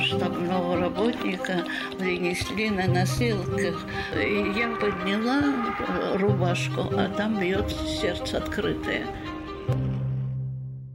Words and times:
штабного 0.00 0.76
работника 0.76 1.64
принесли 1.98 2.70
на 2.70 2.86
носилках. 2.86 3.86
И 4.14 4.52
я 4.56 4.76
подняла 4.80 6.16
рубашку, 6.16 6.82
а 6.92 7.08
там 7.16 7.38
бьет 7.38 7.70
сердце 7.70 8.38
открытое. 8.38 9.06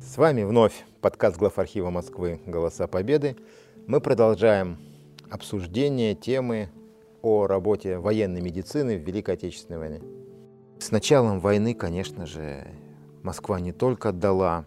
С 0.02 0.18
вами 0.18 0.44
вновь 0.44 0.86
подкаст 1.02 1.38
глав 1.38 1.60
архива 1.60 1.90
Москвы 1.90 2.40
«Голоса 2.46 2.88
Победы». 2.88 3.36
Мы 3.88 4.00
продолжаем 4.02 4.78
обсуждение 5.30 6.16
темы 6.16 6.70
о 7.22 7.48
работе 7.48 7.98
военной 7.98 8.42
медицины 8.42 8.98
в 8.98 9.02
Великой 9.02 9.36
Отечественной 9.36 9.80
войне. 9.80 10.02
С 10.80 10.92
началом 10.92 11.40
войны, 11.40 11.74
конечно 11.74 12.26
же, 12.26 12.68
Москва 13.24 13.60
не 13.60 13.72
только 13.72 14.10
отдала 14.10 14.66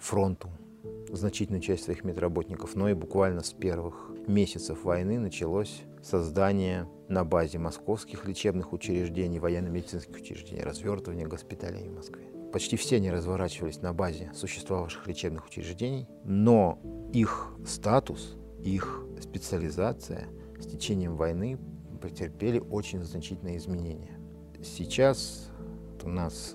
фронту 0.00 0.48
значительную 1.16 1.60
часть 1.60 1.84
своих 1.84 2.04
медработников, 2.04 2.74
но 2.74 2.88
и 2.88 2.94
буквально 2.94 3.42
с 3.42 3.52
первых 3.52 4.10
месяцев 4.26 4.84
войны 4.84 5.18
началось 5.18 5.82
создание 6.02 6.88
на 7.08 7.24
базе 7.24 7.58
московских 7.58 8.26
лечебных 8.26 8.72
учреждений, 8.72 9.38
военно-медицинских 9.38 10.16
учреждений, 10.16 10.62
развертывание 10.62 11.26
госпиталей 11.26 11.88
в 11.88 11.94
Москве. 11.94 12.26
Почти 12.52 12.76
все 12.76 12.96
они 12.96 13.10
разворачивались 13.10 13.82
на 13.82 13.92
базе 13.92 14.30
существовавших 14.34 15.06
лечебных 15.06 15.46
учреждений, 15.46 16.08
но 16.24 16.78
их 17.12 17.48
статус, 17.66 18.36
их 18.62 19.04
специализация 19.20 20.28
с 20.58 20.66
течением 20.66 21.16
войны 21.16 21.58
претерпели 22.00 22.58
очень 22.58 23.02
значительные 23.02 23.58
изменения. 23.58 24.18
Сейчас 24.62 25.50
у 26.02 26.08
нас 26.08 26.54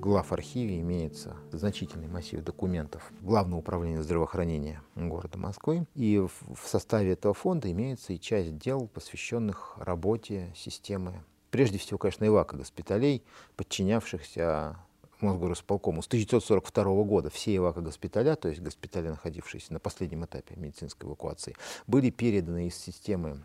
в 0.00 0.02
главархиве 0.02 0.80
имеется 0.80 1.36
значительный 1.52 2.08
массив 2.08 2.42
документов 2.42 3.12
Главного 3.20 3.60
управления 3.60 4.02
здравоохранения 4.02 4.80
города 4.96 5.36
Москвы. 5.36 5.84
И 5.94 6.16
в 6.18 6.66
составе 6.66 7.12
этого 7.12 7.34
фонда 7.34 7.70
имеется 7.70 8.14
и 8.14 8.18
часть 8.18 8.56
дел, 8.56 8.88
посвященных 8.88 9.74
работе 9.76 10.54
системы 10.56 11.22
прежде 11.50 11.76
всего, 11.76 11.98
конечно, 11.98 12.24
ИВАКа 12.24 12.56
госпиталей, 12.56 13.22
подчинявшихся 13.56 14.78
Мосгорисполкому 15.20 16.00
с 16.00 16.06
1942 16.06 17.04
года 17.04 17.28
все 17.28 17.56
эвако-госпиталя, 17.56 18.36
то 18.36 18.48
есть 18.48 18.62
госпиталя, 18.62 19.10
находившиеся 19.10 19.74
на 19.74 19.80
последнем 19.80 20.24
этапе 20.24 20.54
медицинской 20.56 21.06
эвакуации, 21.06 21.54
были 21.86 22.08
переданы 22.08 22.68
из 22.68 22.74
системы 22.74 23.42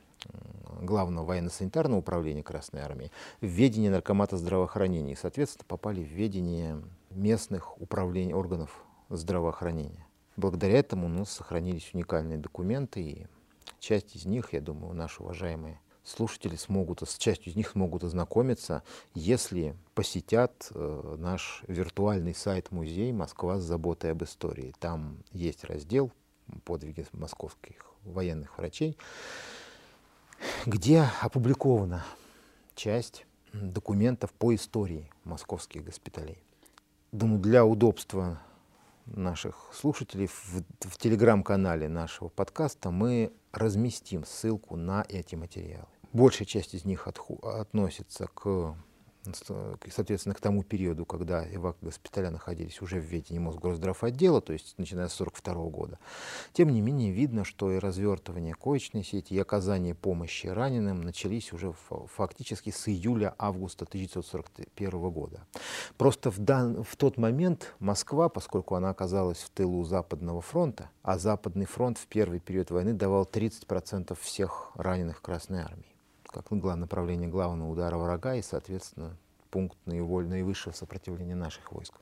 главного 0.82 1.26
военно-санитарного 1.26 2.00
управления 2.00 2.44
Красной 2.44 2.82
Армии 2.82 3.12
в 3.42 3.46
ведение 3.46 3.92
наркомата 3.92 4.38
здравоохранения 4.38 5.14
и, 5.14 5.18
соответственно, 5.18 5.66
попали 5.68 6.04
в 6.04 6.08
ведение 6.08 6.82
местных 7.12 7.82
управлений 7.82 8.34
органов 8.34 8.84
здравоохранения. 9.10 10.06
Благодаря 10.38 10.80
этому 10.80 11.06
у 11.06 11.10
нас 11.10 11.32
сохранились 11.32 11.92
уникальные 11.94 12.38
документы, 12.38 13.02
и 13.02 13.28
часть 13.80 14.16
из 14.16 14.26
них, 14.26 14.54
я 14.54 14.62
думаю, 14.62 14.94
наши 14.94 15.24
уважаемые 15.24 15.80
слушатели 16.04 16.56
смогут, 16.56 17.02
с 17.02 17.18
частью 17.18 17.52
из 17.52 17.56
них 17.56 17.70
смогут 17.70 18.04
ознакомиться, 18.04 18.84
если 19.14 19.76
посетят 19.96 20.70
э, 20.72 21.16
наш 21.18 21.64
виртуальный 21.68 22.36
сайт-музей 22.36 23.12
«Москва 23.12 23.60
с 23.60 23.64
заботой 23.64 24.12
об 24.12 24.24
истории». 24.24 24.74
Там 24.80 25.18
есть 25.32 25.64
раздел 25.64 26.12
«Подвиги 26.64 27.06
московских 27.14 27.86
военных 28.04 28.58
врачей», 28.58 28.98
где 30.66 31.08
опубликована 31.22 32.06
часть 32.76 33.26
документов 33.54 34.32
по 34.34 34.54
истории 34.54 35.10
московских 35.24 35.86
госпиталей. 35.86 36.38
Думаю, 37.12 37.40
для 37.40 37.66
удобства 37.66 38.42
наших 39.06 39.70
слушателей 39.74 40.28
в, 40.28 40.64
в 40.82 40.98
телеграм-канале 40.98 41.88
нашего 41.88 42.28
подкаста 42.30 42.92
мы 42.92 43.32
разместим 43.52 44.26
ссылку 44.26 44.76
на 44.76 45.06
эти 45.08 45.36
материалы. 45.36 45.88
Большая 46.12 46.46
часть 46.46 46.74
из 46.74 46.86
них 46.86 47.08
относится 47.08 48.28
к 48.34 48.76
соответственно, 49.34 50.36
к 50.36 50.42
тому 50.42 50.64
периоду, 50.64 51.06
когда 51.06 51.46
эвак-госпиталя 51.47 52.30
находились 52.31 52.81
уже 52.81 53.00
в 53.00 53.06
ведении 53.06 53.40
Мосгорздравотдела, 53.40 54.41
то 54.41 54.53
есть 54.53 54.75
начиная 54.78 55.08
с 55.08 55.19
1942 55.19 55.69
года. 55.69 56.00
Тем 56.53 56.69
не 56.69 56.81
менее, 56.81 57.12
видно, 57.12 57.44
что 57.44 57.72
и 57.72 57.80
развертывание 57.80 58.53
коечной 58.53 59.03
сети, 59.03 59.34
и 59.34 59.40
оказание 59.40 59.96
помощи 59.96 60.47
раненым 60.47 61.02
начались 61.02 61.53
уже 61.53 61.74
фактически 62.16 62.69
с 62.69 62.88
июля-августа 62.88 63.86
1941 63.86 65.09
года. 65.09 65.46
Просто 65.97 66.31
в, 66.31 66.40
дан, 66.40 66.84
в 66.84 66.96
тот 66.96 67.18
момент 67.18 67.74
Москва, 67.80 68.30
поскольку 68.30 68.75
она 68.75 68.90
оказалась 68.90 69.40
в 69.40 69.50
тылу 69.50 69.84
Западного 69.84 70.42
фронта, 70.42 70.90
а 71.02 71.18
Западный 71.18 71.66
фронт 71.66 71.97
в 71.97 72.07
первый 72.07 72.40
период 72.40 72.72
войны 72.72 72.94
давал 72.94 73.24
30% 73.24 74.18
всех 74.19 74.72
раненых 74.75 75.22
Красной 75.22 75.62
Армии 75.62 75.94
как 76.44 76.59
главное 76.59 76.81
направление 76.81 77.28
главного 77.28 77.69
удара 77.69 77.97
врага 77.97 78.35
и, 78.35 78.41
соответственно, 78.41 79.18
пункт 79.51 79.78
наиволь, 79.85 80.28
наивысшего 80.28 80.73
сопротивления 80.73 81.35
наших 81.35 81.72
войск 81.72 81.94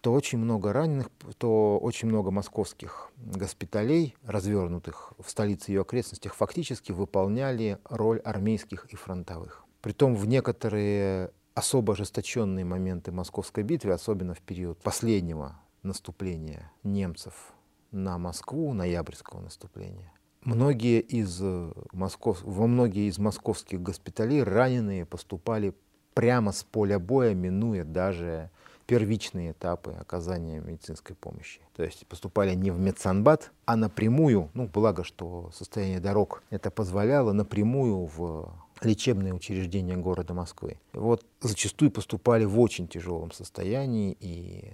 то 0.00 0.12
очень 0.12 0.38
много 0.38 0.72
раненых, 0.72 1.10
то 1.38 1.78
очень 1.78 2.08
много 2.08 2.30
московских 2.30 3.10
госпиталей, 3.18 4.16
развернутых 4.24 5.12
в 5.18 5.28
столице 5.28 5.70
и 5.70 5.74
ее 5.74 5.82
окрестностях, 5.82 6.34
фактически 6.34 6.92
выполняли 6.92 7.78
роль 7.84 8.18
армейских 8.20 8.86
и 8.86 8.96
фронтовых. 8.96 9.64
Притом 9.82 10.14
в 10.14 10.26
некоторые 10.26 11.32
особо 11.54 11.92
ожесточенные 11.92 12.64
моменты 12.64 13.12
московской 13.12 13.62
битвы, 13.62 13.92
особенно 13.92 14.34
в 14.34 14.40
период 14.40 14.78
последнего 14.78 15.60
наступления 15.82 16.72
немцев 16.82 17.52
на 17.90 18.16
Москву, 18.18 18.72
ноябрьского 18.72 19.40
наступления, 19.40 20.12
Многие 20.42 21.00
из 21.00 21.38
э, 21.42 21.72
Москов... 21.92 22.40
Во 22.42 22.66
многие 22.66 23.08
из 23.08 23.18
московских 23.18 23.82
госпиталей 23.82 24.42
раненые 24.42 25.04
поступали 25.04 25.74
прямо 26.14 26.52
с 26.52 26.64
поля 26.64 26.98
боя, 26.98 27.34
минуя 27.34 27.84
даже 27.84 28.50
первичные 28.86 29.52
этапы 29.52 29.92
оказания 29.92 30.60
медицинской 30.60 31.14
помощи. 31.14 31.60
То 31.76 31.84
есть 31.84 32.06
поступали 32.06 32.54
не 32.54 32.70
в 32.70 32.80
медсанбат, 32.80 33.52
а 33.64 33.76
напрямую, 33.76 34.50
ну, 34.54 34.66
благо, 34.66 35.04
что 35.04 35.50
состояние 35.54 36.00
дорог 36.00 36.42
это 36.50 36.70
позволяло, 36.70 37.32
напрямую 37.32 38.06
в 38.06 38.52
лечебные 38.82 39.32
учреждения 39.32 39.96
города 39.96 40.34
Москвы. 40.34 40.80
Вот 40.92 41.24
зачастую 41.40 41.92
поступали 41.92 42.44
в 42.44 42.58
очень 42.58 42.88
тяжелом 42.88 43.30
состоянии, 43.30 44.16
и 44.18 44.72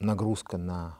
нагрузка 0.00 0.56
на 0.56 0.98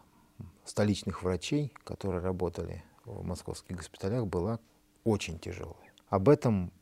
столичных 0.64 1.22
врачей, 1.22 1.72
которые 1.84 2.22
работали 2.22 2.84
в 3.04 3.24
московских 3.24 3.76
госпиталях 3.76 4.26
была 4.26 4.58
очень 5.04 5.38
тяжелая. 5.38 5.92
Об 6.08 6.28
этом 6.28 6.72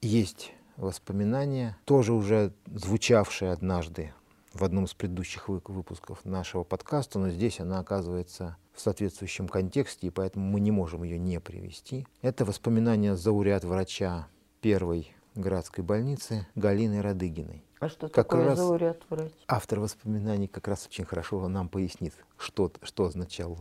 есть 0.00 0.52
воспоминания, 0.76 1.76
тоже 1.84 2.12
уже 2.12 2.52
звучавшие 2.66 3.52
однажды 3.52 4.12
в 4.52 4.64
одном 4.64 4.84
из 4.84 4.94
предыдущих 4.94 5.48
выпусков 5.48 6.24
нашего 6.24 6.64
подкаста, 6.64 7.18
но 7.18 7.30
здесь 7.30 7.60
она 7.60 7.78
оказывается 7.78 8.56
в 8.72 8.80
соответствующем 8.80 9.48
контексте, 9.48 10.06
и 10.06 10.10
поэтому 10.10 10.46
мы 10.46 10.60
не 10.60 10.70
можем 10.70 11.02
ее 11.02 11.18
не 11.18 11.40
привести. 11.40 12.06
Это 12.22 12.44
воспоминания 12.44 13.16
зауряд 13.16 13.64
врача 13.64 14.28
первой 14.60 15.14
городской 15.34 15.84
больницы 15.84 16.46
Галины 16.54 17.02
Радыгиной. 17.02 17.64
А 17.78 17.88
что 17.88 18.08
как 18.08 18.28
такое 18.28 18.44
раз 18.46 18.58
зауряд 18.58 19.02
врач? 19.10 19.32
Автор 19.46 19.80
воспоминаний 19.80 20.48
как 20.48 20.66
раз 20.68 20.86
очень 20.86 21.04
хорошо 21.04 21.46
нам 21.48 21.68
пояснит, 21.68 22.14
что, 22.38 22.72
что 22.82 23.04
означал 23.04 23.58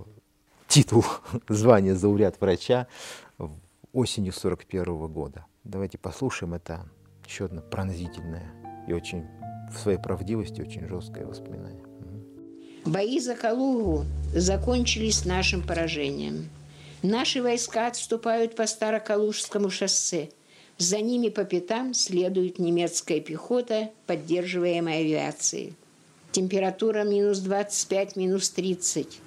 титул 0.75 1.05
звания 1.47 1.95
зауряд 1.95 2.41
врача 2.41 2.87
осенью 3.93 4.33
41 4.33 5.07
года. 5.07 5.45
Давайте 5.63 5.97
послушаем 5.97 6.53
это 6.53 6.85
еще 7.25 7.45
одно 7.45 7.61
пронзительное 7.61 8.51
и 8.85 8.91
очень 8.91 9.25
в 9.71 9.77
своей 9.77 9.97
правдивости 9.97 10.59
очень 10.59 10.85
жесткое 10.85 11.25
воспоминание. 11.25 11.85
Бои 12.85 13.21
за 13.21 13.35
Калугу 13.35 14.05
закончились 14.33 15.23
нашим 15.23 15.65
поражением. 15.65 16.49
Наши 17.01 17.41
войска 17.41 17.87
отступают 17.87 18.57
по 18.57 18.67
Старокалужскому 18.67 19.69
шоссе. 19.69 20.29
За 20.77 20.99
ними 20.99 21.29
по 21.29 21.45
пятам 21.45 21.93
следует 21.93 22.59
немецкая 22.59 23.21
пехота, 23.21 23.91
поддерживаемая 24.07 24.99
авиацией. 24.99 25.73
Температура 26.33 27.03
минус 27.05 27.39
25, 27.39 28.17
минус 28.17 28.49
30. 28.49 29.21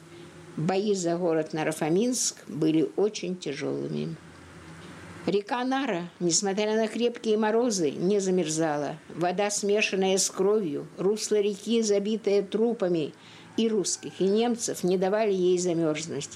Бои 0.58 0.92
за 0.92 1.16
город 1.16 1.52
Нарафаминск 1.52 2.42
были 2.48 2.90
очень 2.96 3.36
тяжелыми. 3.36 4.16
Река 5.24 5.62
Нара, 5.62 6.10
несмотря 6.18 6.74
на 6.74 6.88
крепкие 6.88 7.38
морозы, 7.38 7.92
не 7.92 8.18
замерзала. 8.18 8.96
Вода, 9.14 9.50
смешанная 9.50 10.18
с 10.18 10.28
кровью, 10.28 10.88
русло 10.98 11.36
реки, 11.36 11.80
забитое 11.82 12.42
трупами 12.42 13.12
и 13.56 13.68
русских, 13.68 14.20
и 14.20 14.24
немцев, 14.24 14.82
не 14.82 14.98
давали 14.98 15.32
ей 15.32 15.60
замерзнуть. 15.60 16.30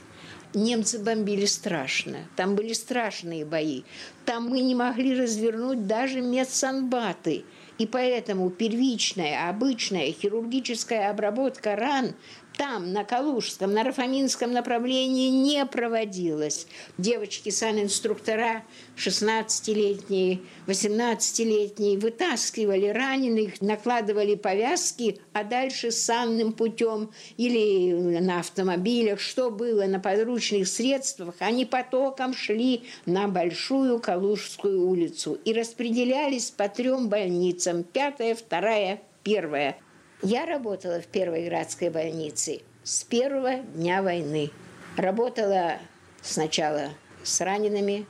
Немцы 0.54 1.00
бомбили 1.00 1.46
страшно. 1.46 2.18
Там 2.36 2.54
были 2.54 2.74
страшные 2.74 3.44
бои. 3.44 3.82
Там 4.24 4.50
мы 4.50 4.60
не 4.60 4.76
могли 4.76 5.20
развернуть 5.20 5.88
даже 5.88 6.20
медсанбаты– 6.20 7.44
и 7.82 7.86
поэтому 7.86 8.48
первичная, 8.50 9.48
обычная 9.48 10.12
хирургическая 10.12 11.10
обработка 11.10 11.74
ран 11.74 12.14
там, 12.56 12.92
на 12.92 13.04
Калужском, 13.04 13.72
на 13.72 13.84
Рафаминском 13.84 14.52
направлении 14.52 15.30
не 15.30 15.64
проводилось. 15.66 16.66
Девочки, 16.98 17.50
санинструктора 17.50 18.64
16-летние, 18.96 20.40
18-летние 20.66 21.98
вытаскивали 21.98 22.86
раненых, 22.86 23.60
накладывали 23.60 24.34
повязки, 24.34 25.20
а 25.32 25.44
дальше 25.44 25.90
санным 25.90 26.52
путем 26.52 27.10
или 27.36 28.20
на 28.20 28.40
автомобилях, 28.40 29.20
что 29.20 29.50
было 29.50 29.84
на 29.84 30.00
подручных 30.00 30.68
средствах, 30.68 31.34
они 31.40 31.64
потоком 31.64 32.34
шли 32.34 32.84
на 33.06 33.28
Большую 33.28 33.98
Калужскую 33.98 34.86
улицу 34.86 35.38
и 35.44 35.52
распределялись 35.52 36.50
по 36.50 36.68
трем 36.68 37.08
больницам. 37.08 37.84
Пятая, 37.84 38.34
вторая, 38.34 39.02
первая– 39.22 39.76
я 40.22 40.46
работала 40.46 41.00
в 41.00 41.06
Первой 41.06 41.44
Градской 41.46 41.90
больнице 41.90 42.60
с 42.84 43.02
первого 43.04 43.56
дня 43.56 44.02
войны. 44.02 44.50
Работала 44.96 45.78
сначала 46.22 46.90
с 47.24 47.40
ранеными, 47.40 48.06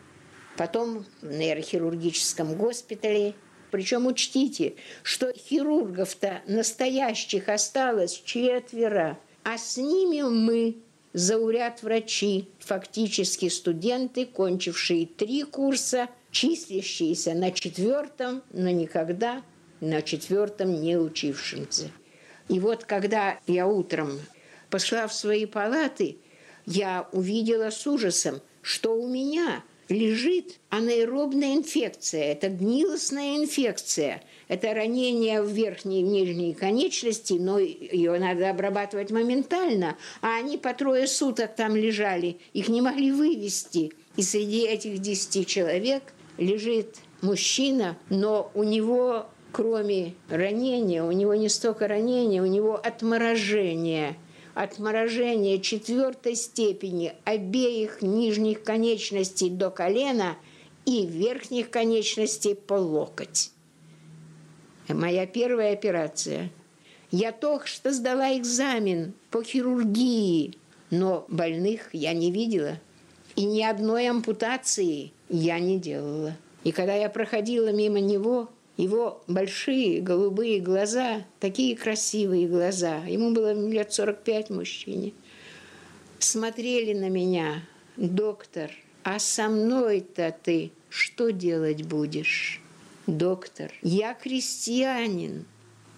потом 0.57 1.07
в 1.23 1.33
нейрохирургическом 1.33 2.55
госпитале. 2.55 3.35
Причем 3.71 4.07
учтите, 4.07 4.75
что 5.03 5.33
хирургов-то 5.33 6.43
настоящих 6.47 7.49
осталось 7.49 8.21
четверо, 8.25 9.19
а 9.45 9.57
с 9.57 9.79
ними 9.79 10.23
мы, 10.23 10.77
зауряд 11.15 11.83
врачи, 11.83 12.49
фактически 12.59 13.49
студенты, 13.49 14.27
кончившие 14.27 15.07
три 15.07 15.45
курса, 15.45 16.09
числящиеся 16.31 17.33
на 17.33 17.51
четвертом, 17.51 18.43
но 18.53 18.69
никогда 18.69 19.43
на 19.81 20.03
четвертом 20.03 20.81
не 20.81 20.99
учившимся. 20.99 21.91
И 22.53 22.61
вот 22.61 22.85
когда 22.85 23.39
я 23.47 23.67
утром 23.67 24.21
пошла 24.69 25.07
в 25.07 25.15
свои 25.15 25.47
палаты, 25.47 26.19
я 26.67 27.09
увидела 27.11 27.71
с 27.71 27.87
ужасом, 27.87 28.43
что 28.61 28.95
у 28.95 29.09
меня 29.09 29.65
лежит 29.89 30.61
анаэробная 30.69 31.55
инфекция. 31.55 32.25
Это 32.25 32.51
гнилостная 32.51 33.39
инфекция. 33.39 34.23
Это 34.49 34.75
ранение 34.75 35.41
в 35.41 35.49
верхней 35.49 36.01
и 36.01 36.03
нижней 36.03 36.53
конечности, 36.53 37.33
но 37.33 37.59
ее 37.59 38.19
надо 38.19 38.51
обрабатывать 38.51 39.11
моментально. 39.11 39.97
А 40.21 40.37
они 40.37 40.59
по 40.59 40.75
трое 40.75 41.07
суток 41.07 41.57
там 41.57 41.75
лежали, 41.75 42.37
их 42.53 42.69
не 42.69 42.83
могли 42.83 43.13
вывести. 43.13 43.93
И 44.17 44.23
среди 44.23 44.67
этих 44.67 44.99
десяти 44.99 45.47
человек 45.47 46.03
лежит 46.37 46.97
мужчина, 47.23 47.97
но 48.11 48.51
у 48.53 48.63
него 48.63 49.27
кроме 49.53 50.15
ранения, 50.29 51.05
у 51.05 51.13
него 51.13 51.35
не 51.35 51.49
столько 51.49 51.87
ранения, 51.87 52.43
у 52.43 52.47
него 52.47 52.81
отморожение. 52.83 54.17
Отморожение 54.55 55.61
четвертой 55.61 56.35
степени 56.35 57.15
обеих 57.25 58.03
нижних 58.03 58.63
конечностей 58.63 59.49
до 59.49 59.71
колена 59.71 60.37
и 60.85 61.07
верхних 61.07 61.71
конечностей 61.71 62.55
по 62.55 62.75
локоть. 62.75 63.51
Моя 64.89 65.27
первая 65.27 65.73
операция. 65.73 66.51
Я 67.11 67.33
только 67.33 67.67
что 67.67 67.93
сдала 67.93 68.37
экзамен 68.37 69.15
по 69.31 69.43
хирургии, 69.43 70.59
но 70.91 71.25
больных 71.29 71.95
я 71.95 72.13
не 72.13 72.31
видела. 72.31 72.79
И 73.37 73.45
ни 73.45 73.63
одной 73.63 74.09
ампутации 74.09 75.13
я 75.31 75.59
не 75.59 75.79
делала. 75.79 76.37
И 76.65 76.73
когда 76.73 76.95
я 76.95 77.09
проходила 77.09 77.73
мимо 77.73 78.01
него, 78.01 78.51
его 78.77 79.23
большие 79.27 80.01
голубые 80.01 80.61
глаза, 80.61 81.25
такие 81.41 81.77
красивые 81.77 82.49
глаза, 82.49 83.05
ему 83.05 83.33
было 83.33 83.53
лет 83.53 83.93
45 83.93 84.51
мужчине, 84.51 85.13
смотрели 86.19 86.93
на 86.95 87.09
меня, 87.09 87.63
доктор, 87.97 88.71
а 89.03 89.19
со 89.19 89.49
мной-то 89.49 90.35
ты 90.43 90.73
что 90.89 91.31
делать 91.31 91.83
будешь? 91.85 92.61
Доктор, 93.07 93.73
я 93.83 94.15
крестьянин, 94.15 95.45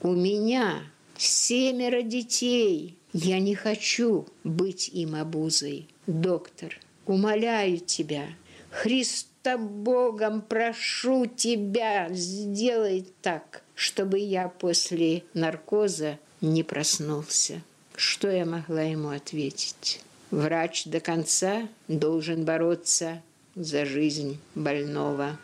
у 0.00 0.12
меня 0.12 0.82
семеро 1.16 2.02
детей, 2.02 2.96
я 3.12 3.38
не 3.40 3.54
хочу 3.54 4.26
быть 4.42 4.88
им 4.88 5.14
обузой. 5.14 5.86
Доктор, 6.06 6.78
умоляю 7.06 7.78
тебя, 7.78 8.26
Христос 8.70 9.33
Христа 9.44 9.58
Богом 9.58 10.40
прошу 10.40 11.26
тебя, 11.26 12.08
сделай 12.12 13.06
так, 13.20 13.62
чтобы 13.74 14.18
я 14.18 14.48
после 14.48 15.24
наркоза 15.34 16.18
не 16.40 16.62
проснулся. 16.62 17.60
Что 17.94 18.30
я 18.30 18.46
могла 18.46 18.80
ему 18.80 19.10
ответить? 19.10 20.00
Врач 20.30 20.86
до 20.86 21.00
конца 21.00 21.68
должен 21.88 22.46
бороться 22.46 23.22
за 23.54 23.84
жизнь 23.84 24.38
больного. 24.54 25.36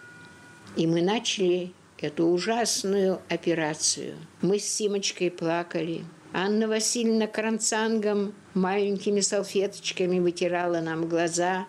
И 0.77 0.87
мы 0.87 1.03
начали 1.03 1.73
эту 1.99 2.25
ужасную 2.25 3.21
операцию. 3.29 4.15
Мы 4.41 4.61
с 4.61 4.65
Симочкой 4.65 5.31
плакали. 5.31 6.07
Анна 6.33 6.69
Васильевна 6.69 7.27
кранцангом 7.27 8.33
маленькими 8.55 9.21
салфеточками 9.21 10.21
вытирала 10.21 10.81
нам 10.81 11.07
глаза 11.07 11.67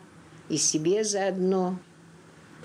и 0.48 0.56
себе 0.56 1.04
заодно. 1.04 1.78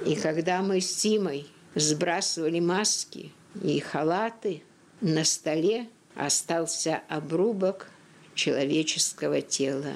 И 0.04 0.14
когда 0.14 0.62
мы 0.62 0.80
с 0.80 0.94
Тимой 0.96 1.46
сбрасывали 1.74 2.60
маски 2.60 3.32
и 3.62 3.80
халаты, 3.80 4.62
на 5.00 5.24
столе 5.24 5.88
остался 6.14 7.02
обрубок 7.08 7.90
человеческого 8.34 9.40
тела. 9.40 9.94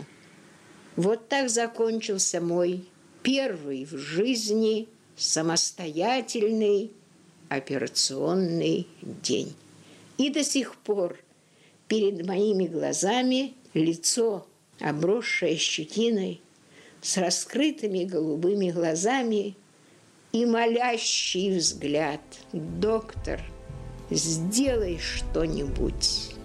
Вот 0.96 1.28
так 1.28 1.48
закончился 1.48 2.40
мой 2.40 2.84
первый 3.22 3.84
в 3.84 3.96
жизни 3.96 4.88
самостоятельный 5.16 6.90
операционный 7.48 8.86
день. 9.02 9.54
И 10.18 10.30
до 10.30 10.44
сих 10.44 10.76
пор 10.76 11.18
перед 11.88 12.26
моими 12.26 12.66
глазами 12.66 13.54
лицо, 13.74 14.46
обросшее 14.78 15.56
щетиной, 15.56 16.40
с 17.02 17.16
раскрытыми 17.16 18.04
голубыми 18.04 18.70
глазами 18.70 19.56
и 20.32 20.46
молящий 20.46 21.56
взгляд. 21.56 22.20
Доктор, 22.52 23.40
сделай 24.10 24.98
что-нибудь. 24.98 26.36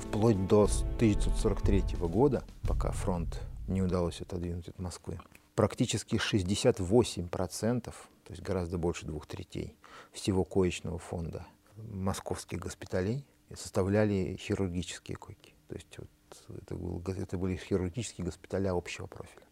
Вплоть 0.00 0.46
до 0.46 0.64
1943 0.64 1.96
года, 2.00 2.44
пока 2.66 2.90
фронт 2.92 3.40
не 3.66 3.82
удалось 3.82 4.20
отодвинуть 4.20 4.68
от 4.68 4.78
Москвы, 4.78 5.20
практически 5.54 6.16
68%, 6.16 7.82
то 7.82 7.92
есть 8.28 8.42
гораздо 8.42 8.78
больше 8.78 9.06
двух 9.06 9.26
третей 9.26 9.76
всего 10.12 10.44
коечного 10.44 10.98
фонда 10.98 11.46
московских 11.76 12.58
госпиталей 12.58 13.24
составляли 13.54 14.36
хирургические 14.38 15.16
койки. 15.16 15.54
То 15.68 15.74
есть 15.74 15.98
вот 15.98 16.08
это, 16.62 16.74
был, 16.74 17.02
это 17.06 17.38
были 17.38 17.56
хирургические 17.56 18.24
госпиталя 18.24 18.72
общего 18.72 19.06
профиля 19.06 19.47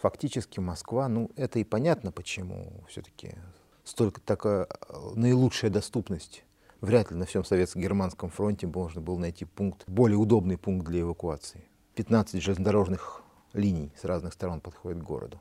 фактически 0.00 0.60
Москва, 0.60 1.08
ну 1.08 1.30
это 1.36 1.58
и 1.58 1.64
понятно 1.64 2.10
почему, 2.12 2.84
все-таки 2.88 3.34
столько 3.84 4.20
такая 4.20 4.64
э, 4.64 5.10
наилучшая 5.14 5.70
доступность. 5.70 6.44
Вряд 6.80 7.10
ли 7.10 7.16
на 7.16 7.26
всем 7.26 7.44
советско-германском 7.44 8.30
фронте 8.30 8.66
можно 8.66 9.02
было 9.02 9.18
найти 9.18 9.44
пункт, 9.44 9.84
более 9.86 10.16
удобный 10.16 10.56
пункт 10.56 10.86
для 10.86 11.02
эвакуации. 11.02 11.64
15 11.94 12.42
железнодорожных 12.42 13.22
линий 13.52 13.92
с 14.00 14.04
разных 14.04 14.32
сторон 14.32 14.60
подходят 14.60 15.00
к 15.00 15.04
городу. 15.04 15.40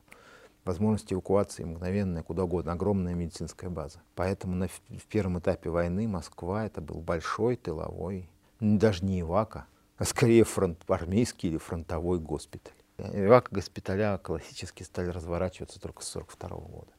Возможность 0.66 1.14
эвакуации 1.14 1.64
мгновенная, 1.64 2.24
куда 2.24 2.44
угодно, 2.44 2.74
огромная 2.74 3.14
медицинская 3.14 3.70
база. 3.70 4.02
Поэтому 4.16 4.56
на, 4.56 4.68
в 4.68 5.06
первом 5.08 5.40
этапе 5.40 5.70
войны 5.70 6.08
Москва 6.08 6.66
это 6.66 6.82
был 6.82 7.00
большой 7.00 7.56
тыловой, 7.56 8.30
даже 8.60 9.06
не 9.06 9.22
эвака, 9.22 9.66
а 9.98 10.04
скорее 10.04 10.44
фронт, 10.44 10.84
армейский 10.90 11.48
или 11.50 11.58
фронтовой 11.58 12.20
госпиталь. 12.20 12.74
Эвак 13.14 13.50
госпиталя 13.52 14.18
классически 14.18 14.84
стали 14.84 15.10
разворачиваться 15.10 15.80
только 15.80 16.04
с 16.04 16.16
1942 16.16 16.68
года. 16.68 16.92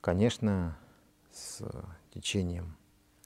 Конечно, 0.00 0.76
с 1.32 1.62
течением 2.12 2.76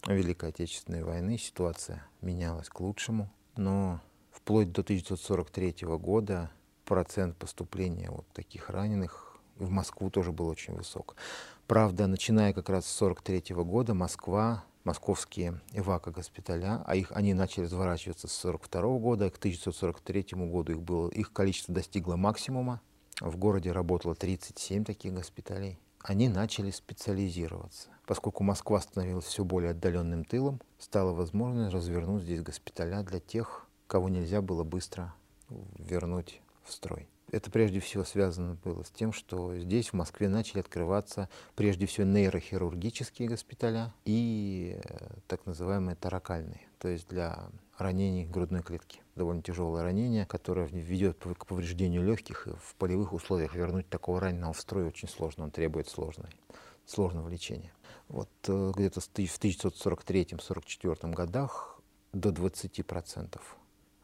Великой 0.07 0.51
Отечественной 0.51 1.03
войны 1.03 1.39
ситуация 1.39 2.07
менялась 2.21 2.69
к 2.69 2.81
лучшему, 2.81 3.33
но 3.57 4.01
вплоть 4.31 4.73
до 4.73 4.83
1943 4.83 5.87
года 5.99 6.51
процент 6.85 7.37
поступления 7.37 8.11
вот 8.11 8.27
таких 8.33 8.71
раненых 8.71 9.37
в 9.57 9.71
Москву 9.71 10.11
тоже 10.11 10.33
был 10.33 10.47
очень 10.47 10.75
высок. 10.75 11.17
Правда, 11.67 12.07
начиная 12.07 12.53
как 12.53 12.69
раз 12.69 12.87
с 12.87 13.03
1943 13.03 13.57
года 13.65 13.95
Москва 13.95 14.65
московские 14.89 15.61
эвако-госпиталя, 15.73 16.83
а 16.85 16.97
их, 16.97 17.13
они 17.13 17.35
начали 17.35 17.65
разворачиваться 17.65 18.27
с 18.27 18.45
1942 18.45 18.99
года, 18.99 19.31
к 19.31 19.37
1943 19.37 20.47
году 20.49 20.73
их, 20.73 20.83
было, 20.83 21.09
их 21.11 21.33
количество 21.33 21.75
достигло 21.75 22.17
максимума. 22.17 22.81
В 23.21 23.37
городе 23.37 23.73
работало 23.73 24.15
37 24.15 24.85
таких 24.85 25.13
госпиталей. 25.13 25.79
Они 26.01 26.29
начали 26.29 26.71
специализироваться. 26.71 27.89
Поскольку 28.07 28.45
Москва 28.45 28.81
становилась 28.81 29.27
все 29.27 29.45
более 29.45 29.73
отдаленным 29.73 30.25
тылом, 30.25 30.61
стало 30.79 31.13
возможно 31.13 31.71
развернуть 31.71 32.23
здесь 32.23 32.43
госпиталя 32.43 33.03
для 33.03 33.21
тех 33.21 33.69
кого 33.89 34.09
нельзя 34.09 34.41
было 34.43 34.63
быстро 34.63 35.15
вернуть 35.49 36.41
в 36.63 36.73
строй. 36.73 37.09
Это 37.31 37.51
прежде 37.51 37.79
всего 37.81 38.05
связано 38.05 38.55
было 38.65 38.83
с 38.85 38.91
тем, 38.91 39.13
что 39.13 39.55
здесь, 39.59 39.91
в 39.91 39.93
Москве, 39.93 40.29
начали 40.29 40.61
открываться 40.61 41.29
прежде 41.57 41.85
всего 41.85 42.07
нейрохирургические 42.07 43.29
госпиталя 43.29 43.93
и 44.07 44.81
э, 44.83 45.09
так 45.27 45.45
называемые 45.45 45.95
таракальные, 45.95 46.63
то 46.79 46.89
есть 46.89 47.07
для 47.09 47.51
ранений 47.77 48.25
грудной 48.25 48.63
клетки. 48.63 49.03
Довольно 49.15 49.43
тяжелое 49.43 49.83
ранение, 49.83 50.25
которое 50.25 50.69
ведет 50.69 51.19
к 51.19 51.45
повреждению 51.45 52.03
легких, 52.03 52.47
и 52.47 52.53
в 52.53 52.75
полевых 52.79 53.13
условиях 53.13 53.55
вернуть 53.55 53.91
такого 53.91 54.21
раненого 54.21 54.55
в 54.55 54.61
строй 54.61 54.87
очень 54.87 55.09
сложно, 55.09 55.45
он 55.45 55.51
требует 55.51 55.89
сложной, 55.89 56.31
сложного 56.87 57.29
лечения. 57.29 57.75
Вот 58.09 58.31
э, 58.47 58.73
где-то 58.75 59.01
в 59.01 59.11
1943-1944 59.13 61.13
годах 61.13 61.79
до 62.15 62.31
20% 62.31 63.39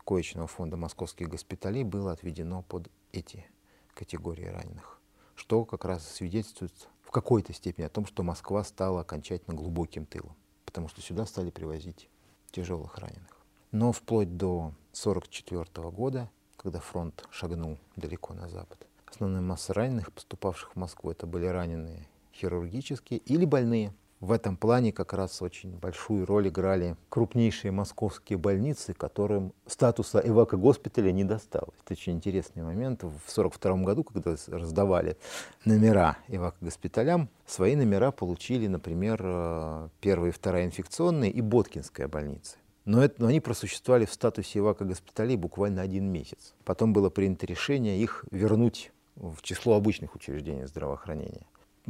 коечного 0.05 0.47
фонда 0.47 0.77
московских 0.77 1.31
госпиталей 1.31 1.85
было 1.85 2.13
отведено 2.13 2.63
под 2.63 2.91
эти 3.15 3.47
категории 3.95 4.47
раненых, 4.47 4.99
что 5.35 5.65
как 5.65 5.85
раз 5.85 6.07
свидетельствует 6.07 6.89
в 7.03 7.11
какой-то 7.11 7.53
степени 7.53 7.85
о 7.85 7.91
том, 7.91 8.07
что 8.07 8.23
Москва 8.23 8.65
стала 8.65 9.01
окончательно 9.01 9.57
глубоким 9.57 10.05
тылом, 10.05 10.35
потому 10.65 10.89
что 10.89 11.01
сюда 11.01 11.25
стали 11.27 11.51
привозить 11.51 12.09
тяжелых 12.51 12.99
раненых. 12.99 13.39
Но 13.71 13.93
вплоть 13.93 14.37
до 14.37 14.73
1944 14.93 15.91
года, 15.91 16.31
когда 16.57 16.81
фронт 16.81 17.25
шагнул 17.31 17.79
далеко 17.97 18.35
на 18.35 18.49
запад, 18.49 18.87
основная 19.07 19.41
масса 19.41 19.75
раненых, 19.75 20.13
поступавших 20.13 20.73
в 20.73 20.77
Москву, 20.77 21.11
это 21.11 21.27
были 21.27 21.47
раненые 21.47 22.09
хирургические 22.33 23.21
или 23.21 23.45
больные– 23.45 23.95
в 24.25 24.33
этом 24.33 24.57
плане 24.57 24.91
как 24.91 25.13
раз 25.13 25.43
очень 25.43 25.71
большую 25.71 26.25
роль 26.25 26.49
играли 26.49 26.97
крупнейшие 27.11 27.71
московские 27.71 28.39
больницы, 28.39 28.95
которым 28.95 29.53
статуса 29.67 30.19
эвако-госпиталя 30.25 31.13
не 31.13 31.25
досталось. 31.25 31.75
Это 31.85 31.93
очень 31.93 32.15
интересный 32.15 32.63
момент. 32.63 33.03
В 33.03 33.21
1942 33.37 33.77
году, 33.85 34.03
когда 34.03 34.35
раздавали 34.49 35.19
номера 35.67 36.17
эвако-госпиталям, 36.29 37.29
свои 37.47 37.77
номера 37.77 38.13
получили, 38.13 38.67
например, 38.67 39.21
э, 39.23 39.89
первая 40.01 40.31
и 40.31 40.35
вторая 40.35 40.65
инфекционные 40.65 41.31
и 41.31 41.43
Боткинская 41.43 42.09
больница. 42.09 42.57
Но, 42.87 43.05
это, 43.05 43.21
но 43.21 43.29
они 43.29 43.41
просуществовали 43.41 44.07
в 44.07 44.13
статусе 44.13 44.61
эвако-госпиталей 44.61 45.37
буквально 45.37 45.83
один 45.83 46.11
месяц. 46.11 46.55
Потом 46.65 46.95
было 46.95 47.11
принято 47.11 47.45
решение 47.45 47.99
их 47.99 48.25
вернуть 48.31 48.91
в 49.17 49.43
число 49.43 49.75
обычных 49.75 50.15
учреждений 50.15 50.65
здравоохранения. 50.65 51.47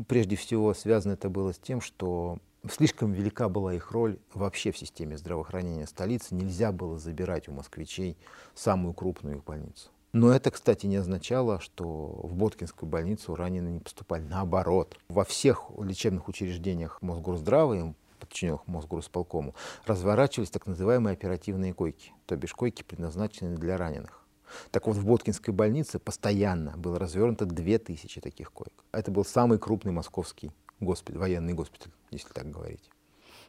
Прежде 0.08 0.36
всего, 0.36 0.74
связано 0.74 1.12
это 1.12 1.28
было 1.28 1.52
с 1.52 1.58
тем, 1.58 1.80
что 1.80 2.38
слишком 2.68 3.12
велика 3.12 3.48
была 3.48 3.74
их 3.74 3.92
роль 3.92 4.18
вообще 4.32 4.72
в 4.72 4.78
системе 4.78 5.16
здравоохранения 5.16 5.86
столицы. 5.86 6.34
Нельзя 6.34 6.72
было 6.72 6.98
забирать 6.98 7.48
у 7.48 7.52
москвичей 7.52 8.16
самую 8.54 8.94
крупную 8.94 9.36
их 9.36 9.44
больницу. 9.44 9.90
Но 10.12 10.32
это, 10.32 10.50
кстати, 10.50 10.86
не 10.86 10.96
означало, 10.96 11.60
что 11.60 11.84
в 12.22 12.34
Боткинскую 12.34 12.88
больницу 12.88 13.34
раненые 13.34 13.74
не 13.74 13.80
поступали. 13.80 14.22
Наоборот, 14.22 14.96
во 15.08 15.24
всех 15.24 15.70
лечебных 15.76 16.28
учреждениях 16.28 17.02
Мосгорздрава 17.02 17.74
и 17.74 17.92
подчиненных 18.20 18.66
Мосгорсполкому 18.66 19.54
разворачивались 19.86 20.50
так 20.50 20.66
называемые 20.66 21.14
оперативные 21.14 21.74
койки, 21.74 22.12
то 22.26 22.36
бишь 22.36 22.54
койки, 22.54 22.82
предназначенные 22.82 23.56
для 23.56 23.76
раненых. 23.76 24.23
Так 24.70 24.86
вот, 24.86 24.96
в 24.96 25.06
Боткинской 25.06 25.52
больнице 25.52 25.98
постоянно 25.98 26.76
было 26.76 26.98
развернуто 26.98 27.46
2000 27.46 28.20
таких 28.20 28.52
коек. 28.52 28.84
Это 28.92 29.10
был 29.10 29.24
самый 29.24 29.58
крупный 29.58 29.92
московский 29.92 30.50
госпиталь, 30.80 31.18
военный 31.18 31.52
госпиталь, 31.52 31.92
если 32.10 32.32
так 32.32 32.50
говорить. 32.50 32.90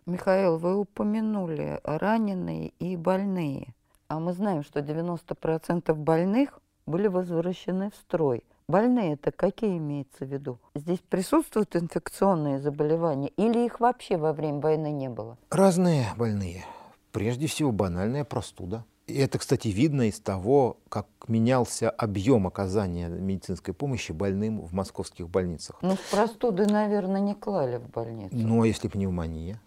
Михаил, 0.05 0.57
вы 0.57 0.75
упомянули 0.75 1.79
раненые 1.83 2.69
и 2.79 2.95
больные. 2.95 3.74
А 4.07 4.19
мы 4.19 4.33
знаем, 4.33 4.63
что 4.63 4.79
90% 4.79 5.93
больных 5.95 6.59
были 6.85 7.07
возвращены 7.07 7.89
в 7.89 7.95
строй. 7.95 8.43
Больные 8.67 9.13
это 9.13 9.31
какие 9.31 9.77
имеется 9.77 10.25
в 10.25 10.27
виду? 10.27 10.59
Здесь 10.75 11.00
присутствуют 11.00 11.75
инфекционные 11.75 12.59
заболевания 12.59 13.29
или 13.29 13.65
их 13.65 13.79
вообще 13.79 14.17
во 14.17 14.33
время 14.33 14.59
войны 14.59 14.91
не 14.91 15.09
было? 15.09 15.38
Разные 15.50 16.07
больные. 16.17 16.65
Прежде 17.12 17.47
всего 17.47 17.71
банальная 17.71 18.24
простуда– 18.24 18.85
и 19.07 19.19
это, 19.19 19.38
кстати, 19.38 19.67
видно 19.67 20.07
из 20.09 20.19
того, 20.19 20.77
как 20.89 21.07
менялся 21.27 21.89
объем 21.89 22.47
оказания 22.47 23.07
медицинской 23.07 23.74
помощи 23.74 24.12
больным 24.12 24.62
в 24.62 24.74
московских 24.74 25.29
больницах. 25.29 25.77
Ну, 25.81 25.95
простуды, 26.09 26.65
наверное, 26.65 27.21
не 27.21 27.35
клали 27.35 27.77
в 27.77 27.88
больницу. 27.89 28.35
Ну, 28.35 28.63
а 28.63 28.67
если 28.67 28.88
пневмония 28.88 29.62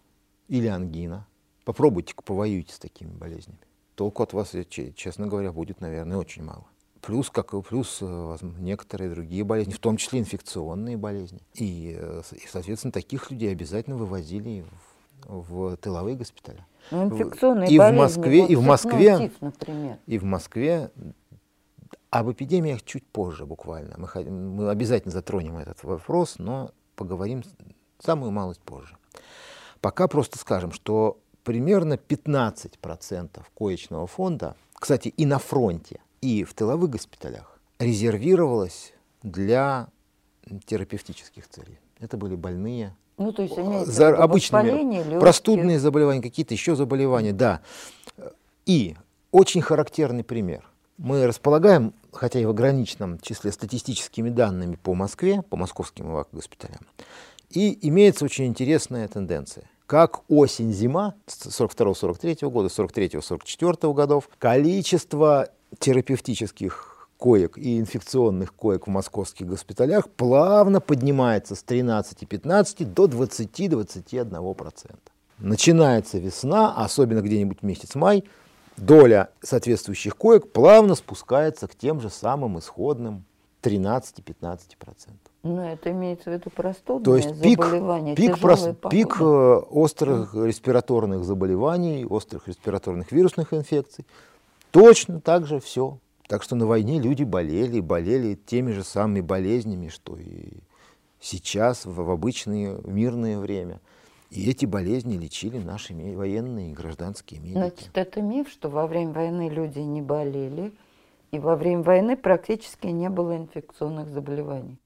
или 0.48 0.66
ангина? 0.66 1.26
Попробуйте-ка 1.64 2.22
повоюйте 2.22 2.74
с 2.74 2.78
такими 2.78 3.10
болезнями. 3.10 3.60
Толку 3.94 4.22
от 4.22 4.32
вас, 4.32 4.54
честно 4.70 5.26
говоря, 5.28 5.52
будет, 5.52 5.80
наверное, 5.80 6.16
очень 6.16 6.42
мало. 6.42 6.66
Плюс, 7.00 7.30
как 7.30 7.54
и 7.54 7.62
плюс 7.62 7.98
э, 8.00 8.36
некоторые 8.58 9.10
другие 9.10 9.44
болезни, 9.44 9.72
в 9.72 9.78
том 9.78 9.96
числе 9.98 10.18
инфекционные 10.18 10.96
болезни. 10.96 11.40
И, 11.54 11.96
э, 11.96 12.22
и 12.32 12.46
соответственно, 12.48 12.90
таких 12.90 13.30
людей 13.30 13.52
обязательно 13.52 13.96
вывозили 13.96 14.62
в, 14.62 14.87
в 15.24 15.76
тыловые 15.76 16.16
госпитали. 16.16 16.64
Ну, 16.90 17.06
инфекционные 17.06 17.70
и 17.70 17.78
болезни, 17.78 17.96
в 17.96 18.00
Москве, 18.00 18.40
вот 18.40 18.50
и 18.50 18.56
в 18.56 18.62
Москве, 18.62 19.18
тиф, 19.18 19.32
например. 19.40 19.98
и 20.06 20.18
в 20.18 20.24
Москве 20.24 20.90
об 22.10 22.30
эпидемиях 22.30 22.82
чуть 22.82 23.06
позже 23.06 23.44
буквально. 23.44 23.96
Мы, 23.98 24.24
мы 24.30 24.70
обязательно 24.70 25.12
затронем 25.12 25.58
этот 25.58 25.82
вопрос, 25.84 26.36
но 26.38 26.70
поговорим 26.96 27.42
самую 27.98 28.30
малость 28.30 28.60
позже. 28.60 28.96
Пока 29.80 30.08
просто 30.08 30.38
скажем, 30.38 30.72
что 30.72 31.18
примерно 31.44 31.94
15% 31.94 33.42
коечного 33.54 34.06
фонда, 34.06 34.56
кстати, 34.74 35.08
и 35.08 35.26
на 35.26 35.38
фронте, 35.38 36.00
и 36.20 36.44
в 36.44 36.54
тыловых 36.54 36.90
госпиталях, 36.90 37.60
резервировалось 37.78 38.94
для 39.22 39.88
терапевтических 40.66 41.48
целей. 41.48 41.78
Это 42.00 42.16
были 42.16 42.34
больные 42.34 42.96
ну, 43.18 43.32
то 43.32 43.42
есть 43.42 43.58
имеется 43.58 43.90
за 43.90 44.16
обычными 44.16 45.18
простудные 45.18 45.78
заболевания, 45.78 46.22
какие-то 46.22 46.54
еще 46.54 46.76
заболевания, 46.76 47.32
да. 47.32 47.60
И 48.64 48.96
очень 49.30 49.60
характерный 49.60 50.24
пример. 50.24 50.64
Мы 50.96 51.26
располагаем, 51.26 51.92
хотя 52.12 52.40
и 52.40 52.44
в 52.44 52.50
ограниченном 52.50 53.20
числе, 53.20 53.52
статистическими 53.52 54.30
данными 54.30 54.76
по 54.76 54.94
Москве, 54.94 55.42
по 55.42 55.56
московским 55.56 56.24
госпиталям. 56.32 56.80
И 57.50 57.78
имеется 57.88 58.24
очень 58.24 58.46
интересная 58.46 59.06
тенденция. 59.08 59.64
Как 59.86 60.20
осень-зима 60.28 61.14
42-43 61.26 62.50
года, 62.50 62.68
43-44 62.68 63.94
годов, 63.94 64.28
количество 64.38 65.48
терапевтических 65.78 66.87
коек 67.18 67.58
и 67.58 67.78
инфекционных 67.78 68.54
коек 68.54 68.86
в 68.86 68.90
московских 68.90 69.46
госпиталях 69.46 70.08
плавно 70.08 70.80
поднимается 70.80 71.54
с 71.54 71.64
13-15 71.64 72.86
до 72.86 73.06
20-21%. 73.06 74.96
Начинается 75.38 76.18
весна, 76.18 76.74
особенно 76.74 77.20
где-нибудь 77.20 77.62
месяц 77.62 77.94
май, 77.94 78.24
доля 78.76 79.30
соответствующих 79.42 80.16
коек 80.16 80.50
плавно 80.52 80.94
спускается 80.94 81.68
к 81.68 81.74
тем 81.74 82.00
же 82.00 82.08
самым 82.10 82.58
исходным 82.58 83.24
13-15%. 83.62 84.58
Ну, 85.44 85.60
это 85.60 85.90
имеется 85.92 86.30
в 86.30 86.32
виду 86.32 86.50
простудные 86.50 87.04
То 87.04 87.16
есть 87.16 87.40
пик, 87.40 87.64
заболевания, 87.64 88.14
пик, 88.14 88.38
прос, 88.38 88.68
пик 88.90 89.20
э, 89.20 89.24
острых 89.24 90.34
респираторных 90.34 91.24
заболеваний, 91.24 92.04
острых 92.04 92.48
респираторных 92.48 93.12
вирусных 93.12 93.54
инфекций. 93.54 94.04
Точно 94.70 95.20
так 95.20 95.46
же 95.46 95.60
все 95.60 95.98
так 96.28 96.42
что 96.42 96.54
на 96.54 96.66
войне 96.66 97.00
люди 97.00 97.24
болели, 97.24 97.80
болели 97.80 98.34
теми 98.34 98.70
же 98.72 98.84
самыми 98.84 99.22
болезнями, 99.22 99.88
что 99.88 100.16
и 100.16 100.52
сейчас, 101.20 101.86
в, 101.86 102.10
обычное 102.10 102.78
мирное 102.84 103.38
время. 103.38 103.80
И 104.30 104.48
эти 104.48 104.66
болезни 104.66 105.16
лечили 105.16 105.58
наши 105.58 105.94
военные 105.94 106.70
и 106.70 106.74
гражданские 106.74 107.40
медики. 107.40 107.56
Значит, 107.56 107.90
это 107.94 108.20
миф, 108.20 108.50
что 108.50 108.68
во 108.68 108.86
время 108.86 109.12
войны 109.12 109.48
люди 109.48 109.78
не 109.78 110.02
болели, 110.02 110.72
и 111.32 111.38
во 111.38 111.56
время 111.56 111.82
войны 111.82 112.14
практически 112.14 112.88
не 112.88 113.08
было 113.08 113.36
инфекционных 113.36 114.10
заболеваний. 114.10 114.78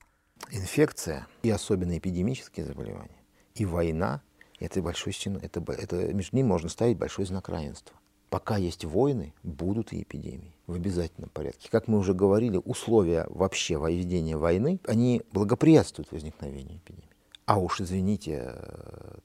Инфекция, 0.52 1.26
и 1.42 1.50
особенно 1.50 1.98
эпидемические 1.98 2.66
заболевания, 2.66 3.18
и 3.56 3.64
война– 3.64 4.22
это 4.60 4.80
большой 4.80 5.12
это, 5.42 5.60
это 5.72 6.14
между 6.14 6.36
ними 6.36 6.46
можно 6.46 6.68
ставить 6.68 6.98
большой 6.98 7.24
знак 7.24 7.48
равенства 7.48 7.96
пока 8.32 8.56
есть 8.56 8.86
войны, 8.86 9.34
будут 9.42 9.92
и 9.92 10.02
эпидемии 10.02 10.51
в 10.66 10.74
обязательном 10.74 11.30
порядке. 11.30 11.68
Как 11.70 11.88
мы 11.88 11.98
уже 11.98 12.14
говорили, 12.14 12.60
условия 12.64 13.26
вообще 13.28 13.74
ведения 13.74 14.36
войны, 14.36 14.80
они 14.86 15.22
благоприятствуют 15.32 16.12
возникновению 16.12 16.78
эпидемии. 16.78 17.08
А 17.44 17.58
уж, 17.58 17.80
извините, 17.80 18.54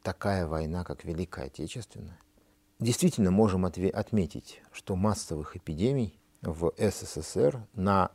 такая 0.01 0.47
война, 0.47 0.83
как 0.83 1.05
Великая 1.05 1.45
Отечественная, 1.45 2.19
действительно 2.79 3.31
можем 3.31 3.65
отметить, 3.65 4.61
что 4.71 4.95
массовых 4.95 5.55
эпидемий 5.55 6.19
в 6.41 6.73
СССР 6.77 7.65
на 7.73 8.11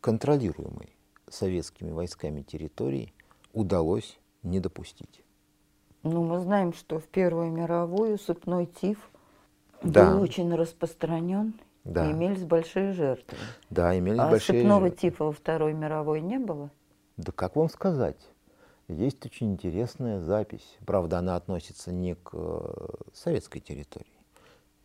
контролируемой 0.00 0.96
советскими 1.28 1.90
войсками 1.90 2.42
территории 2.42 3.12
удалось 3.52 4.18
не 4.42 4.60
допустить. 4.60 5.22
Ну, 6.02 6.24
мы 6.24 6.40
знаем, 6.40 6.72
что 6.72 6.98
в 6.98 7.04
Первую 7.04 7.50
мировую 7.50 8.18
сыпной 8.18 8.66
тиф 8.66 8.98
да. 9.82 10.10
был 10.10 10.22
очень 10.22 10.54
распространен 10.54 11.54
Да. 11.88 12.10
Имелись 12.10 12.44
большие 12.44 12.92
жертвы. 12.92 13.38
Да, 13.70 13.98
имелись 13.98 14.20
а 14.20 14.28
большие 14.28 14.60
сыпного 14.60 14.88
жертвы. 14.88 15.00
типа 15.00 15.24
во 15.24 15.32
Второй 15.32 15.72
мировой 15.72 16.20
не 16.20 16.38
было? 16.38 16.70
Да 17.16 17.32
как 17.32 17.56
вам 17.56 17.70
сказать? 17.70 18.20
Есть 18.88 19.24
очень 19.24 19.52
интересная 19.52 20.20
запись. 20.20 20.76
Правда, 20.84 21.18
она 21.18 21.34
относится 21.36 21.90
не 21.90 22.14
к 22.14 22.30
э, 22.34 22.88
советской 23.14 23.60
территории. 23.60 24.12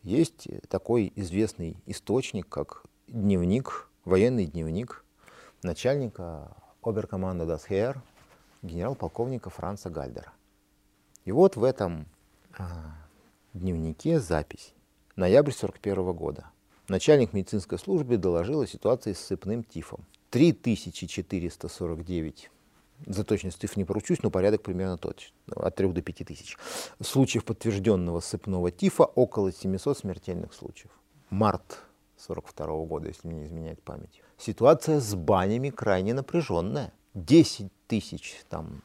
Есть 0.02 0.48
такой 0.68 1.12
известный 1.14 1.76
источник, 1.84 2.48
как 2.48 2.84
дневник, 3.06 3.90
военный 4.06 4.46
дневник 4.46 5.04
начальника 5.62 6.56
оберкоманда 6.82 7.44
Das 7.44 7.68
Heer, 7.68 7.98
генерал-полковника 8.62 9.50
Франца 9.50 9.90
Гальдера. 9.90 10.32
И 11.26 11.32
вот 11.32 11.56
в 11.56 11.64
этом 11.64 12.06
а, 12.56 12.94
дневнике 13.52 14.20
запись. 14.20 14.74
Ноябрь 15.16 15.52
41 15.52 16.12
года. 16.12 16.46
Начальник 16.88 17.32
медицинской 17.32 17.78
службы 17.78 18.18
доложил 18.18 18.60
о 18.60 18.66
ситуации 18.66 19.14
с 19.14 19.20
сыпным 19.20 19.64
тифом. 19.64 20.04
3449 20.30 22.50
за 23.06 23.24
точность 23.24 23.60
цифр 23.60 23.78
не 23.78 23.84
поручусь, 23.84 24.22
но 24.22 24.30
порядок 24.30 24.62
примерно 24.62 24.98
тот, 24.98 25.32
от 25.54 25.74
3 25.74 25.88
до 25.88 26.02
5 26.02 26.26
тысяч. 26.26 26.56
Случаев 27.00 27.44
подтвержденного 27.44 28.20
сыпного 28.20 28.70
тифа 28.70 29.04
около 29.04 29.52
700 29.52 29.98
смертельных 29.98 30.52
случаев. 30.52 30.90
Март 31.30 31.82
42 32.18 32.84
года, 32.84 33.08
если 33.08 33.28
мне 33.28 33.40
не 33.40 33.46
изменяет 33.46 33.82
память. 33.82 34.22
Ситуация 34.38 35.00
с 35.00 35.14
банями 35.14 35.70
крайне 35.70 36.14
напряженная. 36.14 36.92
10 37.14 37.70
тысяч 37.86 38.40
там 38.48 38.82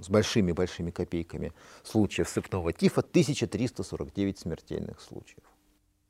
с 0.00 0.08
большими-большими 0.08 0.90
копейками 0.90 1.52
случаев 1.82 2.28
сыпного 2.28 2.72
тифа, 2.72 3.00
1349 3.00 4.38
смертельных 4.38 5.00
случаев. 5.00 5.44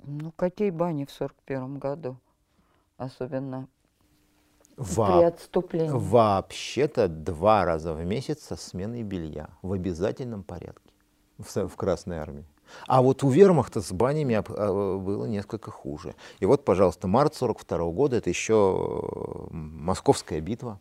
Ну, 0.06 0.32
какие 0.32 0.70
бани 0.70 1.04
в 1.04 1.10
41 1.10 1.78
году? 1.78 2.18
Особенно 2.96 3.68
Во- 4.76 5.06
при 5.06 5.24
отступлении. 5.24 5.90
Вообще-то 5.90 7.08
два 7.08 7.64
раза 7.64 7.94
в 7.94 8.04
месяц 8.04 8.42
со 8.42 8.56
сменой 8.56 9.02
белья 9.02 9.48
в 9.62 9.72
обязательном 9.72 10.42
порядке 10.42 10.92
в, 11.38 11.68
в 11.68 11.76
Красной 11.76 12.18
Армии. 12.18 12.44
А 12.86 13.02
вот 13.02 13.22
у 13.22 13.30
вермахта 13.30 13.80
с 13.80 13.92
банями 13.92 14.34
а, 14.36 14.98
было 14.98 15.26
несколько 15.26 15.70
хуже. 15.70 16.14
И 16.40 16.46
вот, 16.46 16.64
пожалуйста, 16.64 17.08
март 17.08 17.34
42 17.34 17.90
года, 17.90 18.16
это 18.16 18.30
еще 18.30 19.48
Московская 19.50 20.40
битва. 20.40 20.80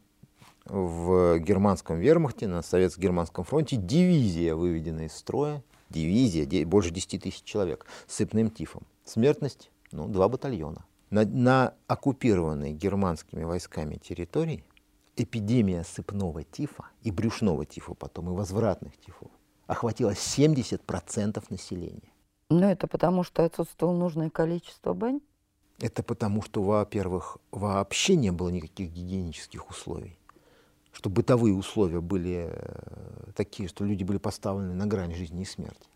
В 0.65 1.39
германском 1.39 1.99
вермахте 1.99 2.47
на 2.47 2.61
советско-германском 2.61 3.43
фронте 3.43 3.75
дивизия 3.75 4.55
выведена 4.55 5.07
из 5.07 5.13
строя, 5.13 5.61
дивизия, 5.89 6.65
больше 6.65 6.91
10 6.91 7.21
тысяч 7.21 7.43
человек, 7.43 7.85
с 8.07 8.15
сыпным 8.15 8.49
тифом. 8.49 8.83
Смертность, 9.05 9.71
ну, 9.91 10.07
два 10.07 10.29
батальона. 10.29 10.85
На, 11.09 11.25
на 11.25 11.73
оккупированной 11.87 12.73
германскими 12.73 13.43
войсками 13.43 13.95
территории 13.95 14.63
эпидемия 15.15 15.83
сыпного 15.83 16.43
тифа 16.43 16.85
и 17.01 17.11
брюшного 17.11 17.65
тифа 17.65 17.93
потом, 17.93 18.31
и 18.31 18.33
возвратных 18.33 18.97
тифов 18.97 19.29
охватила 19.67 20.11
70% 20.11 21.43
населения. 21.49 22.11
Ну, 22.49 22.67
это 22.67 22.87
потому, 22.87 23.23
что 23.23 23.43
отсутствовало 23.43 23.95
нужное 23.95 24.29
количество 24.29 24.93
бань? 24.93 25.21
Это 25.79 26.03
потому, 26.03 26.41
что, 26.41 26.61
во-первых, 26.61 27.37
вообще 27.51 28.15
не 28.15 28.31
было 28.31 28.49
никаких 28.49 28.91
гигиенических 28.91 29.69
условий, 29.69 30.17
что 30.91 31.09
бытовые 31.09 31.55
условия 31.55 31.99
были 31.99 32.49
э, 32.51 33.31
такие, 33.35 33.67
что 33.67 33.83
люди 33.83 34.03
были 34.03 34.17
поставлены 34.17 34.73
на 34.73 34.85
грань 34.85 35.13
жизни 35.13 35.41
и 35.41 35.45
смерти. 35.45 35.89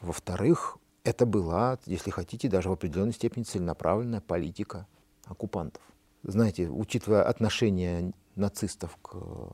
Во-вторых, 0.00 0.78
это 1.04 1.26
была, 1.26 1.78
если 1.86 2.10
хотите, 2.10 2.48
даже 2.48 2.68
в 2.68 2.72
определенной 2.72 3.12
степени 3.12 3.44
целенаправленная 3.44 4.20
политика 4.20 4.86
оккупантов. 5.26 5.82
Знаете, 6.22 6.68
учитывая 6.68 7.24
отношение 7.24 8.12
нацистов 8.36 8.96
к 9.02 9.10
э, 9.14 9.48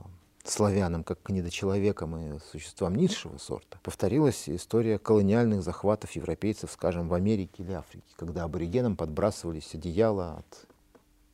славянам 0.44 1.02
как 1.02 1.22
к 1.22 1.30
недочеловекам 1.30 2.16
и 2.16 2.38
существам 2.50 2.94
низшего 2.94 3.38
сорта, 3.38 3.78
повторилась 3.82 4.48
история 4.48 4.98
колониальных 4.98 5.62
захватов 5.62 6.10
европейцев, 6.12 6.70
скажем, 6.70 7.08
в 7.08 7.14
Америке 7.14 7.62
или 7.62 7.72
Африке, 7.72 8.06
когда 8.16 8.44
аборигенам 8.44 8.96
подбрасывались 8.96 9.74
одеяла 9.74 10.38
от 10.38 10.66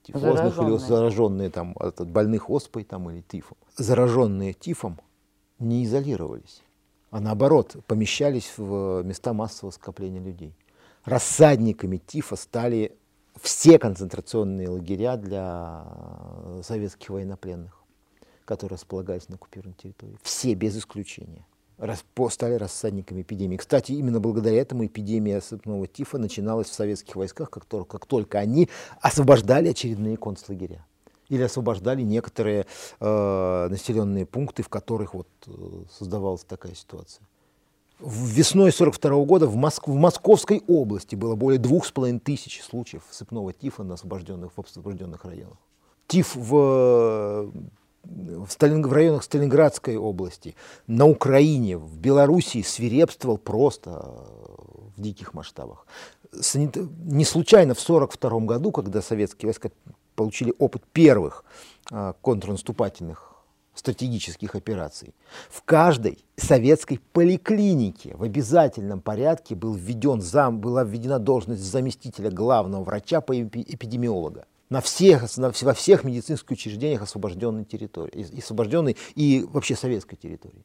тифозных 0.05 0.37
или 0.37 0.40
Зараженные. 0.42 0.79
зараженные 0.79 1.50
там, 1.50 1.72
от, 1.77 2.00
от 2.00 2.09
больных 2.09 2.48
оспой 2.48 2.85
там, 2.85 3.11
или 3.11 3.22
тифом. 3.22 3.57
Зараженные 3.77 4.53
тифом 4.53 5.00
не 5.59 5.85
изолировались, 5.85 6.62
а 7.14 7.20
наоборот 7.20 7.77
помещались 7.87 8.55
в 8.57 9.05
места 9.05 9.33
массового 9.33 9.70
скопления 9.70 10.20
людей. 10.20 10.53
Рассадниками 11.05 11.98
тифа 11.98 12.35
стали 12.35 12.96
все 13.40 13.79
концентрационные 13.79 14.68
лагеря 14.68 15.16
для 15.16 15.87
советских 16.64 17.11
военнопленных, 17.11 17.81
которые 18.44 18.74
располагались 18.74 19.29
на 19.29 19.37
оккупированной 19.37 19.77
территории. 19.81 20.18
Все, 20.24 20.55
без 20.55 20.77
исключения. 20.77 21.46
Рас- 21.79 22.05
стали 22.31 22.55
рассадниками 22.55 23.22
эпидемии. 23.22 23.59
Кстати, 23.59 23.92
именно 23.92 24.18
благодаря 24.18 24.61
этому 24.61 24.85
эпидемия 24.85 25.40
сыпного 25.40 25.87
тифа 25.87 26.18
начиналась 26.18 26.68
в 26.68 26.74
советских 26.74 27.14
войсках, 27.14 27.48
как, 27.48 27.64
тор- 27.64 27.85
как 27.85 28.07
только 28.07 28.40
они 28.40 28.68
освобождали 29.00 29.68
очередные 29.68 30.16
концлагеря. 30.16 30.85
Или 31.28 31.42
освобождали 31.42 32.02
некоторые 32.02 32.66
э, 33.00 33.68
населенные 33.70 34.26
пункты, 34.26 34.62
в 34.62 34.68
которых 34.68 35.14
вот, 35.14 35.28
э, 35.46 35.50
создавалась 35.98 36.44
такая 36.44 36.74
ситуация. 36.74 37.26
Весной 38.00 38.72
42 38.72 39.24
года 39.24 39.46
в, 39.46 39.56
Моск- 39.56 39.87
в 39.87 39.94
Московской 39.94 40.62
области 40.66 41.14
было 41.14 41.37
более 41.37 41.58
двух 41.58 41.87
с 41.87 41.92
половиной 41.92 42.20
тысяч 42.20 42.62
случаев 42.62 43.02
сыпного 43.10 43.52
тифа 43.52 43.84
на 43.84 43.94
освобожденных, 43.94 44.52
в 44.54 44.60
освобожденных 44.60 45.24
районах. 45.24 45.56
Тиф 46.08 46.34
в, 46.34 47.50
в, 48.04 48.48
Сталин- 48.50 48.87
в 48.87 48.92
районах 48.92 49.22
Сталинградской 49.22 49.96
области, 49.96 50.54
на 50.87 51.06
Украине, 51.06 51.78
в 51.78 51.96
Белоруссии 51.96 52.62
свирепствовал 52.62 53.38
просто 53.38 53.90
э, 53.90 54.90
в 54.96 55.00
диких 55.00 55.32
масштабах. 55.32 55.87
Не 56.32 57.24
случайно 57.24 57.74
в 57.74 57.82
1942 57.82 58.40
году, 58.40 58.72
когда 58.72 59.00
советские 59.02 59.48
войска 59.48 59.70
получили 60.14 60.55
опыт 60.59 60.83
первых 60.92 61.44
а, 61.90 62.14
контрнаступательных 62.20 63.35
стратегических 63.74 64.55
операций. 64.55 65.14
В 65.50 65.62
каждой 65.62 66.24
советской 66.37 67.00
поликлинике 67.12 68.16
в 68.16 68.22
обязательном 68.22 69.00
порядке 69.00 69.55
был 69.55 69.74
введен 69.74 70.20
зам, 70.20 70.61
была 70.61 70.85
введена 70.85 71.18
должность 71.18 71.62
заместителя 71.62 72.31
главного 72.31 72.85
врача 72.85 73.20
по 73.20 73.37
эпи- 73.37 73.64
эпидемиолога. 73.66 74.46
На 74.70 74.81
всех, 74.81 75.37
на, 75.37 75.53
во 75.61 75.74
всех 75.74 76.05
медицинских 76.05 76.53
учреждениях 76.53 77.03
освобожденной 77.03 77.64
территории, 77.64 78.38
освобожденной 78.38 78.96
и 79.14 79.44
вообще 79.53 79.77
советской 79.77 80.16
территории. 80.16 80.64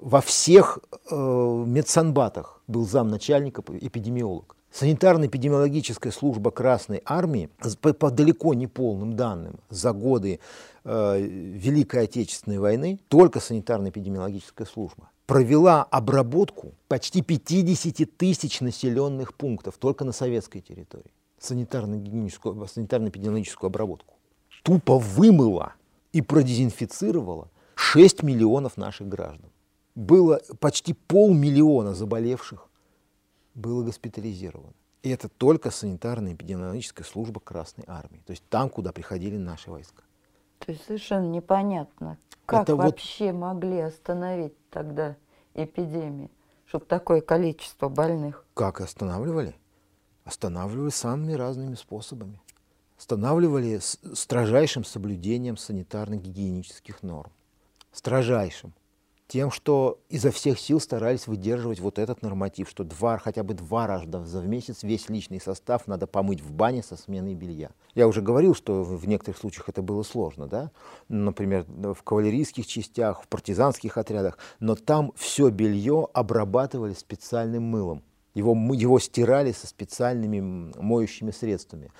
Во 0.00 0.20
всех 0.20 0.78
э, 1.10 1.14
медсанбатах 1.14 2.62
был 2.66 2.86
замначальника 2.86 3.62
эпидемиолог. 3.80 4.56
Санитарно-эпидемиологическая 4.72 6.12
служба 6.12 6.50
Красной 6.50 7.02
Армии, 7.04 7.50
по, 7.80 7.94
по 7.94 8.10
далеко 8.10 8.54
не 8.54 8.66
полным 8.66 9.14
данным, 9.16 9.60
за 9.70 9.92
годы 9.92 10.40
э, 10.84 11.20
Великой 11.20 12.04
Отечественной 12.04 12.58
войны, 12.58 13.00
только 13.08 13.40
санитарно-эпидемиологическая 13.40 14.66
служба, 14.66 15.10
провела 15.26 15.84
обработку 15.84 16.74
почти 16.86 17.22
50 17.22 18.16
тысяч 18.16 18.60
населенных 18.60 19.34
пунктов 19.34 19.78
только 19.78 20.04
на 20.04 20.12
советской 20.12 20.60
территории. 20.60 21.10
Санитарно-эпидемиологическую 21.40 23.66
обработку. 23.66 24.14
Тупо 24.62 24.98
вымыла 24.98 25.72
и 26.12 26.20
продезинфицировала 26.20 27.48
6 27.74 28.22
миллионов 28.22 28.76
наших 28.76 29.08
граждан. 29.08 29.50
Было 29.94 30.42
почти 30.60 30.92
полмиллиона 30.92 31.94
заболевших 31.94 32.67
было 33.54 33.82
госпитализировано. 33.84 34.72
И 35.02 35.10
это 35.10 35.28
только 35.28 35.70
санитарно-эпидемиологическая 35.70 37.04
служба 37.04 37.40
Красной 37.40 37.84
Армии. 37.86 38.22
То 38.26 38.32
есть 38.32 38.42
там, 38.48 38.68
куда 38.68 38.92
приходили 38.92 39.36
наши 39.36 39.70
войска. 39.70 40.02
То 40.58 40.72
есть 40.72 40.84
совершенно 40.84 41.28
непонятно, 41.28 42.18
как 42.46 42.62
Это 42.62 42.74
вот- 42.76 42.84
вообще 42.84 43.32
могли 43.32 43.78
остановить 43.80 44.54
тогда 44.70 45.16
эпидемию, 45.54 46.30
чтобы 46.66 46.84
такое 46.84 47.20
количество 47.20 47.88
больных. 47.88 48.44
Как 48.54 48.80
останавливали? 48.80 49.54
Останавливали 50.24 50.90
самыми 50.90 51.32
разными 51.32 51.74
способами. 51.74 52.40
Останавливали 52.98 53.78
с 53.78 53.98
строжайшим 54.14 54.84
соблюдением 54.84 55.54
санитарно-гигиенических 55.54 56.96
норм. 57.02 57.30
Строжайшим. 57.92 58.74
Тем, 59.28 59.50
что 59.50 60.00
изо 60.08 60.30
всех 60.30 60.58
сил 60.58 60.80
старались 60.80 61.26
выдерживать 61.26 61.80
вот 61.80 61.98
этот 61.98 62.22
норматив, 62.22 62.66
что 62.66 62.82
два, 62.82 63.18
хотя 63.18 63.42
бы 63.42 63.52
два 63.52 63.86
раза 63.86 64.24
за 64.24 64.40
месяц 64.40 64.82
весь 64.82 65.10
личный 65.10 65.38
состав 65.38 65.86
надо 65.86 66.06
помыть 66.06 66.40
в 66.40 66.50
бане 66.50 66.82
со 66.82 66.96
сменой 66.96 67.34
белья. 67.34 67.70
Я 67.94 68.08
уже 68.08 68.22
говорил, 68.22 68.54
что 68.54 68.82
в 68.82 69.06
некоторых 69.06 69.36
случаях 69.36 69.68
это 69.68 69.82
было 69.82 70.02
сложно, 70.02 70.46
да? 70.46 70.70
например, 71.08 71.66
в 71.68 72.02
кавалерийских 72.02 72.66
частях, 72.66 73.22
в 73.22 73.28
партизанских 73.28 73.98
отрядах, 73.98 74.38
но 74.60 74.76
там 74.76 75.12
все 75.14 75.50
белье 75.50 76.08
обрабатывали 76.14 76.94
специальным 76.94 77.64
мылом. 77.64 78.02
Его, 78.32 78.54
его 78.72 78.98
стирали 78.98 79.52
со 79.52 79.66
специальными 79.66 80.72
моющими 80.80 81.32
средствами. 81.32 81.90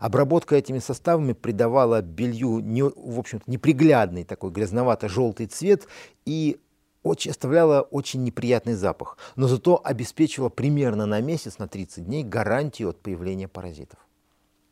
Обработка 0.00 0.56
этими 0.56 0.80
составами 0.80 1.32
придавала 1.32 2.02
белью, 2.02 2.58
не, 2.58 2.82
в 2.82 3.20
общем-то, 3.20 3.48
неприглядный 3.48 4.24
такой 4.24 4.50
грязновато-желтый 4.50 5.46
цвет 5.46 5.86
и 6.24 6.58
очень, 7.02 7.30
оставляла 7.30 7.82
очень 7.82 8.22
неприятный 8.22 8.74
запах, 8.74 9.16
но 9.36 9.48
зато 9.48 9.80
обеспечивала 9.82 10.48
примерно 10.48 11.06
на 11.06 11.20
месяц, 11.20 11.58
на 11.58 11.68
30 11.68 12.06
дней 12.06 12.24
гарантию 12.24 12.90
от 12.90 13.00
появления 13.00 13.48
паразитов. 13.48 13.98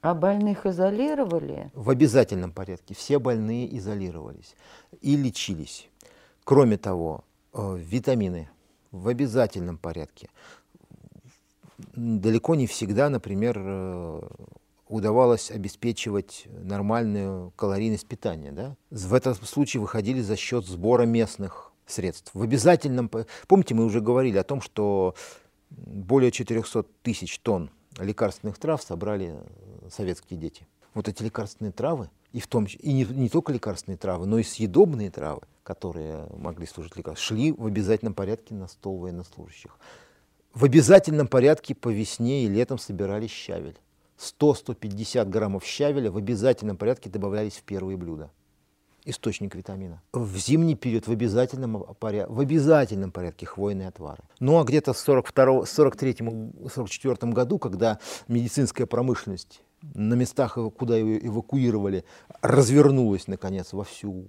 А 0.00 0.14
больных 0.14 0.64
изолировали? 0.64 1.70
В 1.74 1.90
обязательном 1.90 2.52
порядке. 2.52 2.94
Все 2.94 3.18
больные 3.18 3.76
изолировались 3.76 4.56
и 5.02 5.16
лечились. 5.16 5.88
Кроме 6.44 6.78
того, 6.78 7.24
э, 7.52 7.76
витамины 7.78 8.48
в 8.92 9.08
обязательном 9.08 9.76
порядке. 9.76 10.30
Далеко 11.94 12.54
не 12.54 12.66
всегда, 12.66 13.10
например, 13.10 13.56
э, 13.58 14.20
удавалось 14.88 15.50
обеспечивать 15.50 16.46
нормальную 16.46 17.52
калорийность 17.56 18.06
питания. 18.06 18.52
Да? 18.52 18.76
В 18.90 19.12
этом 19.12 19.34
случае 19.34 19.82
выходили 19.82 20.20
за 20.20 20.36
счет 20.36 20.66
сбора 20.66 21.04
местных 21.04 21.69
средств. 21.90 22.30
В 22.34 22.42
обязательном... 22.42 23.10
Помните, 23.46 23.74
мы 23.74 23.84
уже 23.84 24.00
говорили 24.00 24.38
о 24.38 24.44
том, 24.44 24.60
что 24.60 25.14
более 25.70 26.30
400 26.30 26.84
тысяч 27.02 27.38
тонн 27.38 27.70
лекарственных 27.98 28.58
трав 28.58 28.82
собрали 28.82 29.36
советские 29.90 30.38
дети. 30.38 30.66
Вот 30.94 31.08
эти 31.08 31.22
лекарственные 31.22 31.72
травы, 31.72 32.10
и, 32.32 32.40
в 32.40 32.46
том, 32.46 32.66
и 32.66 32.92
не, 32.92 33.04
не 33.04 33.28
только 33.28 33.52
лекарственные 33.52 33.98
травы, 33.98 34.26
но 34.26 34.38
и 34.38 34.42
съедобные 34.42 35.10
травы, 35.10 35.42
которые 35.62 36.26
могли 36.36 36.66
служить 36.66 36.96
лекарством, 36.96 37.38
шли 37.38 37.52
в 37.52 37.66
обязательном 37.66 38.14
порядке 38.14 38.54
на 38.54 38.66
стол 38.66 38.98
военнослужащих. 38.98 39.78
В 40.52 40.64
обязательном 40.64 41.28
порядке 41.28 41.74
по 41.74 41.88
весне 41.90 42.44
и 42.44 42.48
летом 42.48 42.78
собирали 42.78 43.28
щавель. 43.28 43.78
100-150 44.18 45.24
граммов 45.28 45.64
щавеля 45.64 46.10
в 46.10 46.16
обязательном 46.16 46.76
порядке 46.76 47.08
добавлялись 47.08 47.54
в 47.54 47.62
первые 47.62 47.96
блюда. 47.96 48.30
Источник 49.10 49.56
витамина. 49.56 50.00
В 50.12 50.36
зимний 50.36 50.76
период 50.76 51.08
в 51.08 51.10
обязательном, 51.10 51.82
порядке, 51.98 52.32
в 52.32 52.38
обязательном 52.38 53.10
порядке 53.10 53.44
хвойные 53.44 53.88
отвары. 53.88 54.22
Ну 54.38 54.60
а 54.60 54.64
где-то 54.64 54.92
в 54.92 54.96
43-44 54.96 57.32
году, 57.32 57.58
когда 57.58 57.98
медицинская 58.28 58.86
промышленность 58.86 59.62
на 59.82 60.14
местах, 60.14 60.56
куда 60.78 60.96
ее 60.96 61.26
эвакуировали, 61.26 62.04
развернулась, 62.40 63.26
наконец, 63.26 63.72
во 63.72 63.82
всю 63.82 64.28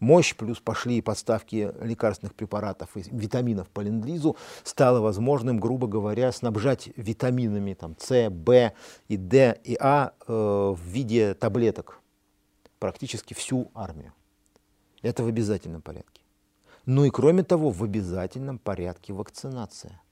мощь, 0.00 0.34
плюс 0.34 0.58
пошли 0.58 0.98
и 0.98 1.02
подставки 1.02 1.70
лекарственных 1.80 2.34
препаратов 2.34 2.96
и 2.96 3.04
витаминов 3.12 3.68
по 3.68 3.80
ленд-лизу, 3.80 4.36
стало 4.64 5.00
возможным, 5.00 5.60
грубо 5.60 5.86
говоря, 5.86 6.32
снабжать 6.32 6.88
витаминами 6.96 7.74
там, 7.74 7.94
С, 8.00 8.28
В 8.28 8.72
и 9.06 9.16
Д 9.16 9.60
и 9.62 9.76
А 9.80 10.14
э, 10.26 10.32
в 10.32 10.80
виде 10.82 11.34
таблеток 11.34 11.99
практически 12.80 13.34
всю 13.34 13.70
армию. 13.74 14.12
Это 15.02 15.22
в 15.22 15.28
обязательном 15.28 15.82
порядке. 15.82 16.22
Ну 16.86 17.04
и 17.04 17.10
кроме 17.10 17.44
того, 17.44 17.70
в 17.70 17.84
обязательном 17.84 18.58
порядке 18.58 19.12
вакцинация– 19.12 20.00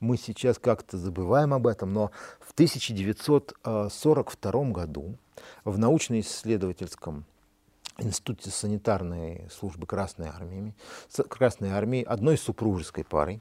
мы 0.00 0.16
сейчас 0.16 0.58
как-то 0.58 0.96
забываем 0.96 1.54
об 1.54 1.66
этом, 1.66 1.92
но 1.92 2.10
в 2.40 2.52
1942 2.52 4.64
году 4.70 5.18
в 5.64 5.78
научно-исследовательском 5.78 7.24
институте 7.98 8.50
санитарной 8.50 9.48
службы 9.50 9.86
Красной 9.86 10.28
Армии, 10.28 10.74
Красной 11.28 11.70
Армии 11.70 12.04
одной 12.04 12.38
супружеской 12.38 13.04
парой, 13.04 13.40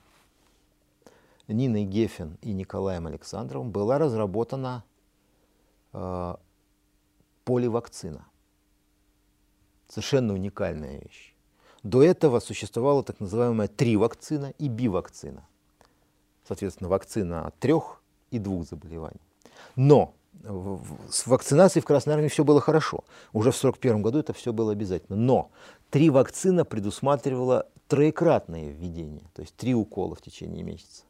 Ниной 1.47 1.85
Гефен 1.85 2.37
и 2.41 2.53
Николаем 2.53 3.05
Александровым, 3.07 3.71
была 3.71 3.97
разработана 3.99 4.83
э, 5.93 6.35
поливакцина. 7.47 8.25
Совершенно 9.87 10.33
уникальная 10.33 10.99
вещь. 10.99 11.33
До 11.83 12.03
этого 12.03 12.39
существовала 12.39 13.03
так 13.03 13.19
называемая 13.19 13.67
три-вакцина 13.67 14.53
и 14.59 14.67
бивакцина– 14.67 15.47
соответственно, 16.47 16.89
вакцина 16.89 17.47
от 17.47 17.59
трех 17.59 18.01
и 18.31 18.39
двух 18.39 18.65
заболеваний. 18.65 19.21
Но 19.75 20.13
с 21.09 21.25
вакцинацией 21.27 21.81
в 21.81 21.85
Красной 21.85 22.13
Армии 22.13 22.27
все 22.27 22.43
было 22.43 22.61
хорошо. 22.61 23.03
Уже 23.33 23.51
в 23.51 23.57
1941 23.57 24.01
году 24.01 24.19
это 24.19 24.33
все 24.33 24.53
было 24.53 24.71
обязательно. 24.71 25.17
Но 25.17 25.51
три 25.89 26.09
вакцина 26.09 26.63
предусматривала 26.63 27.67
троекратное 27.87 28.69
введение, 28.69 29.23
то 29.33 29.41
есть 29.41 29.55
три 29.55 29.73
укола 29.73 30.15
в 30.15 30.21
течение 30.21 30.63
месяца. 30.63 31.03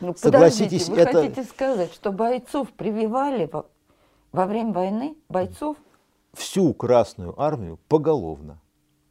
Ну, 0.00 0.14
Согласитесь, 0.16 0.88
вы 0.88 0.98
это... 0.98 1.22
хотите 1.22 1.44
сказать, 1.44 1.92
что 1.92 2.12
бойцов 2.12 2.70
прививали 2.72 3.46
во, 4.32 4.46
время 4.46 4.72
войны? 4.72 5.16
Бойцов? 5.28 5.76
Всю 6.34 6.74
Красную 6.74 7.40
Армию 7.40 7.78
поголовно. 7.88 8.60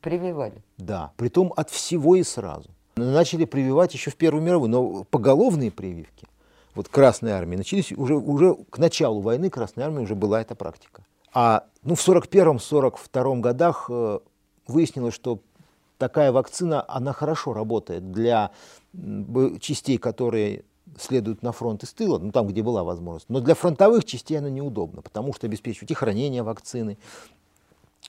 Прививали? 0.01 0.63
Да, 0.77 1.11
притом 1.17 1.53
от 1.55 1.69
всего 1.69 2.15
и 2.15 2.23
сразу. 2.23 2.69
Начали 2.95 3.45
прививать 3.45 3.93
еще 3.93 4.11
в 4.11 4.15
Первую 4.15 4.43
мировую, 4.43 4.69
но 4.69 5.03
поголовные 5.05 5.71
прививки, 5.71 6.27
вот 6.75 6.87
Красной 6.87 7.31
армии, 7.31 7.57
начались 7.57 7.91
уже, 7.91 8.15
уже 8.15 8.55
к 8.69 8.77
началу 8.77 9.21
войны 9.21 9.49
Красной 9.49 9.85
армии 9.85 10.03
уже 10.03 10.15
была 10.15 10.41
эта 10.41 10.55
практика. 10.55 11.03
А 11.33 11.65
ну, 11.83 11.95
в 11.95 12.07
41-42 12.07 13.39
годах 13.39 13.87
э, 13.89 14.19
выяснилось, 14.67 15.13
что 15.13 15.39
такая 15.97 16.31
вакцина, 16.31 16.85
она 16.87 17.11
хорошо 17.13 17.53
работает 17.53 18.11
для 18.11 18.51
частей, 19.59 19.97
которые 19.97 20.63
следуют 20.99 21.43
на 21.43 21.51
фронт 21.51 21.83
из 21.83 21.93
тыла, 21.93 22.17
ну 22.19 22.31
там, 22.31 22.47
где 22.47 22.63
была 22.63 22.83
возможность. 22.83 23.29
Но 23.29 23.39
для 23.39 23.55
фронтовых 23.55 24.05
частей 24.05 24.37
она 24.37 24.49
неудобна, 24.49 25.01
потому 25.01 25.33
что 25.33 25.47
обеспечивать 25.47 25.91
и 25.91 25.93
хранение 25.93 26.43
вакцины, 26.43 26.97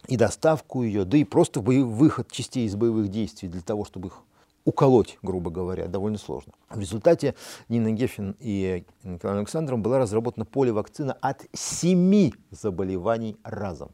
и 0.07 0.17
доставку 0.17 0.83
ее, 0.83 1.05
да 1.05 1.19
и 1.19 1.25
просто 1.25 1.61
выход 1.61 2.31
частей 2.31 2.67
из 2.67 2.77
боевых 2.77 3.09
действий 3.09 3.49
для 3.49 3.63
того, 3.63 3.85
чтобы 3.85 4.09
их 4.09 4.23
уколоть, 4.65 5.19
грубо 5.23 5.51
говоря, 5.51 5.89
довольно 5.89 6.19
сложно. 6.19 6.53
В 6.69 6.79
результате 6.79 7.35
Нина 7.69 7.91
Гефин 7.91 8.37
и 8.39 8.85
Николаем 9.03 9.41
Александром 9.41 9.83
была 9.83 9.99
разработана 9.99 10.45
поливакцина 10.45 11.15
от 11.15 11.47
семи 11.55 12.35
заболеваний 12.51 13.37
разом. 13.43 13.91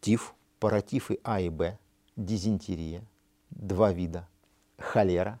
Тиф, 0.00 0.34
паратифы 0.60 1.18
А 1.24 1.40
и 1.40 1.50
Б, 1.50 1.78
дизентерия, 2.16 3.02
два 3.50 3.92
вида, 3.92 4.26
холера 4.78 5.40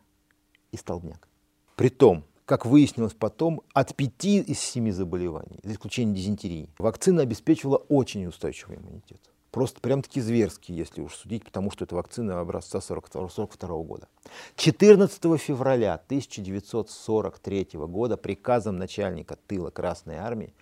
и 0.70 0.76
столбняк. 0.76 1.28
Притом, 1.74 2.24
как 2.48 2.64
выяснилось 2.64 3.12
потом, 3.12 3.60
от 3.74 3.94
пяти 3.94 4.40
из 4.40 4.58
семи 4.58 4.90
заболеваний, 4.90 5.60
за 5.62 5.74
исключением 5.74 6.14
дизентерии, 6.14 6.70
вакцина 6.78 7.20
обеспечивала 7.20 7.76
очень 7.76 8.24
устойчивый 8.24 8.78
иммунитет. 8.78 9.20
Просто 9.50 9.82
прям-таки 9.82 10.22
зверский, 10.22 10.74
если 10.74 11.02
уж 11.02 11.14
судить, 11.14 11.44
потому 11.44 11.70
что 11.70 11.84
это 11.84 11.94
вакцина 11.94 12.40
образца 12.40 12.80
42, 12.80 13.28
42 13.28 13.82
года. 13.82 14.08
14 14.56 15.38
февраля 15.38 15.96
1943 15.96 17.68
года 17.74 18.16
приказом 18.16 18.78
начальника 18.78 19.36
тыла 19.46 19.68
Красной 19.68 20.16
Армии 20.16 20.54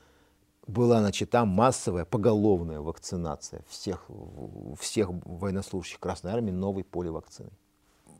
была 0.67 1.01
начата 1.01 1.45
массовая 1.45 2.05
поголовная 2.05 2.81
вакцинация 2.81 3.63
всех, 3.69 4.11
всех 4.81 5.11
военнослужащих 5.25 6.01
Красной 6.01 6.33
Армии 6.33 6.51
новой 6.51 6.83
поливакциной. 6.83 7.53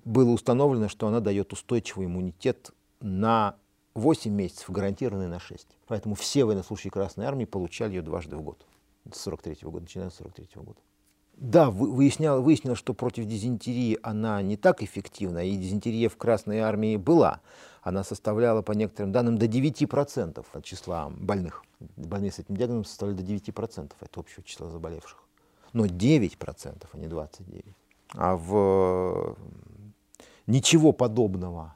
Было 0.05 0.31
установлено, 0.31 0.89
что 0.89 1.09
она 1.09 1.19
дает 1.19 1.53
устойчивый 1.53 2.07
иммунитет 2.07 2.71
на 3.01 3.57
8 3.95 4.33
месяцев, 4.33 4.71
гарантированный 4.71 5.29
на 5.29 5.41
6. 5.41 5.67
Поэтому 5.87 6.15
все 6.15 6.45
военнослужащие 6.45 6.91
Красной 6.91 7.27
Армии 7.27 7.45
получали 7.45 7.95
ее 7.95 8.03
дважды 8.03 8.37
в 8.37 8.43
год 8.43 8.67
с 9.13 9.21
43 9.21 9.63
-го 9.63 9.71
года, 9.71 9.85
начиная 9.85 10.11
с 10.11 10.15
43 10.15 10.49
-го 10.57 10.65
года. 10.65 10.81
Да, 11.37 11.71
выяснял, 11.71 12.43
выяснилось, 12.43 12.79
что 12.79 12.95
против 12.95 13.27
дизентерии 13.27 13.99
она 14.03 14.41
не 14.41 14.57
так 14.57 14.83
эффективна, 14.83 15.47
и 15.47 15.57
дизентерия 15.57 16.09
в 16.09 16.17
Красной 16.17 16.61
армии 16.61 16.97
была. 16.97 17.41
Она 17.83 18.05
составляла, 18.05 18.63
по 18.63 18.73
некоторым 18.73 19.13
данным, 19.13 19.37
до 19.37 19.47
9% 19.47 20.45
от 20.51 20.65
числа 20.65 21.11
больных. 21.11 21.63
Больные 21.97 22.33
с 22.33 22.39
этим 22.39 22.57
диагнозом 22.57 22.87
составляли 22.87 23.19
до 23.19 23.23
9% 23.23 23.93
от 24.01 24.19
общего 24.19 24.43
числа 24.45 24.71
заболевших. 24.71 25.23
Но 25.75 25.85
9%, 25.85 26.87
а 26.91 26.97
не 26.97 27.07
29%. 27.07 27.65
А 28.15 28.37
в 28.37 29.37
ничего 30.47 30.93
подобного 30.93 31.75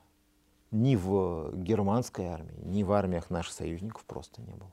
ни 0.70 0.96
в 0.96 1.52
германской 1.54 2.26
армии, 2.26 2.60
ни 2.62 2.82
в 2.82 2.92
армиях 2.92 3.30
наших 3.30 3.52
союзников 3.52 4.04
просто 4.04 4.40
не 4.42 4.52
было. 4.54 4.72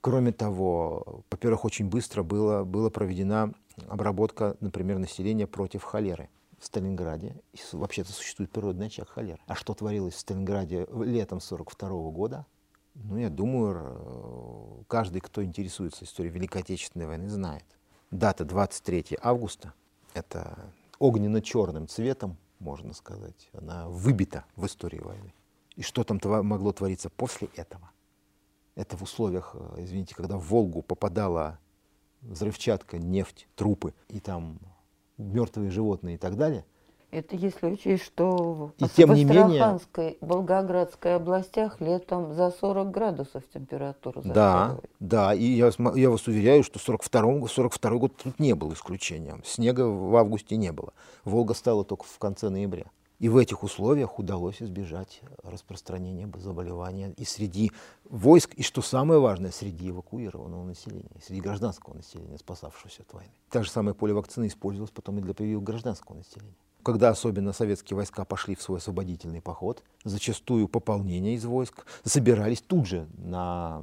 Кроме 0.00 0.32
того, 0.32 1.22
во-первых, 1.30 1.64
очень 1.64 1.88
быстро 1.88 2.22
было, 2.22 2.90
проведена 2.90 3.52
обработка, 3.88 4.56
например, 4.60 4.98
населения 4.98 5.46
против 5.46 5.82
холеры 5.82 6.28
в 6.58 6.66
Сталинграде. 6.66 7.36
Вообще-то 7.72 8.12
существует 8.12 8.50
природный 8.50 8.86
очаг 8.86 9.08
холеры. 9.08 9.40
А 9.46 9.54
что 9.54 9.74
творилось 9.74 10.14
в 10.14 10.18
Сталинграде 10.18 10.80
летом 10.80 11.38
1942 11.38 12.10
года? 12.10 12.46
Ну, 12.94 13.18
я 13.18 13.30
думаю, 13.30 14.84
каждый, 14.88 15.20
кто 15.20 15.44
интересуется 15.44 16.04
историей 16.04 16.32
Великой 16.32 16.62
Отечественной 16.62 17.06
войны, 17.06 17.28
знает. 17.28 17.64
Дата 18.10 18.44
23 18.44 19.18
августа. 19.22 19.72
Это 20.12 20.72
огненно-черным 20.98 21.86
цветом, 21.88 22.36
можно 22.60 22.92
сказать. 22.92 23.50
Она 23.52 23.88
выбита 23.88 24.44
в 24.54 24.66
истории 24.66 25.00
войны. 25.00 25.34
И 25.76 25.82
что 25.82 26.04
там 26.04 26.20
могло 26.46 26.72
твориться 26.72 27.10
после 27.10 27.48
этого? 27.56 27.90
Это 28.76 28.96
в 28.96 29.02
условиях, 29.02 29.54
э, 29.54 29.76
извините, 29.78 30.14
когда 30.14 30.36
в 30.36 30.44
Волгу 30.44 30.82
попадала 30.82 31.58
взрывчатка, 32.22 32.98
нефть, 32.98 33.48
трупы, 33.56 33.94
и 34.08 34.20
там 34.20 34.60
мертвые 35.16 35.70
животные 35.70 36.16
и 36.16 36.18
так 36.18 36.36
далее. 36.36 36.64
Это 37.10 37.34
если 37.34 37.66
учесть, 37.66 38.04
что 38.04 38.72
и 38.78 38.84
в 38.84 38.92
тем 38.92 39.14
не 39.14 39.24
менее... 39.24 39.78
Волгоградской 40.20 41.16
областях 41.16 41.80
летом 41.80 42.34
за 42.34 42.50
40 42.50 42.90
градусов 42.90 43.42
температура 43.52 44.22
Да, 44.22 44.78
да, 45.00 45.34
и 45.34 45.44
я, 45.44 45.70
я 45.94 46.10
вас 46.10 46.26
уверяю, 46.26 46.62
что 46.62 46.78
42 46.78 47.48
42 47.48 47.90
год 47.96 48.16
тут 48.16 48.38
не 48.38 48.54
был 48.54 48.72
исключением. 48.72 49.42
Снега 49.44 49.82
в 49.82 50.14
августе 50.16 50.56
не 50.56 50.72
было. 50.72 50.92
Волга 51.24 51.54
стала 51.54 51.84
только 51.84 52.04
в 52.04 52.18
конце 52.18 52.48
ноября. 52.48 52.86
И 53.18 53.28
в 53.28 53.36
этих 53.36 53.62
условиях 53.62 54.18
удалось 54.18 54.62
избежать 54.62 55.20
распространения 55.42 56.30
заболевания 56.38 57.12
и 57.18 57.24
среди 57.26 57.70
войск, 58.04 58.54
и 58.54 58.62
что 58.62 58.80
самое 58.80 59.20
важное, 59.20 59.50
среди 59.50 59.90
эвакуированного 59.90 60.64
населения, 60.64 61.20
среди 61.22 61.42
гражданского 61.42 61.94
населения, 61.94 62.38
спасавшегося 62.38 63.02
от 63.02 63.12
войны. 63.12 63.32
Та 63.50 63.62
же 63.62 63.70
самая 63.70 63.92
поле 63.92 64.14
вакцины 64.14 64.46
использовалась 64.46 64.90
потом 64.90 65.18
и 65.18 65.20
для 65.20 65.34
прививок 65.34 65.64
гражданского 65.64 66.16
населения. 66.16 66.56
Когда 66.82 67.10
особенно 67.10 67.52
советские 67.52 67.96
войска 67.96 68.24
пошли 68.24 68.54
в 68.54 68.62
свой 68.62 68.78
освободительный 68.78 69.40
поход, 69.40 69.82
зачастую 70.04 70.68
пополнения 70.68 71.34
из 71.34 71.44
войск 71.44 71.84
собирались 72.04 72.62
тут 72.62 72.86
же 72.86 73.06
на 73.18 73.82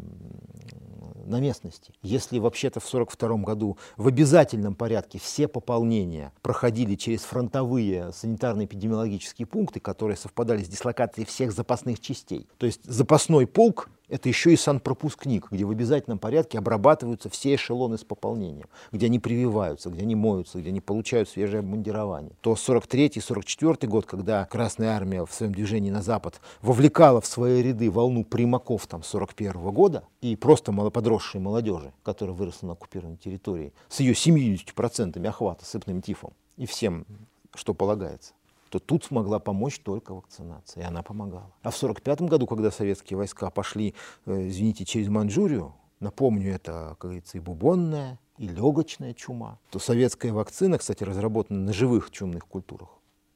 на 1.28 1.40
местности. 1.40 1.94
Если 2.02 2.40
вообще-то 2.40 2.80
в 2.80 2.88
1942 2.88 3.44
году 3.44 3.78
в 3.98 4.08
обязательном 4.08 4.76
порядке 4.76 5.20
все 5.20 5.48
пополнения 5.48 6.32
проходили 6.42 6.96
через 6.96 7.22
фронтовые 7.22 8.12
санитарно-эпидемиологические 8.14 9.46
пункты, 9.46 9.80
которые 9.80 10.18
совпадали 10.18 10.64
с 10.64 10.68
дислокацией 10.68 11.28
всех 11.28 11.52
запасных 11.52 12.00
частей, 12.00 12.48
то 12.58 12.66
есть 12.66 12.82
запасной 12.86 13.46
полк 13.46 13.90
это 14.10 14.30
еще 14.30 14.54
и 14.54 14.58
санпропускник, 14.58 15.48
где 15.52 15.66
в 15.66 15.72
обязательном 15.72 16.20
порядке 16.20 16.58
обрабатываются 16.58 17.30
все 17.30 17.56
эшелоны 17.56 17.98
с 17.98 18.04
пополнением, 18.04 18.68
где 18.92 19.08
они 19.08 19.20
прививаются, 19.20 19.90
где 19.90 20.04
они 20.04 20.16
моются, 20.16 20.60
где 20.60 20.70
они 20.70 20.82
получают 20.82 21.30
свежее 21.30 21.60
обмундирование. 21.60 22.32
То 22.42 22.54
43-44 22.54 23.88
год, 23.88 24.06
когда 24.06 24.46
Красная 24.46 24.96
Армия 24.96 25.26
в 25.26 25.34
своем 25.34 25.54
движении 25.54 25.92
на 25.92 26.02
Запад 26.02 26.40
вовлекала 26.62 27.22
в 27.22 27.26
свои 27.26 27.62
ряды 27.62 27.92
волну 27.92 28.24
примаков 28.24 28.88
там, 28.88 29.04
41 29.04 29.52
-го 29.52 29.72
года 29.72 30.04
и 30.22 30.36
просто 30.36 30.72
подросшей 30.72 31.42
молодежи, 31.42 31.94
которая 32.04 32.36
выросла 32.36 32.68
на 32.68 32.74
оккупированной 32.74 33.18
территории, 33.18 33.74
с 33.90 34.00
ее 34.00 34.14
70% 34.14 35.26
охвата 35.28 35.66
сыпным 35.66 36.02
тифом 36.02 36.34
и 36.56 36.66
всем, 36.66 37.06
что 37.54 37.74
полагается 37.74 38.34
то 38.70 38.80
тут 38.80 39.04
смогла 39.06 39.40
помочь 39.40 39.80
только 39.80 40.14
вакцинация, 40.14 40.84
и 40.84 40.86
она 40.86 41.04
помогала. 41.04 41.52
А 41.62 41.72
в 41.72 41.76
1945 41.78 42.22
году, 42.30 42.48
когда 42.48 42.72
советские 42.72 43.18
войска 43.18 43.50
пошли, 43.50 43.96
э, 44.26 44.48
извините, 44.48 44.86
через 44.86 45.08
Маньчжурию, 45.10 45.74
напомню, 46.00 46.54
это, 46.54 46.96
как 47.00 47.10
говорится, 47.10 47.38
и 47.38 47.42
бубонная, 47.42 48.20
и 48.38 48.48
легочная 48.48 49.14
чума, 49.14 49.60
то 49.72 49.80
советская 49.80 50.32
вакцина, 50.32 50.78
кстати, 50.78 51.04
разработана 51.04 51.60
на 51.60 51.74
живых 51.74 52.12
чумных 52.12 52.46
культурах, 52.46 52.90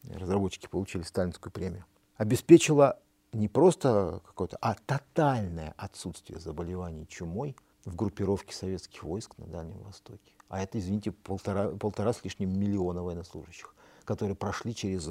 разработчики 0.03 0.67
получили 0.67 1.01
сталинскую 1.03 1.51
премию, 1.51 1.85
обеспечила 2.17 2.99
не 3.33 3.47
просто 3.47 4.21
какое-то, 4.25 4.57
а 4.61 4.75
тотальное 4.85 5.73
отсутствие 5.77 6.39
заболеваний 6.39 7.07
чумой 7.07 7.55
в 7.85 7.95
группировке 7.95 8.53
советских 8.53 9.03
войск 9.03 9.37
на 9.37 9.47
Дальнем 9.47 9.79
Востоке. 9.83 10.33
А 10.49 10.61
это, 10.61 10.77
извините, 10.79 11.11
полтора, 11.11 11.69
полтора 11.69 12.13
с 12.13 12.23
лишним 12.23 12.59
миллиона 12.59 13.01
военнослужащих 13.01 13.73
которые 14.11 14.35
прошли 14.35 14.75
через 14.75 15.09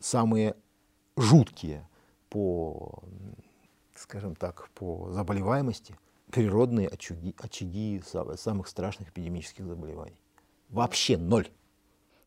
самые 0.00 0.54
жуткие 1.16 1.88
по, 2.28 3.02
скажем 3.94 4.34
так, 4.34 4.68
по 4.74 5.10
заболеваемости 5.12 5.96
природные 6.30 6.88
очаги, 6.88 7.34
очаги 7.38 8.02
самых 8.36 8.68
страшных 8.68 9.08
эпидемических 9.08 9.64
заболеваний. 9.66 10.20
Вообще 10.68 11.16
ноль. 11.16 11.48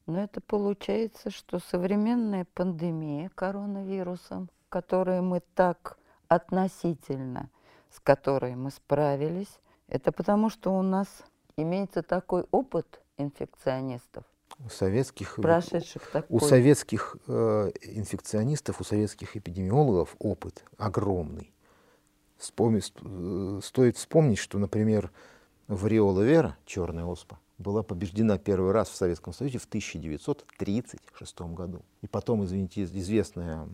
Но 0.08 0.24
это 0.24 0.42
получается, 0.42 1.30
что 1.30 1.60
современная 1.60 2.48
пандемия 2.56 3.30
коронавирусом, 3.36 4.50
которой 4.70 5.22
мы 5.22 5.44
так 5.54 6.00
относительно, 6.30 7.52
с 7.92 8.00
которой 8.00 8.56
мы 8.56 8.72
справились, 8.72 9.60
это 9.88 10.12
потому, 10.12 10.50
что 10.50 10.74
у 10.74 10.82
нас 10.82 11.08
имеется 11.58 12.02
такой 12.02 12.48
опыт 12.50 13.02
инфекционистов, 13.18 14.24
у 14.66 14.70
советских, 14.70 15.36
прошедших 15.36 16.10
такой. 16.12 16.36
У 16.36 16.40
советских 16.40 17.18
э, 17.28 17.72
инфекционистов, 17.82 18.82
у 18.82 18.84
советских 18.84 19.38
эпидемиологов 19.38 20.16
опыт 20.20 20.64
огромный. 20.78 21.54
Вспомни, 22.38 22.82
э, 22.82 23.62
стоит 23.64 23.98
вспомнить, 23.98 24.38
что, 24.38 24.58
например, 24.58 25.12
вариола 25.68 26.22
вера, 26.22 26.58
черная 26.66 27.06
оспа, 27.06 27.40
была 27.58 27.84
побеждена 27.84 28.38
первый 28.38 28.72
раз 28.72 28.90
в 28.90 28.96
Советском 28.96 29.34
Союзе 29.34 29.58
в 29.58 29.66
1936 29.66 31.40
году. 31.54 31.84
И 32.02 32.08
потом, 32.08 32.46
извините, 32.46 32.84
известная 32.84 33.68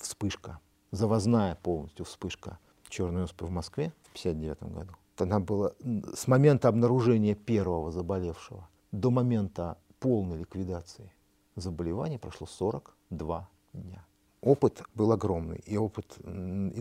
вспышка, 0.00 0.60
завозная 0.90 1.56
полностью 1.62 2.04
вспышка 2.04 2.58
черной 2.88 3.24
оспы 3.24 3.46
в 3.46 3.50
Москве 3.50 3.92
в 4.02 4.18
1959 4.18 4.74
году. 4.74 4.92
Она 5.18 5.40
была 5.40 5.72
с 6.14 6.26
момента 6.26 6.68
обнаружения 6.68 7.34
первого 7.34 7.90
заболевшего 7.90 8.68
до 8.90 9.10
момента 9.10 9.78
полной 10.02 10.38
ликвидации 10.38 11.12
заболевания 11.54 12.18
прошло 12.18 12.46
42 12.46 13.48
дня. 13.72 14.04
Опыт 14.40 14.82
был 14.94 15.12
огромный, 15.12 15.62
и 15.64 15.76
опыт 15.76 16.18
и 16.24 16.28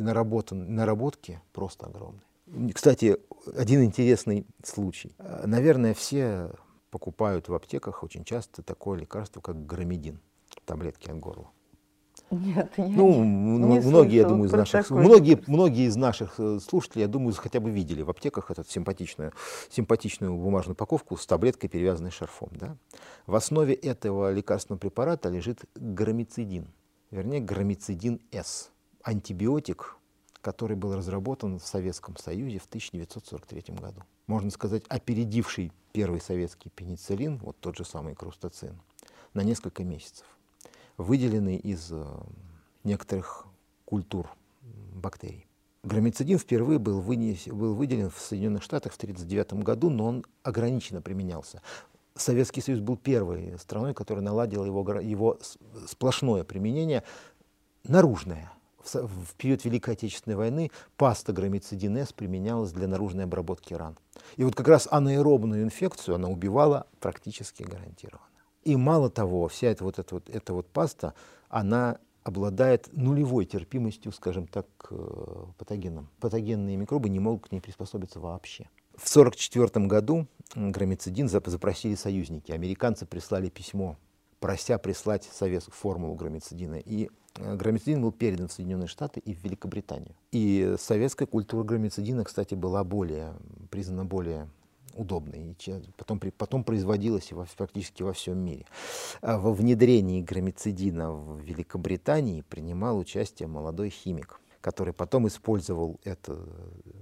наработан, 0.02 0.74
наработки 0.74 1.40
просто 1.54 1.86
огромные. 1.86 2.24
Кстати, 2.74 3.18
один 3.56 3.84
интересный 3.84 4.48
случай. 4.64 5.16
Наверное, 5.46 5.94
все 5.94 6.52
покупают 6.90 7.48
в 7.48 7.54
аптеках 7.54 8.04
очень 8.04 8.26
часто 8.26 8.64
такое 8.64 9.00
лекарство, 9.00 9.40
как 9.40 9.68
громедин, 9.68 10.20
таблетки 10.66 11.12
от 11.12 11.20
горла. 11.20 11.52
Нет, 12.32 12.72
я 12.78 12.88
ну, 12.88 13.24
не, 13.26 13.58
не 13.58 13.80
многие, 13.80 14.16
я 14.16 14.28
думаю, 14.28 14.48
из 14.48 14.54
наших, 14.54 14.90
многие, 14.90 15.44
многие 15.48 15.88
из 15.88 15.98
наших 15.98 16.40
э, 16.40 16.60
слушателей, 16.60 17.02
я 17.02 17.08
думаю, 17.10 17.34
хотя 17.36 17.60
бы 17.60 17.70
видели 17.70 18.04
в 18.04 18.10
аптеках 18.10 18.50
эту 18.50 18.64
симпатичную, 18.64 19.34
симпатичную 19.70 20.34
бумажную 20.34 20.74
упаковку 20.74 21.18
с 21.18 21.26
таблеткой, 21.26 21.70
перевязанной 21.70 22.12
шарфом. 22.12 22.50
Да? 22.54 22.78
В 23.26 23.36
основе 23.36 23.74
этого 23.74 24.32
лекарственного 24.32 24.80
препарата 24.80 25.28
лежит 25.28 25.66
громицидин, 25.76 26.68
вернее, 27.12 27.42
громицидин-С, 27.42 28.72
антибиотик, 29.04 29.98
который 30.42 30.78
был 30.78 30.96
разработан 30.96 31.60
в 31.60 31.66
Советском 31.66 32.16
Союзе 32.16 32.60
в 32.60 32.66
1943 32.66 33.76
году. 33.76 34.04
Можно 34.28 34.52
сказать, 34.52 34.84
опередивший 34.88 35.74
первый 35.92 36.22
советский 36.22 36.70
пенициллин, 36.70 37.40
вот 37.40 37.58
тот 37.60 37.76
же 37.76 37.84
самый 37.84 38.16
крустацин, 38.16 38.80
на 39.34 39.42
несколько 39.42 39.84
месяцев 39.84 40.26
выделены 40.98 41.56
из 41.56 41.92
э, 41.92 42.06
некоторых 42.84 43.48
культур 43.86 44.30
бактерий. 44.94 45.48
Громицидин 45.84 46.38
впервые 46.38 46.78
был, 46.78 47.02
вынес, 47.02 47.48
был 47.48 47.74
выделен 47.74 48.10
в 48.10 48.20
Соединенных 48.20 48.62
Штатах 48.62 48.94
в 48.94 48.98
1939 48.98 49.64
году, 49.66 49.90
но 49.90 50.06
он 50.06 50.26
ограниченно 50.44 51.02
применялся. 51.02 51.62
Советский 52.16 52.62
Союз 52.62 52.82
был 52.82 52.98
первой 52.98 53.58
страной, 53.58 53.94
которая 53.94 54.24
наладила 54.24 54.64
его, 54.64 55.00
его 55.00 55.40
сплошное 55.88 56.44
применение 56.44 57.04
наружное. 57.84 58.52
В, 58.84 59.36
период 59.38 59.64
Великой 59.64 59.94
Отечественной 59.94 60.36
войны 60.36 60.72
паста 60.98 61.34
громицидин 61.34 61.98
С 61.98 62.14
применялась 62.14 62.72
для 62.72 62.88
наружной 62.88 63.26
обработки 63.26 63.76
ран. 63.76 63.96
И 64.38 64.44
вот 64.44 64.56
как 64.56 64.68
раз 64.68 64.88
анаэробную 64.90 65.64
инфекцию 65.64 66.16
она 66.16 66.30
убивала 66.30 66.88
практически 67.00 67.62
гарантированно. 67.62 68.31
И 68.64 68.76
мало 68.76 69.10
того, 69.10 69.48
вся 69.48 69.68
эта 69.68 69.84
вот, 69.84 70.00
эта 70.00 70.16
вот, 70.16 70.30
эта 70.30 70.54
вот 70.54 70.68
паста, 70.68 71.14
она 71.50 71.98
обладает 72.24 72.90
нулевой 72.92 73.46
терпимостью, 73.46 74.12
скажем 74.12 74.48
так, 74.48 74.68
к 74.78 74.90
э, 74.92 75.46
патогенам. 75.58 76.10
Патогенные 76.20 76.78
микробы 76.78 77.10
не 77.10 77.20
могут 77.20 77.48
к 77.48 77.52
ней 77.52 77.60
приспособиться 77.60 78.20
вообще. 78.20 78.70
В 78.96 79.10
1944 79.10 79.88
году 79.88 80.28
громицидин 80.56 81.28
запросили 81.28 81.96
союзники. 81.96 82.52
Американцы 82.52 83.08
прислали 83.08 83.50
письмо, 83.50 83.98
прося 84.40 84.78
прислать 84.78 85.24
советскую 85.24 85.74
формулу 85.74 86.14
громицидина. 86.14 86.76
И 86.76 87.10
э, 87.38 87.56
громицидин 87.56 88.04
был 88.04 88.12
передан 88.12 88.48
в 88.48 88.54
Соединенные 88.54 88.88
Штаты 88.88 89.20
и 89.20 89.34
в 89.34 89.44
Великобританию. 89.44 90.14
И 90.32 90.76
советская 90.80 91.28
культура 91.28 91.64
громицидина, 91.64 92.24
кстати, 92.24 92.54
была 92.54 92.84
более, 92.84 93.34
признана 93.72 94.06
более 94.06 94.48
удобной, 94.96 95.56
и 95.66 95.82
потом, 95.98 96.20
потом 96.38 96.64
производилась 96.64 97.32
во, 97.32 97.46
практически 97.58 98.04
во 98.04 98.14
всем 98.14 98.38
мире. 98.38 98.66
А 99.22 99.38
во 99.38 99.54
внедрении 99.54 100.22
громицидина 100.22 101.12
в 101.12 101.40
Великобритании 101.42 102.42
принимал 102.42 102.98
участие 102.98 103.48
молодой 103.48 103.90
химик, 103.90 104.40
который 104.62 104.94
потом 104.94 105.28
использовал 105.28 106.00
это 106.04 106.40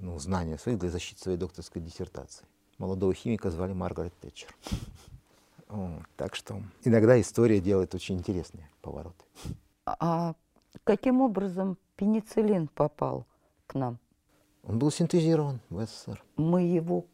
ну, 0.01 0.17
знание 0.19 0.57
своих 0.57 0.79
для 0.79 0.89
защиты 0.89 1.21
своей 1.21 1.37
докторской 1.37 1.81
диссертации. 1.81 2.45
Молодого 2.77 3.13
химика 3.13 3.51
звали 3.51 3.73
Маргарет 3.73 4.13
Тэтчер. 4.19 4.55
так 6.15 6.35
что 6.35 6.61
иногда 6.83 7.19
история 7.19 7.59
делает 7.59 7.93
очень 7.93 8.15
интересные 8.17 8.69
повороты. 8.81 9.23
А 9.85 10.35
каким 10.83 11.21
образом 11.21 11.77
пенициллин 11.95 12.67
попал 12.67 13.25
к 13.67 13.75
нам? 13.75 13.99
Он 14.63 14.77
был 14.77 14.91
синтезирован 14.91 15.59
в 15.69 15.85
СССР. 15.85 16.23
Мы 16.37 16.63
его 16.63 17.05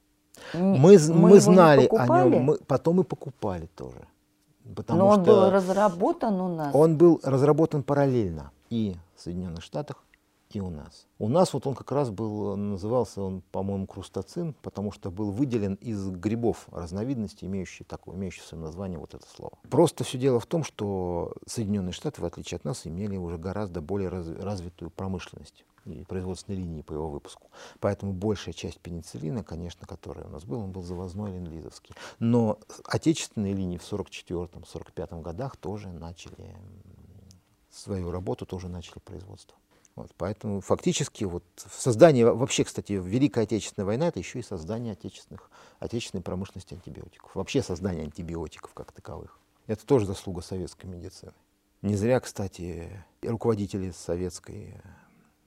мы, 0.54 0.98
мы, 0.98 1.00
мы 1.00 1.40
знали 1.40 1.88
о 1.92 2.08
нем, 2.08 2.44
мы 2.44 2.58
потом 2.68 3.02
и 3.02 3.04
покупали 3.04 3.68
тоже. 3.76 4.08
Потому 4.76 5.00
Но 5.00 5.08
он 5.08 5.24
что 5.24 5.26
был 5.26 5.50
разработан 5.52 6.42
у 6.42 6.56
нас? 6.56 6.74
Он 6.74 6.98
был 6.98 7.20
разработан 7.24 7.84
параллельно 7.84 8.52
и 8.70 8.96
в 9.16 9.22
Соединенных 9.22 9.64
Штатах, 9.64 10.04
и 10.50 10.60
у 10.60 10.70
нас. 10.70 11.06
У 11.20 11.28
нас 11.28 11.54
вот 11.54 11.68
он 11.68 11.76
как 11.76 11.92
раз 11.92 12.10
был, 12.10 12.56
назывался 12.56 13.22
он, 13.22 13.42
по-моему, 13.52 13.86
крустацин, 13.88 14.56
потому 14.62 14.92
что 14.92 15.12
был 15.12 15.32
выделен 15.32 15.76
из 15.76 16.10
грибов 16.10 16.68
разновидности, 16.72 17.46
имеющие 17.46 17.86
такое, 17.86 18.16
имеющие 18.16 18.44
в 18.44 18.48
своем 18.48 18.64
названии 18.64 18.98
вот 18.98 19.14
это 19.14 19.26
слово. 19.28 19.54
Просто 19.70 20.04
все 20.04 20.18
дело 20.18 20.40
в 20.40 20.46
том, 20.46 20.64
что 20.64 21.34
Соединенные 21.46 21.94
Штаты, 21.94 22.22
в 22.22 22.26
отличие 22.26 22.58
от 22.58 22.64
нас, 22.64 22.88
имели 22.88 23.18
уже 23.18 23.38
гораздо 23.38 23.82
более 23.82 24.10
раз, 24.10 24.28
развитую 24.28 24.90
промышленность 24.92 25.66
производственной 26.08 26.58
линии 26.58 26.82
по 26.82 26.94
его 26.94 27.10
выпуску. 27.10 27.50
Поэтому 27.80 28.14
большая 28.14 28.54
часть 28.54 28.80
пенициллина, 28.80 29.44
конечно, 29.44 29.86
который 29.86 30.26
у 30.26 30.30
нас 30.30 30.44
был, 30.44 30.60
он 30.62 30.72
был 30.72 30.82
завозной 30.82 31.32
ленд-лизовский. 31.32 31.96
Но 32.20 32.60
отечественные 32.86 33.54
линии 33.54 33.78
в 33.78 33.84
1944-1945 33.84 35.22
годах 35.22 35.58
тоже 35.58 35.90
начали 35.90 36.56
свою 37.72 38.12
работу, 38.12 38.46
тоже 38.46 38.70
начали 38.70 39.00
производство. 39.00 39.58
Вот, 39.96 40.12
поэтому 40.18 40.60
фактически 40.60 41.24
вот 41.24 41.44
создание, 41.56 42.30
вообще, 42.34 42.66
кстати, 42.66 42.94
Великая 42.94 43.44
Отечественная 43.44 43.86
война, 43.86 44.08
это 44.10 44.20
еще 44.20 44.40
и 44.40 44.44
создание 44.44 44.92
отечественных, 44.92 45.50
отечественной 45.80 46.22
промышленности 46.22 46.74
антибиотиков. 46.74 47.34
Вообще 47.34 47.64
создание 47.64 48.04
антибиотиков 48.04 48.74
как 48.74 48.92
таковых. 48.92 49.40
Это 49.68 49.86
тоже 49.86 50.06
заслуга 50.06 50.42
советской 50.42 50.88
медицины. 50.88 51.32
Не 51.82 51.96
зря, 51.96 52.20
кстати, 52.20 53.06
руководители 53.22 53.92
советской 53.92 54.82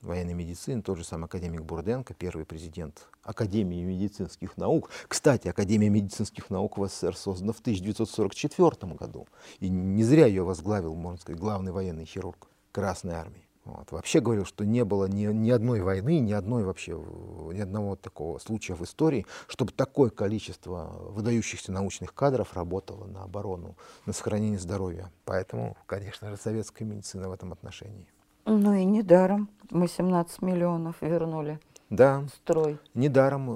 военной 0.03 0.35
медицины, 0.35 0.83
тот 0.83 0.99
же 0.99 1.05
самый 1.05 1.25
академик 1.25 1.63
Бурденко, 1.63 2.15
первый 2.15 2.45
президент 2.45 3.09
Академии 3.23 3.83
медицинских 3.83 4.57
наук. 4.57 4.91
Кстати, 5.09 5.49
Академия 5.49 5.89
медицинских 5.89 6.51
наук 6.51 6.79
в 6.79 6.87
СССР 6.87 7.17
создана 7.17 7.53
в 7.53 7.61
1944 7.61 8.95
году. 8.95 9.27
И 9.61 9.69
не 9.69 10.05
зря 10.05 10.27
ее 10.27 10.43
возглавил, 10.43 10.95
можно 10.95 11.21
сказать, 11.21 11.41
главный 11.41 11.73
военный 11.73 12.05
хирург 12.05 12.49
Красной 12.73 13.15
Армии. 13.15 13.49
Вот. 13.69 13.93
Вообще 13.93 14.21
говорил, 14.21 14.47
что 14.47 14.65
не 14.65 14.83
было 14.83 15.05
ни, 15.05 15.27
ни 15.27 15.51
одной 15.51 15.83
войны, 15.83 16.21
ни 16.21 16.33
одной 16.33 16.65
вообще, 16.65 16.93
ни 16.93 17.61
одного 17.61 17.97
такого 17.97 18.39
случая 18.39 18.75
в 18.75 18.83
истории, 18.83 19.27
чтобы 19.47 19.73
такое 19.73 20.09
количество 20.09 20.91
выдающихся 21.11 21.71
научных 21.71 22.15
кадров 22.15 22.55
работало 22.55 23.05
на 23.05 23.25
оборону, 23.25 23.77
на 24.07 24.15
сохранение 24.15 24.59
здоровья. 24.59 25.13
Поэтому, 25.27 25.77
конечно 25.85 26.31
же, 26.31 26.39
советская 26.39 26.89
медицина 26.89 27.29
в 27.29 27.33
этом 27.33 27.53
отношении. 27.53 28.09
Ну 28.51 28.73
и 28.73 28.85
недаром 28.85 29.51
мы 29.71 29.89
17 29.89 30.41
миллионов 30.41 30.97
вернули. 31.03 31.61
Да. 31.91 32.27
Строй. 32.35 32.79
Недаром 32.95 33.51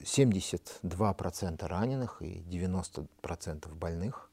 72% 0.00 1.62
э, 1.62 1.66
раненых 1.66 2.22
и 2.22 2.42
90% 2.50 3.74
больных 3.74 4.30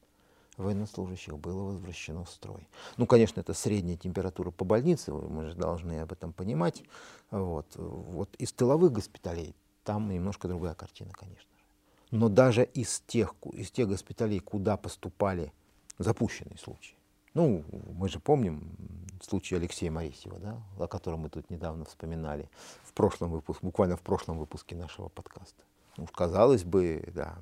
военнослужащих 0.56 1.38
было 1.38 1.64
возвращено 1.64 2.24
в 2.24 2.30
строй. 2.30 2.66
Ну, 2.96 3.06
конечно, 3.06 3.40
это 3.40 3.52
средняя 3.52 3.98
температура 3.98 4.50
по 4.50 4.64
больнице, 4.64 5.12
мы 5.12 5.44
же 5.50 5.54
должны 5.54 6.00
об 6.00 6.12
этом 6.12 6.32
понимать. 6.32 6.82
Вот, 7.30 7.66
вот 7.76 8.34
из 8.36 8.52
тыловых 8.52 8.90
госпиталей 8.92 9.54
там 9.84 10.08
немножко 10.10 10.48
другая 10.48 10.74
картина, 10.74 11.12
конечно 11.12 11.42
же. 11.42 11.64
Но 12.10 12.30
даже 12.30 12.64
из 12.64 13.00
тех, 13.06 13.34
из 13.52 13.70
тех 13.70 13.86
госпиталей, 13.86 14.40
куда 14.40 14.78
поступали 14.78 15.52
запущенные 15.98 16.58
случаи, 16.58 16.96
ну, 17.34 17.64
мы 17.94 18.08
же 18.08 18.18
помним 18.20 18.76
случай 19.22 19.56
Алексея 19.56 19.90
Морисева, 19.90 20.38
да, 20.38 20.62
о 20.78 20.88
котором 20.88 21.20
мы 21.20 21.28
тут 21.28 21.50
недавно 21.50 21.84
вспоминали, 21.84 22.48
в 22.82 22.92
прошлом 22.92 23.30
выпуске, 23.30 23.66
буквально 23.66 23.96
в 23.96 24.00
прошлом 24.00 24.38
выпуске 24.38 24.74
нашего 24.74 25.08
подкаста. 25.08 25.62
Ну, 25.96 26.06
казалось 26.06 26.64
бы, 26.64 27.04
да, 27.14 27.38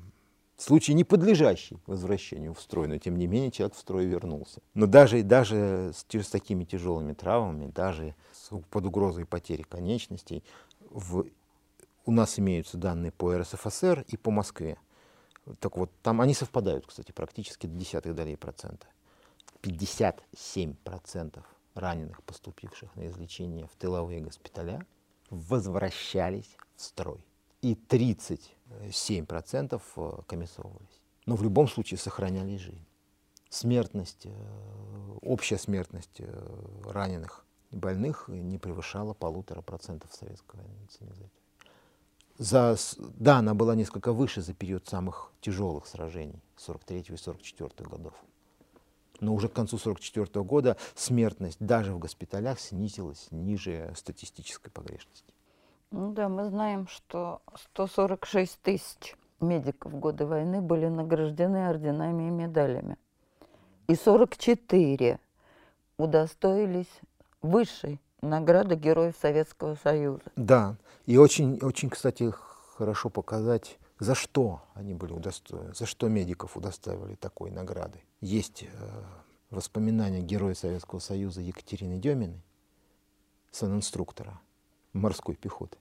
случай 0.57 0.95
не 0.95 1.05
подлежащий 1.05 1.79
возвращению 1.87 2.55
в 2.55 2.61
строй, 2.61 2.89
но 2.89 2.99
тем 2.99 3.17
не 3.17 3.27
менее 3.27 3.51
человек 3.51 3.77
в 3.77 3.81
строй 3.81 4.07
вернулся. 4.07 4.61
Но 4.75 4.87
даже, 4.87 5.23
даже 5.23 5.93
с, 5.95 6.05
с 6.13 6.29
такими 6.29 6.65
тяжелыми 6.65 7.15
травмами, 7.15 7.71
даже 7.71 8.15
с, 8.33 8.51
под 8.71 8.87
угрозой 8.87 9.25
потери 9.25 9.63
конечностей, 9.63 10.43
в, 10.91 11.27
у 12.05 12.13
нас 12.13 12.39
имеются 12.39 12.77
данные 12.77 13.13
по 13.13 13.37
РСФСР 13.37 14.05
и 14.09 14.17
по 14.17 14.31
Москве. 14.31 14.79
Так 15.61 15.77
вот, 15.77 15.91
там 16.03 16.21
они 16.21 16.35
совпадают, 16.35 16.87
кстати, 16.87 17.13
практически 17.13 17.67
до 17.67 17.75
десятых 17.79 18.15
долей 18.15 18.37
процента. 18.37 18.87
57% 19.63 21.43
раненых, 21.75 22.23
поступивших 22.25 22.95
на 22.97 23.09
излечение 23.09 23.67
в 23.67 23.75
тыловые 23.77 24.21
госпиталя, 24.21 24.85
возвращались 25.31 26.57
в 26.77 26.83
строй. 26.83 27.25
И 27.63 27.75
37% 27.75 29.83
э, 29.97 30.13
комиссовывались. 30.27 31.01
Но 31.27 31.37
в 31.37 31.43
любом 31.43 31.69
случае 31.69 31.99
сохраняли 31.99 32.57
жизнь. 32.57 32.87
Смертность, 33.49 34.27
э, 34.27 34.31
общая 35.23 35.59
смертность 35.59 36.21
э, 36.21 36.85
раненых 36.85 37.45
и 37.71 37.77
больных 37.77 38.29
не 38.29 38.59
превышала 38.59 39.13
полутора 39.13 39.61
процентов 39.61 40.11
военной 40.21 40.39
медицины. 40.81 41.31
За, 42.39 42.77
да, 42.99 43.39
она 43.39 43.55
была 43.55 43.75
несколько 43.75 44.13
выше 44.13 44.43
за 44.43 44.55
период 44.55 44.87
самых 44.87 45.33
тяжелых 45.41 45.89
сражений 45.89 46.41
43 46.57 47.01
и 47.01 47.17
44 47.17 47.91
годов 47.91 48.15
но 49.21 49.35
уже 49.35 49.49
к 49.49 49.53
концу 49.53 49.77
1944 49.77 50.45
года 50.45 50.77
смертность 50.95 51.59
даже 51.61 51.93
в 51.93 51.99
госпиталях 51.99 52.61
снизилась 52.61 53.29
ниже 53.31 53.93
статистической 53.97 54.71
погрешности. 54.71 55.33
Ну 55.91 56.13
да, 56.13 56.29
мы 56.29 56.49
знаем, 56.49 56.87
что 56.87 57.41
146 57.73 58.61
тысяч 58.61 59.17
медиков 59.41 59.93
в 59.93 59.99
годы 59.99 60.27
войны 60.27 60.61
были 60.61 60.87
награждены 60.87 61.69
орденами 61.69 62.29
и 62.29 62.31
медалями. 62.31 62.97
И 63.87 63.95
44 63.95 65.19
удостоились 65.97 67.01
высшей 67.41 68.01
награды 68.21 68.75
Героев 68.75 69.15
Советского 69.21 69.77
Союза. 69.77 70.23
Да, 70.37 70.77
и 71.07 71.17
очень, 71.17 71.59
очень, 71.63 71.89
кстати, 71.89 72.33
хорошо 72.77 73.09
показать 73.09 73.79
за 73.99 74.15
что 74.15 74.63
они 74.75 74.95
были 74.95 75.13
удостоены, 75.13 75.75
за 75.75 75.87
что 75.87 76.09
медиков 76.09 76.57
удостаивали 76.57 77.17
такой 77.17 77.51
награды. 77.51 78.03
Есть 78.21 78.63
э, 78.63 79.05
воспоминания 79.51 80.23
героя 80.23 80.55
Советского 80.55 81.01
Союза 81.01 81.41
Екатерины 81.41 81.99
Деминой, 81.99 82.41
сан-инструктора 83.51 84.41
морской 84.93 85.35
пехоты. 85.35 85.79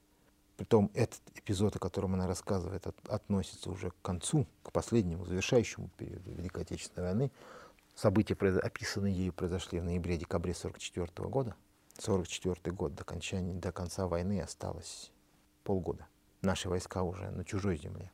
Притом 0.55 0.89
этот 0.95 1.21
эпизод, 1.35 1.75
о 1.75 1.79
котором 1.79 2.15
она 2.15 2.25
рассказывает, 2.25 2.87
от, 2.87 2.95
относится 3.09 3.69
уже 3.69 3.91
к 3.91 4.01
концу, 4.01 4.47
к 4.63 4.71
последнему, 4.71 5.25
завершающему 5.25 5.89
периоду 5.97 6.31
Великой 6.31 6.63
Отечественной 6.63 7.09
войны. 7.09 7.31
События, 7.93 8.33
описанные 8.33 9.13
ею, 9.13 9.33
произошли 9.33 9.79
в 9.79 9.83
ноябре-декабре 9.83 10.53
1944 10.53 11.29
года. 11.29 11.55
1944 11.97 12.75
год, 12.75 12.95
до, 12.95 13.03
окончания, 13.03 13.53
до 13.53 13.71
конца 13.71 14.07
войны 14.07 14.41
осталось 14.41 15.11
полгода 15.63 16.07
наши 16.41 16.69
войска 16.69 17.03
уже 17.03 17.29
на 17.31 17.43
чужой 17.43 17.77
земле 17.77 18.11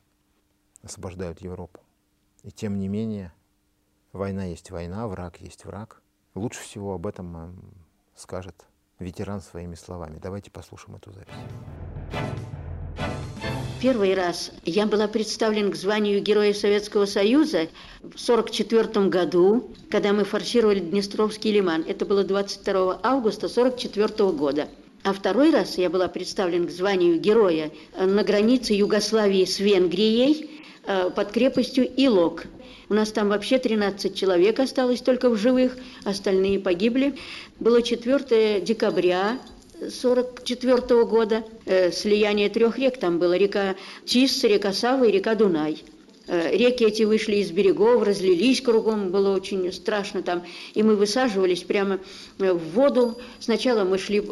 освобождают 0.82 1.40
Европу. 1.40 1.80
И 2.42 2.50
тем 2.50 2.78
не 2.78 2.88
менее, 2.88 3.32
война 4.12 4.44
есть 4.44 4.70
война, 4.70 5.08
враг 5.08 5.40
есть 5.40 5.64
враг. 5.64 6.02
Лучше 6.34 6.60
всего 6.60 6.94
об 6.94 7.06
этом 7.06 7.74
скажет 8.14 8.66
ветеран 8.98 9.40
своими 9.40 9.74
словами. 9.74 10.18
Давайте 10.18 10.50
послушаем 10.50 10.96
эту 10.96 11.12
запись. 11.12 11.34
Первый 13.80 14.14
раз 14.14 14.50
я 14.64 14.86
была 14.86 15.08
представлен 15.08 15.70
к 15.70 15.76
званию 15.76 16.22
Героя 16.22 16.54
Советского 16.54 17.04
Союза 17.04 17.68
в 18.00 18.16
1944 18.16 19.08
году, 19.08 19.74
когда 19.90 20.14
мы 20.14 20.24
форсировали 20.24 20.80
Днестровский 20.80 21.52
лиман. 21.52 21.84
Это 21.86 22.06
было 22.06 22.24
22 22.24 23.00
августа 23.02 23.46
1944 23.46 24.30
года. 24.32 24.68
А 25.04 25.12
второй 25.12 25.50
раз 25.50 25.76
я 25.76 25.90
была 25.90 26.08
представлена 26.08 26.66
к 26.66 26.70
званию 26.70 27.20
героя 27.20 27.70
э, 27.94 28.06
на 28.06 28.24
границе 28.24 28.72
Югославии 28.72 29.44
с 29.44 29.60
Венгрией 29.60 30.48
э, 30.86 31.10
под 31.14 31.30
крепостью 31.30 31.86
Илок. 31.86 32.46
У 32.88 32.94
нас 32.94 33.12
там 33.12 33.28
вообще 33.28 33.58
13 33.58 34.14
человек 34.14 34.60
осталось 34.60 35.02
только 35.02 35.28
в 35.28 35.36
живых, 35.36 35.76
остальные 36.04 36.58
погибли. 36.58 37.16
Было 37.60 37.82
4 37.82 38.62
декабря 38.62 39.38
1944 39.74 41.04
года. 41.04 41.44
Э, 41.66 41.92
слияние 41.92 42.48
трех 42.48 42.78
рек 42.78 42.98
там 42.98 43.18
было. 43.18 43.36
Река 43.36 43.76
Тис, 44.06 44.42
река 44.42 44.72
Сава 44.72 45.04
и 45.04 45.12
река 45.12 45.34
Дунай. 45.34 45.84
Реки 46.26 46.82
эти 46.84 47.02
вышли 47.02 47.36
из 47.36 47.50
берегов, 47.50 48.02
разлились 48.02 48.62
кругом, 48.62 49.10
было 49.10 49.36
очень 49.36 49.70
страшно 49.70 50.22
там. 50.22 50.42
И 50.72 50.82
мы 50.82 50.96
высаживались 50.96 51.62
прямо 51.62 52.00
в 52.38 52.56
воду. 52.72 53.18
Сначала 53.40 53.84
мы 53.84 53.98
шли 53.98 54.22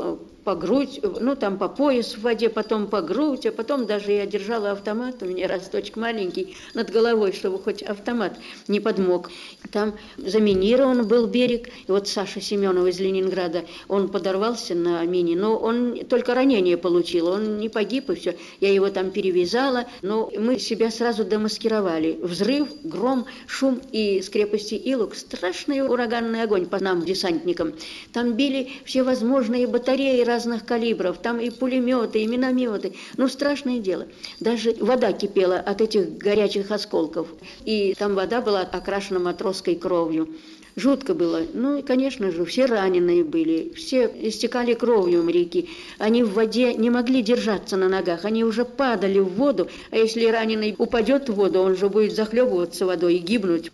по 0.44 0.54
грудь, 0.54 1.00
ну 1.20 1.36
там 1.36 1.58
по 1.58 1.68
пояс 1.68 2.16
в 2.16 2.22
воде, 2.22 2.48
потом 2.48 2.86
по 2.86 3.00
грудь, 3.00 3.46
а 3.46 3.52
потом 3.52 3.86
даже 3.86 4.12
я 4.12 4.26
держала 4.26 4.72
автомат, 4.72 5.22
у 5.22 5.26
меня 5.26 5.46
росточек 5.48 5.96
маленький, 5.96 6.56
над 6.74 6.90
головой, 6.90 7.32
чтобы 7.32 7.58
хоть 7.58 7.82
автомат 7.82 8.36
не 8.68 8.80
подмог. 8.80 9.30
Там 9.70 9.94
заминирован 10.16 11.06
был 11.06 11.26
берег, 11.26 11.68
и 11.86 11.92
вот 11.92 12.08
Саша 12.08 12.40
Семенов 12.40 12.86
из 12.88 12.98
Ленинграда, 12.98 13.64
он 13.88 14.08
подорвался 14.08 14.74
на 14.74 15.04
мине, 15.04 15.36
но 15.36 15.56
он 15.56 15.98
только 16.08 16.34
ранение 16.34 16.76
получил, 16.76 17.28
он 17.28 17.58
не 17.58 17.68
погиб 17.68 18.10
и 18.10 18.14
все. 18.14 18.36
Я 18.60 18.72
его 18.72 18.90
там 18.90 19.10
перевязала, 19.10 19.86
но 20.02 20.30
мы 20.38 20.58
себя 20.58 20.90
сразу 20.90 21.24
демаскировали. 21.24 22.18
Взрыв, 22.20 22.68
гром, 22.82 23.26
шум 23.46 23.80
и 23.92 24.20
с 24.20 24.28
крепости 24.28 24.74
Илук 24.74 25.14
страшный 25.14 25.80
ураганный 25.86 26.42
огонь 26.42 26.66
по 26.66 26.82
нам, 26.82 27.04
десантникам. 27.04 27.74
Там 28.12 28.34
били 28.34 28.70
все 28.84 29.02
возможные 29.02 29.66
батареи 29.66 30.22
разных 30.32 30.64
калибров, 30.64 31.18
там 31.18 31.38
и 31.40 31.50
пулеметы, 31.50 32.22
и 32.22 32.26
минометы. 32.26 32.94
Ну, 33.18 33.28
страшное 33.28 33.78
дело. 33.78 34.06
Даже 34.40 34.74
вода 34.80 35.12
кипела 35.12 35.58
от 35.58 35.80
этих 35.80 36.16
горячих 36.16 36.70
осколков. 36.70 37.28
И 37.64 37.94
там 37.98 38.14
вода 38.14 38.40
была 38.40 38.60
окрашена 38.60 39.18
матросской 39.18 39.74
кровью. 39.74 40.28
Жутко 40.74 41.12
было. 41.12 41.42
Ну 41.52 41.78
и, 41.78 41.82
конечно 41.82 42.30
же, 42.30 42.46
все 42.46 42.64
раненые 42.64 43.24
были, 43.24 43.74
все 43.74 44.10
истекали 44.22 44.72
кровью 44.72 45.22
моряки. 45.22 45.68
Они 45.98 46.22
в 46.22 46.32
воде 46.32 46.72
не 46.72 46.88
могли 46.88 47.20
держаться 47.22 47.76
на 47.76 47.88
ногах, 47.90 48.24
они 48.24 48.42
уже 48.42 48.64
падали 48.64 49.18
в 49.18 49.28
воду, 49.34 49.68
а 49.90 49.96
если 49.98 50.24
раненый 50.24 50.74
упадет 50.78 51.28
в 51.28 51.34
воду, 51.34 51.60
он 51.60 51.76
же 51.76 51.90
будет 51.90 52.14
захлебываться 52.14 52.86
водой 52.86 53.16
и 53.16 53.18
гибнуть. 53.18 53.70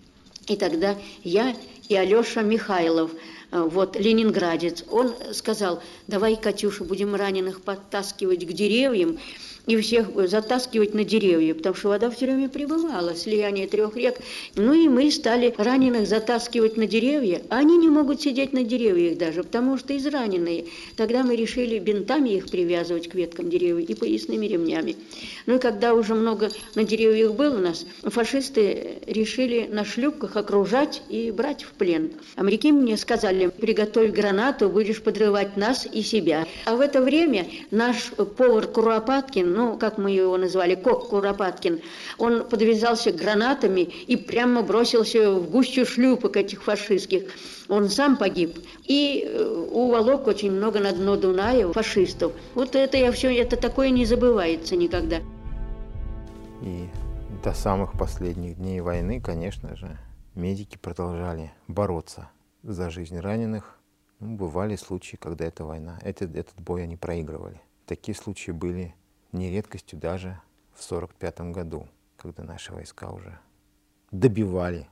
И 0.48 0.56
тогда 0.56 0.96
я 1.22 1.54
и 1.88 1.94
Алеша 1.94 2.42
Михайлов, 2.42 3.10
вот 3.50 3.96
ленинградец, 3.96 4.84
он 4.90 5.14
сказал, 5.32 5.82
давай, 6.06 6.36
Катюша, 6.36 6.84
будем 6.84 7.14
раненых 7.14 7.62
подтаскивать 7.62 8.46
к 8.46 8.52
деревьям, 8.52 9.18
и 9.66 9.76
всех 9.76 10.08
затаскивать 10.28 10.94
на 10.94 11.04
деревья, 11.04 11.54
потому 11.54 11.74
что 11.74 11.88
вода 11.88 12.10
все 12.10 12.26
время 12.26 12.48
прибывала, 12.48 13.14
слияние 13.14 13.66
трех 13.66 13.96
рек. 13.96 14.18
Ну 14.56 14.72
и 14.72 14.88
мы 14.88 15.10
стали 15.10 15.54
раненых 15.56 16.06
затаскивать 16.06 16.76
на 16.76 16.86
деревья, 16.86 17.42
они 17.48 17.76
не 17.76 17.88
могут 17.88 18.22
сидеть 18.22 18.52
на 18.52 18.64
деревьях 18.64 19.18
даже, 19.18 19.42
потому 19.42 19.78
что 19.78 19.96
израненные. 19.96 20.66
Тогда 20.96 21.22
мы 21.22 21.36
решили 21.36 21.78
бинтами 21.78 22.30
их 22.30 22.50
привязывать 22.50 23.08
к 23.08 23.14
веткам 23.14 23.50
деревьев 23.50 23.88
и 23.88 23.94
поясными 23.94 24.46
ремнями. 24.46 24.96
Ну 25.46 25.56
и 25.56 25.58
когда 25.58 25.94
уже 25.94 26.14
много 26.14 26.50
на 26.74 26.84
деревьях 26.84 27.34
было 27.34 27.56
у 27.56 27.60
нас, 27.60 27.86
фашисты 28.02 28.98
решили 29.06 29.68
на 29.70 29.84
шлюпках 29.84 30.36
окружать 30.36 31.02
и 31.08 31.30
брать 31.30 31.64
в 31.64 31.72
плен. 31.72 32.12
А 32.36 32.42
моряки 32.42 32.72
мне 32.72 32.96
сказали, 32.96 33.48
приготовь 33.48 34.10
гранату, 34.12 34.68
будешь 34.68 35.02
подрывать 35.02 35.56
нас 35.56 35.86
и 35.90 36.02
себя. 36.02 36.46
А 36.64 36.76
в 36.76 36.80
это 36.80 37.02
время 37.02 37.46
наш 37.70 38.10
повар 38.36 38.66
Куропаткин, 38.66 39.52
ну, 39.58 39.76
как 39.76 39.98
мы 39.98 40.12
его 40.12 40.36
назвали, 40.36 40.76
Кок 40.76 41.08
Куропаткин, 41.08 41.80
он 42.16 42.48
подвязался 42.48 43.10
гранатами 43.10 43.80
и 43.80 44.16
прямо 44.16 44.62
бросился 44.62 45.32
в 45.32 45.50
гущу 45.50 45.84
шлюпок 45.84 46.36
этих 46.36 46.62
фашистских. 46.62 47.24
Он 47.68 47.88
сам 47.88 48.16
погиб 48.16 48.56
и 48.84 49.24
э, 49.26 49.44
уволок 49.72 50.28
очень 50.28 50.52
много 50.52 50.78
на 50.78 50.92
дно 50.92 51.16
Дуная 51.16 51.72
фашистов. 51.72 52.32
Вот 52.54 52.76
это 52.76 52.96
я 52.96 53.10
все, 53.10 53.36
это 53.36 53.56
такое 53.56 53.90
не 53.90 54.04
забывается 54.06 54.76
никогда. 54.76 55.16
И 56.62 56.86
до 57.42 57.52
самых 57.52 57.98
последних 57.98 58.58
дней 58.58 58.80
войны, 58.80 59.20
конечно 59.20 59.74
же, 59.74 59.98
медики 60.36 60.78
продолжали 60.78 61.50
бороться 61.66 62.30
за 62.62 62.90
жизнь 62.90 63.18
раненых. 63.18 63.76
Ну, 64.20 64.36
бывали 64.36 64.76
случаи, 64.76 65.16
когда 65.16 65.46
эта 65.46 65.64
война, 65.64 65.98
этот, 66.02 66.36
этот 66.36 66.60
бой 66.60 66.84
они 66.84 66.94
проигрывали. 66.96 67.60
Такие 67.86 68.14
случаи 68.14 68.52
были 68.52 68.94
не 69.32 69.50
редкостью 69.50 69.98
даже 69.98 70.40
в 70.74 70.84
1945 70.84 71.40
году, 71.52 71.88
когда 72.16 72.42
наши 72.42 72.72
войска 72.72 73.10
уже 73.10 73.38
добивали 74.10 74.88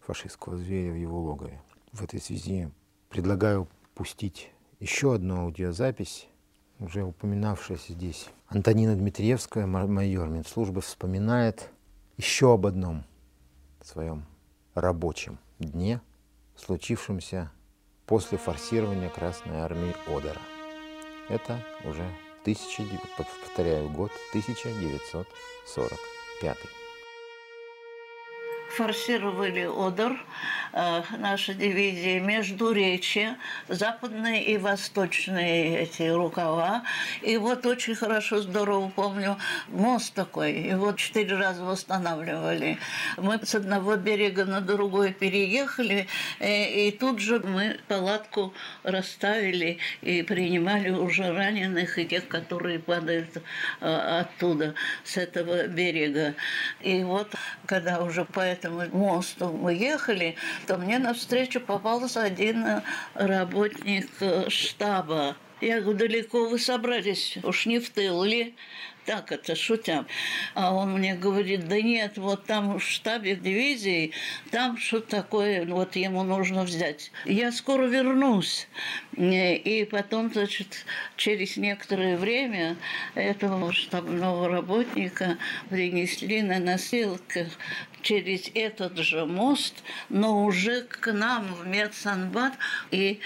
фашистского 0.00 0.56
зверя 0.56 0.92
в 0.92 0.96
его 0.96 1.20
логове. 1.20 1.60
В 1.92 2.02
этой 2.02 2.20
связи 2.20 2.70
предлагаю 3.08 3.68
пустить 3.94 4.50
еще 4.80 5.14
одну 5.14 5.42
аудиозапись, 5.42 6.28
уже 6.78 7.02
упоминавшаяся 7.02 7.92
здесь. 7.92 8.28
Антонина 8.48 8.94
Дмитриевская, 8.94 9.66
майор 9.66 10.28
Минслужбы, 10.28 10.80
вспоминает 10.80 11.70
еще 12.16 12.54
об 12.54 12.66
одном 12.66 13.04
своем 13.82 14.26
рабочем 14.74 15.38
дне, 15.58 16.00
случившемся 16.56 17.50
после 18.04 18.38
форсирования 18.38 19.08
Красной 19.08 19.56
Армии 19.56 19.94
Одера. 20.06 20.40
Это 21.28 21.60
уже 21.84 22.08
1900, 22.46 23.00
повторяю, 23.16 23.88
год 23.88 24.12
1945 24.32 26.85
форсировали 28.70 29.68
Одер, 29.68 30.16
э, 30.72 31.02
наша 31.18 31.54
дивизия, 31.54 32.20
между 32.20 32.72
речи, 32.72 33.36
западные 33.68 34.44
и 34.44 34.58
восточные 34.58 35.78
эти 35.80 36.02
рукава. 36.02 36.82
И 37.22 37.36
вот 37.36 37.64
очень 37.66 37.94
хорошо, 37.94 38.40
здорово 38.40 38.88
помню, 38.88 39.38
мост 39.68 40.14
такой. 40.14 40.52
И 40.52 40.74
вот 40.74 40.96
четыре 40.96 41.36
раза 41.36 41.64
восстанавливали. 41.64 42.78
Мы 43.16 43.38
с 43.42 43.54
одного 43.54 43.96
берега 43.96 44.44
на 44.44 44.60
другой 44.60 45.12
переехали, 45.12 46.06
и, 46.40 46.44
э, 46.44 46.88
и 46.88 46.90
тут 46.90 47.20
же 47.20 47.40
мы 47.40 47.78
палатку 47.88 48.52
расставили 48.82 49.78
и 50.02 50.22
принимали 50.22 50.90
уже 50.90 51.32
раненых 51.32 51.98
и 51.98 52.06
тех, 52.06 52.28
которые 52.28 52.78
падают 52.78 53.36
э, 53.80 54.20
оттуда, 54.20 54.74
с 55.04 55.16
этого 55.16 55.66
берега. 55.66 56.34
И 56.80 57.02
вот 57.04 57.34
когда 57.66 58.02
уже 58.02 58.24
по 58.24 58.55
этому 58.56 58.88
мосту 58.92 59.52
мы 59.52 59.74
ехали, 59.74 60.36
то 60.66 60.76
мне 60.78 60.98
навстречу 60.98 61.60
попался 61.60 62.22
один 62.22 62.64
э, 62.64 62.82
работник 63.14 64.10
э, 64.20 64.48
штаба. 64.48 65.36
Я 65.60 65.80
говорю, 65.80 65.98
далеко 65.98 66.48
вы 66.48 66.58
собрались, 66.58 67.38
уж 67.42 67.66
не 67.66 67.78
в 67.78 67.88
тыл 67.90 68.24
ли? 68.24 68.54
так 69.06 69.32
это, 69.32 69.54
шутя. 69.54 70.04
А 70.54 70.74
он 70.74 70.92
мне 70.94 71.14
говорит, 71.14 71.68
да 71.68 71.80
нет, 71.80 72.18
вот 72.18 72.44
там 72.44 72.78
в 72.78 72.82
штабе 72.82 73.36
дивизии, 73.36 74.12
там 74.50 74.76
что-то 74.76 75.22
такое, 75.22 75.64
вот 75.64 75.96
ему 75.96 76.24
нужно 76.24 76.64
взять. 76.64 77.12
Я 77.24 77.52
скоро 77.52 77.86
вернусь. 77.86 78.68
И 79.16 79.88
потом, 79.90 80.32
значит, 80.32 80.84
через 81.16 81.56
некоторое 81.56 82.16
время 82.16 82.76
этого 83.14 83.72
штабного 83.72 84.48
работника 84.48 85.38
принесли 85.70 86.42
на 86.42 86.58
носилках 86.58 87.46
через 88.06 88.50
этот 88.54 88.96
же 88.98 89.26
мост, 89.26 89.82
но 90.08 90.44
уже 90.44 90.82
к 90.82 91.12
нам 91.12 91.52
в 91.54 91.66
медсанбат. 91.66 92.52
И 92.92 93.20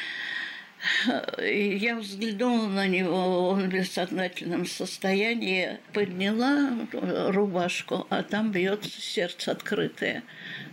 я 1.38 1.96
взглянула 1.96 2.66
на 2.66 2.86
него, 2.88 3.50
он 3.50 3.64
в 3.64 3.68
бессознательном 3.68 4.64
состоянии, 4.64 5.78
подняла 5.92 6.70
рубашку, 6.92 8.06
а 8.08 8.22
там 8.22 8.50
бьется 8.50 9.02
сердце 9.02 9.52
открытое. 9.52 10.22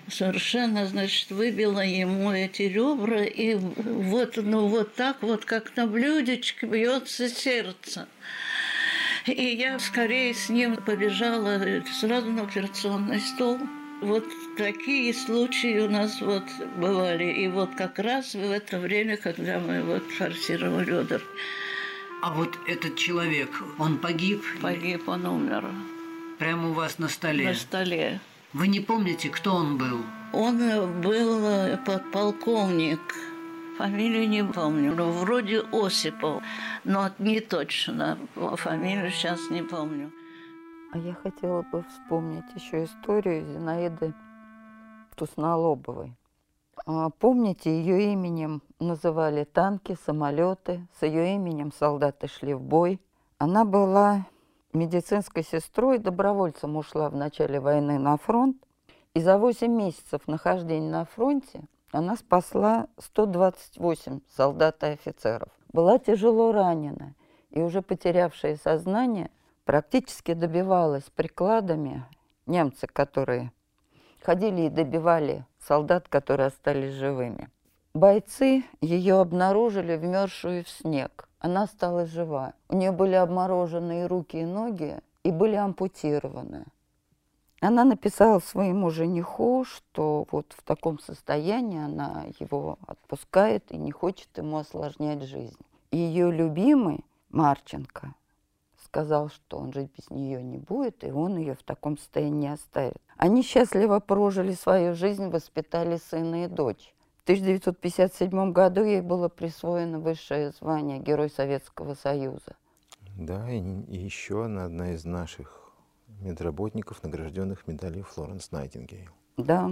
Совершенно, 0.09 0.85
значит, 0.85 1.31
выбила 1.31 1.81
ему 1.81 2.31
эти 2.31 2.61
ребра, 2.61 3.25
и 3.25 3.55
вот, 3.55 4.37
ну, 4.37 4.67
вот 4.67 4.95
так 4.95 5.21
вот, 5.21 5.43
как 5.43 5.75
на 5.75 5.85
блюдечке, 5.85 6.65
бьется 6.65 7.27
сердце. 7.27 8.07
И 9.25 9.57
я 9.57 9.77
скорее 9.79 10.33
с 10.33 10.47
ним 10.47 10.77
побежала 10.77 11.61
сразу 11.99 12.31
на 12.31 12.43
операционный 12.43 13.19
стол. 13.19 13.59
Вот 14.01 14.25
такие 14.57 15.13
случаи 15.13 15.79
у 15.79 15.89
нас 15.89 16.21
вот 16.21 16.43
бывали. 16.77 17.25
И 17.25 17.47
вот 17.47 17.71
как 17.75 17.97
раз 17.99 18.35
в 18.35 18.51
это 18.51 18.79
время, 18.79 19.17
когда 19.17 19.59
мы 19.59 19.81
вот 19.81 20.03
форсировали 20.11 20.91
Одер. 20.91 21.23
А 22.21 22.33
вот 22.33 22.57
этот 22.67 22.95
человек, 22.95 23.49
он 23.79 23.97
погиб? 23.97 24.43
Погиб, 24.61 25.07
он 25.07 25.25
умер. 25.25 25.65
Прямо 26.37 26.69
у 26.69 26.73
вас 26.73 26.99
на 26.99 27.09
столе? 27.09 27.49
На 27.49 27.55
столе. 27.55 28.19
Вы 28.53 28.67
не 28.67 28.79
помните, 28.79 29.29
кто 29.29 29.55
он 29.55 29.77
был? 29.77 30.01
Он 30.33 31.01
был 31.01 31.77
подполковник. 31.85 32.99
Фамилию 33.77 34.27
не 34.27 34.43
помню. 34.43 34.95
Ну, 34.95 35.11
вроде 35.11 35.63
Осипов, 35.71 36.41
но 36.83 37.11
не 37.19 37.39
точно. 37.39 38.17
Фамилию 38.35 39.11
сейчас 39.11 39.49
не 39.49 39.61
помню. 39.61 40.11
А 40.93 40.97
я 40.97 41.13
хотела 41.15 41.63
бы 41.63 41.83
вспомнить 41.83 42.45
еще 42.55 42.85
историю 42.85 43.45
Зинаиды 43.45 44.13
Туснолобовой. 45.15 46.15
А, 46.85 47.09
помните, 47.09 47.69
ее 47.69 48.13
именем 48.13 48.61
называли 48.79 49.43
танки, 49.43 49.97
самолеты, 50.05 50.87
с 50.97 51.03
ее 51.03 51.35
именем 51.35 51.73
солдаты 51.73 52.27
шли 52.27 52.53
в 52.53 52.61
бой. 52.61 53.01
Она 53.37 53.65
была 53.65 54.27
медицинской 54.71 55.43
сестрой, 55.43 55.97
добровольцем 55.97 56.77
ушла 56.77 57.09
в 57.09 57.15
начале 57.15 57.59
войны 57.59 57.99
на 57.99 58.15
фронт. 58.17 58.55
И 59.13 59.19
за 59.19 59.37
8 59.37 59.69
месяцев 59.69 60.21
нахождения 60.27 60.89
на 60.89 61.05
фронте 61.05 61.63
она 61.91 62.15
спасла 62.15 62.87
128 62.97 64.21
солдат 64.35 64.83
и 64.83 64.87
офицеров. 64.87 65.49
была 65.73 65.99
тяжело 65.99 66.51
ранена 66.51 67.13
и 67.49 67.61
уже 67.61 67.81
потерявшая 67.81 68.57
сознание 68.57 69.31
практически 69.67 70.33
добивалась 70.33 71.03
прикладами 71.13 72.05
немцы, 72.45 72.87
которые 72.87 73.51
ходили 74.23 74.61
и 74.61 74.69
добивали 74.69 75.45
солдат, 75.59 76.07
которые 76.07 76.47
остались 76.47 76.93
живыми. 76.93 77.49
Бойцы 77.93 78.63
ее 78.79 79.19
обнаружили 79.19 79.97
вмерзшую 79.97 80.63
в 80.63 80.69
снег. 80.69 81.27
Она 81.39 81.67
стала 81.67 82.05
жива. 82.05 82.53
У 82.69 82.77
нее 82.77 82.93
были 82.93 83.15
обмороженные 83.15 84.05
руки 84.05 84.37
и 84.37 84.45
ноги 84.45 85.01
и 85.23 85.31
были 85.31 85.55
ампутированы. 85.55 86.63
Она 87.59 87.83
написала 87.83 88.39
своему 88.39 88.89
жениху, 88.89 89.65
что 89.65 90.27
вот 90.31 90.53
в 90.57 90.63
таком 90.63 90.97
состоянии 90.99 91.83
она 91.83 92.27
его 92.39 92.79
отпускает 92.87 93.69
и 93.73 93.77
не 93.77 93.91
хочет 93.91 94.29
ему 94.37 94.59
осложнять 94.59 95.23
жизнь. 95.23 95.57
И 95.91 95.97
ее 95.97 96.31
любимый 96.31 97.03
Марченко 97.31 98.13
сказал, 98.97 99.29
что 99.29 99.57
он 99.57 99.73
жить 99.73 99.91
без 99.95 100.09
нее 100.09 100.41
не 100.41 100.57
будет, 100.57 101.03
и 101.03 101.11
он 101.11 101.37
ее 101.37 101.53
в 101.53 101.61
таком 101.61 101.99
состоянии 101.99 102.49
оставит. 102.49 102.97
Они 103.17 103.43
счастливо 103.43 103.99
прожили 103.99 104.53
свою 104.53 104.95
жизнь, 104.95 105.29
воспитали 105.29 105.97
сына 105.97 106.45
и 106.45 106.47
дочь. 106.47 106.95
В 107.19 107.23
1957 107.23 108.51
году 108.51 108.83
ей 108.83 109.01
было 109.01 109.29
присвоено 109.29 109.99
высшее 109.99 110.49
звание 110.49 110.97
Герой 110.97 111.29
Советского 111.29 111.93
Союза. 111.93 112.55
Да, 113.15 113.47
и, 113.51 113.59
и 113.59 113.97
еще 113.97 114.45
она 114.45 114.65
одна 114.65 114.93
из 114.93 115.05
наших 115.05 115.71
медработников, 116.19 117.03
награжденных 117.03 117.67
медалью 117.67 118.03
Флоренс 118.03 118.51
Найтингейл. 118.51 119.11
Да. 119.37 119.69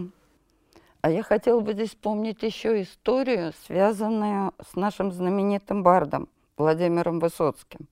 А 1.01 1.09
я 1.09 1.23
хотела 1.23 1.61
бы 1.61 1.73
здесь 1.73 1.89
вспомнить 1.89 2.43
еще 2.43 2.80
историю, 2.80 3.53
связанную 3.65 4.53
с 4.61 4.76
нашим 4.76 5.11
знаменитым 5.11 5.82
бардом 5.82 6.30
Владимиром 6.57 7.19
Высоцким. 7.19 7.88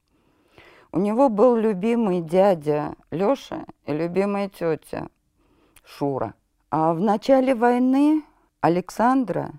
У 0.95 0.99
него 0.99 1.29
был 1.29 1.55
любимый 1.55 2.21
дядя 2.21 2.93
Леша 3.09 3.65
и 3.87 3.93
любимая 3.93 4.47
тетя 4.47 5.07
Шура. 5.83 6.35
А 6.69 6.93
в 6.93 6.99
начале 6.99 7.55
войны 7.55 8.21
Александра 8.61 9.53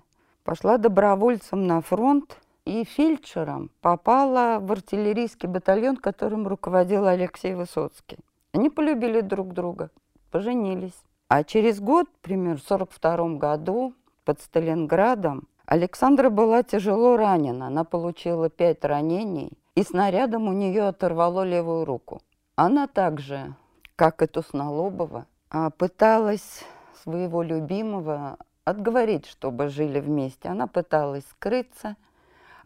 пошла 0.45 0.77
добровольцем 0.77 1.67
на 1.67 1.81
фронт 1.81 2.37
и 2.63 2.85
фельдшером 2.85 3.69
попала 3.81 4.59
в 4.61 4.71
артиллерийский 4.71 5.49
батальон, 5.49 5.97
которым 5.97 6.47
руководил 6.47 7.05
Алексей 7.05 7.53
Высоцкий. 7.53 8.19
Они 8.53 8.69
полюбили 8.69 9.19
друг 9.19 9.51
друга, 9.51 9.89
поженились. 10.31 11.03
А 11.27 11.43
через 11.43 11.81
год, 11.81 12.07
примерно 12.21 12.59
в 12.59 12.71
1942 12.71 13.37
году, 13.37 13.93
под 14.23 14.39
Сталинградом, 14.39 15.49
Александра 15.65 16.29
была 16.29 16.63
тяжело 16.63 17.17
ранена. 17.17 17.67
Она 17.67 17.83
получила 17.83 18.49
пять 18.49 18.85
ранений, 18.85 19.51
и 19.75 19.83
снарядом 19.83 20.47
у 20.47 20.53
нее 20.53 20.87
оторвало 20.87 21.43
левую 21.43 21.85
руку. 21.85 22.21
Она 22.55 22.87
также, 22.87 23.55
как 23.95 24.21
и 24.21 24.27
Туснолобова, 24.27 25.27
а, 25.49 25.69
пыталась 25.69 26.63
своего 27.03 27.43
любимого 27.43 28.37
отговорить, 28.63 29.27
чтобы 29.27 29.69
жили 29.69 29.99
вместе. 29.99 30.49
Она 30.49 30.67
пыталась 30.67 31.25
скрыться. 31.27 31.95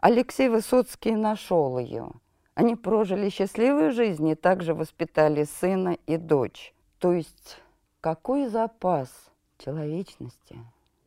Алексей 0.00 0.48
Высоцкий 0.48 1.14
нашел 1.14 1.78
ее– 1.78 2.10
они 2.60 2.76
прожили 2.76 3.30
счастливую 3.30 3.90
жизнь 3.90 4.28
и 4.28 4.34
также 4.34 4.74
воспитали 4.74 5.44
сына 5.44 5.96
и 6.06 6.18
дочь. 6.18 6.74
То 6.98 7.12
есть 7.14 7.58
какой 8.02 8.48
запас 8.48 9.08
человечности, 9.56 10.58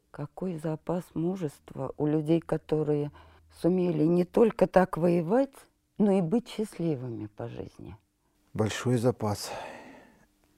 какой 0.09 0.55
запас 0.55 1.03
мужества 1.13 1.93
у 1.97 2.07
людей, 2.07 2.39
которые 2.39 3.11
сумели 3.61 4.03
не 4.03 4.25
только 4.25 4.65
так 4.65 4.97
воевать, 4.97 5.53
но 6.03 6.11
и 6.11 6.21
быть 6.21 6.47
счастливыми 6.47 7.27
по 7.27 7.47
жизни. 7.47 7.97
Большой 8.53 8.97
запас. 8.97 9.51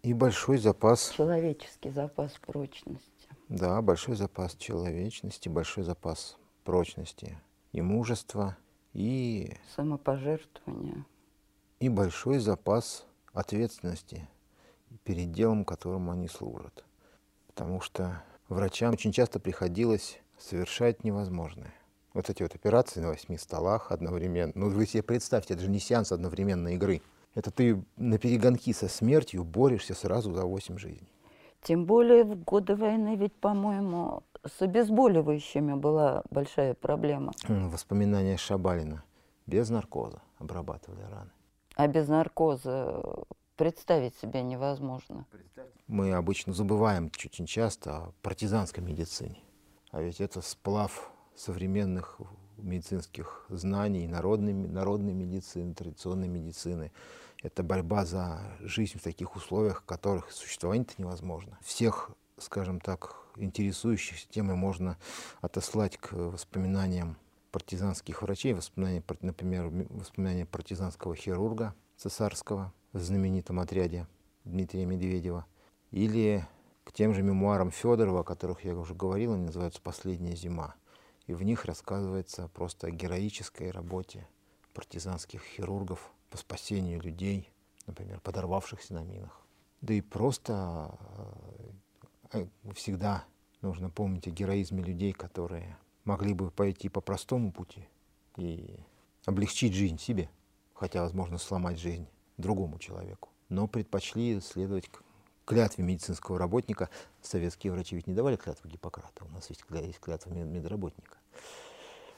И 0.04 0.14
большой 0.14 0.58
запас... 0.58 1.12
Человеческий 1.12 1.90
запас 1.90 2.34
прочности. 2.46 3.30
Да, 3.50 3.82
большой 3.82 4.16
запас 4.16 4.56
человечности, 4.56 5.50
большой 5.50 5.84
запас 5.84 6.38
прочности 6.64 7.38
и 7.72 7.82
мужества– 7.82 8.58
и... 8.96 9.58
Самопожертвование. 9.76 11.06
И 11.82 11.90
большой 11.90 12.40
запас 12.40 13.06
ответственности 13.34 14.30
перед 15.04 15.34
делом, 15.34 15.66
которым 15.66 16.10
они 16.10 16.30
служат. 16.30 16.86
Потому 17.48 17.82
что 17.82 18.24
врачам 18.48 18.94
очень 18.94 19.12
часто 19.12 19.42
приходилось 19.42 20.22
совершать 20.38 21.04
невозможное. 21.04 21.74
Вот 22.16 22.30
эти 22.30 22.44
вот 22.44 22.56
операции 22.56 23.02
на 23.02 23.10
восьми 23.10 23.38
столах 23.38 23.92
одновременно. 23.92 24.54
Ну, 24.56 24.70
вы 24.70 24.88
себе 24.88 25.04
представьте, 25.04 25.54
это 25.54 25.64
же 25.64 25.70
не 25.70 25.80
сеанс 25.80 26.14
одновременной 26.14 26.76
игры. 26.76 27.02
Это 27.36 27.52
ты 27.52 27.84
на 27.98 28.18
перегонки 28.18 28.72
со 28.72 28.88
смертью 28.88 29.44
борешься 29.44 29.94
сразу 29.94 30.34
за 30.34 30.46
восемь 30.46 30.78
жизней. 30.78 31.12
Тем 31.62 31.86
более 31.86 32.24
в 32.24 32.42
годы 32.42 32.78
войны 32.78 33.18
ведь, 33.18 33.34
по-моему, 33.34 34.24
с 34.46 34.62
обезболивающими 34.62 35.74
была 35.74 36.24
большая 36.30 36.74
проблема. 36.74 37.34
Воспоминания 37.50 38.38
Шабалина. 38.38 39.04
Без 39.46 39.70
наркоза 39.70 40.22
обрабатывали 40.38 41.02
раны. 41.02 41.32
А 41.76 41.88
без 41.88 42.08
наркоза 42.08 43.26
представить 43.58 44.16
себе 44.16 44.42
невозможно. 44.42 45.26
Мы 45.88 46.14
обычно 46.14 46.54
забываем 46.54 47.12
очень 47.26 47.46
часто 47.46 47.98
о 47.98 48.12
партизанской 48.22 48.82
медицине. 48.82 49.44
А 49.92 50.02
ведь 50.02 50.22
это 50.22 50.42
сплав 50.42 51.12
современных 51.36 52.20
медицинских 52.58 53.46
знаний, 53.50 54.08
народной, 54.08 54.54
народной 54.54 55.14
медицины, 55.14 55.74
традиционной 55.74 56.28
медицины. 56.28 56.92
Это 57.44 57.64
борьба 57.64 58.06
за 58.06 58.40
жизнь 58.62 58.98
в 58.98 59.04
таких 59.04 59.36
условиях, 59.36 59.82
в 59.82 59.86
которых 59.86 60.32
существование-то 60.32 60.94
невозможно. 60.98 61.58
Всех, 61.62 62.12
скажем 62.38 62.80
так, 62.80 63.16
интересующихся 63.36 64.28
темой 64.30 64.56
можно 64.56 64.98
отослать 65.42 65.98
к 65.98 66.14
воспоминаниям 66.14 67.18
партизанских 67.52 68.22
врачей, 68.22 68.54
воспоминания, 68.54 69.04
например, 69.22 69.70
воспоминания 69.90 70.46
партизанского 70.46 71.16
хирурга 71.16 71.74
цесарского 71.98 72.74
в 72.94 73.00
знаменитом 73.00 73.60
отряде 73.60 74.08
Дмитрия 74.44 74.86
Медведева, 74.86 75.46
или 75.92 76.46
к 76.84 76.92
тем 76.92 77.14
же 77.14 77.24
мемуарам 77.24 77.72
Федорова, 77.72 78.22
о 78.22 78.24
которых 78.24 78.64
я 78.66 78.76
уже 78.76 78.94
говорил, 78.94 79.34
они 79.34 79.46
называются 79.46 79.82
«Последняя 79.82 80.36
зима». 80.36 80.76
И 81.28 81.34
в 81.34 81.44
них 81.44 81.66
рассказывается 81.66 82.48
просто 82.50 82.88
о 82.88 82.92
героической 82.92 83.72
работе 83.72 84.28
партизанских 84.74 85.42
хирургов 85.44 86.12
по 86.30 86.38
спасению 86.38 87.02
людей, 87.02 87.50
например, 87.88 88.20
подорвавшихся 88.20 88.94
на 88.94 89.04
минах. 89.04 89.42
Да 89.82 89.94
и 89.94 90.02
просто 90.02 90.98
э, 92.32 92.46
всегда 92.74 93.26
нужно 93.62 93.90
помнить 93.90 94.28
о 94.28 94.32
героизме 94.32 94.84
людей, 94.84 95.14
которые 95.14 95.78
могли 96.04 96.34
бы 96.34 96.52
пойти 96.52 96.90
по 96.90 97.02
простому 97.02 97.52
пути 97.52 97.88
и 98.38 98.80
облегчить 99.26 99.74
жизнь 99.74 99.98
себе, 99.98 100.30
хотя, 100.74 101.02
возможно, 101.02 101.38
сломать 101.38 101.80
жизнь 101.80 102.08
другому 102.38 102.78
человеку. 102.80 103.30
Но 103.50 103.68
предпочли 103.68 104.40
следовать 104.42 104.90
клятве 105.46 105.84
медицинского 105.84 106.38
работника. 106.38 106.90
Советские 107.22 107.72
врачи 107.72 107.96
ведь 107.96 108.08
не 108.08 108.14
давали 108.14 108.36
клятву 108.36 108.70
Гиппократа, 108.70 109.24
у 109.26 109.30
нас 109.30 109.50
ведь 109.50 109.64
есть 109.70 110.00
клятва 110.00 110.32
медработника. 110.32 111.18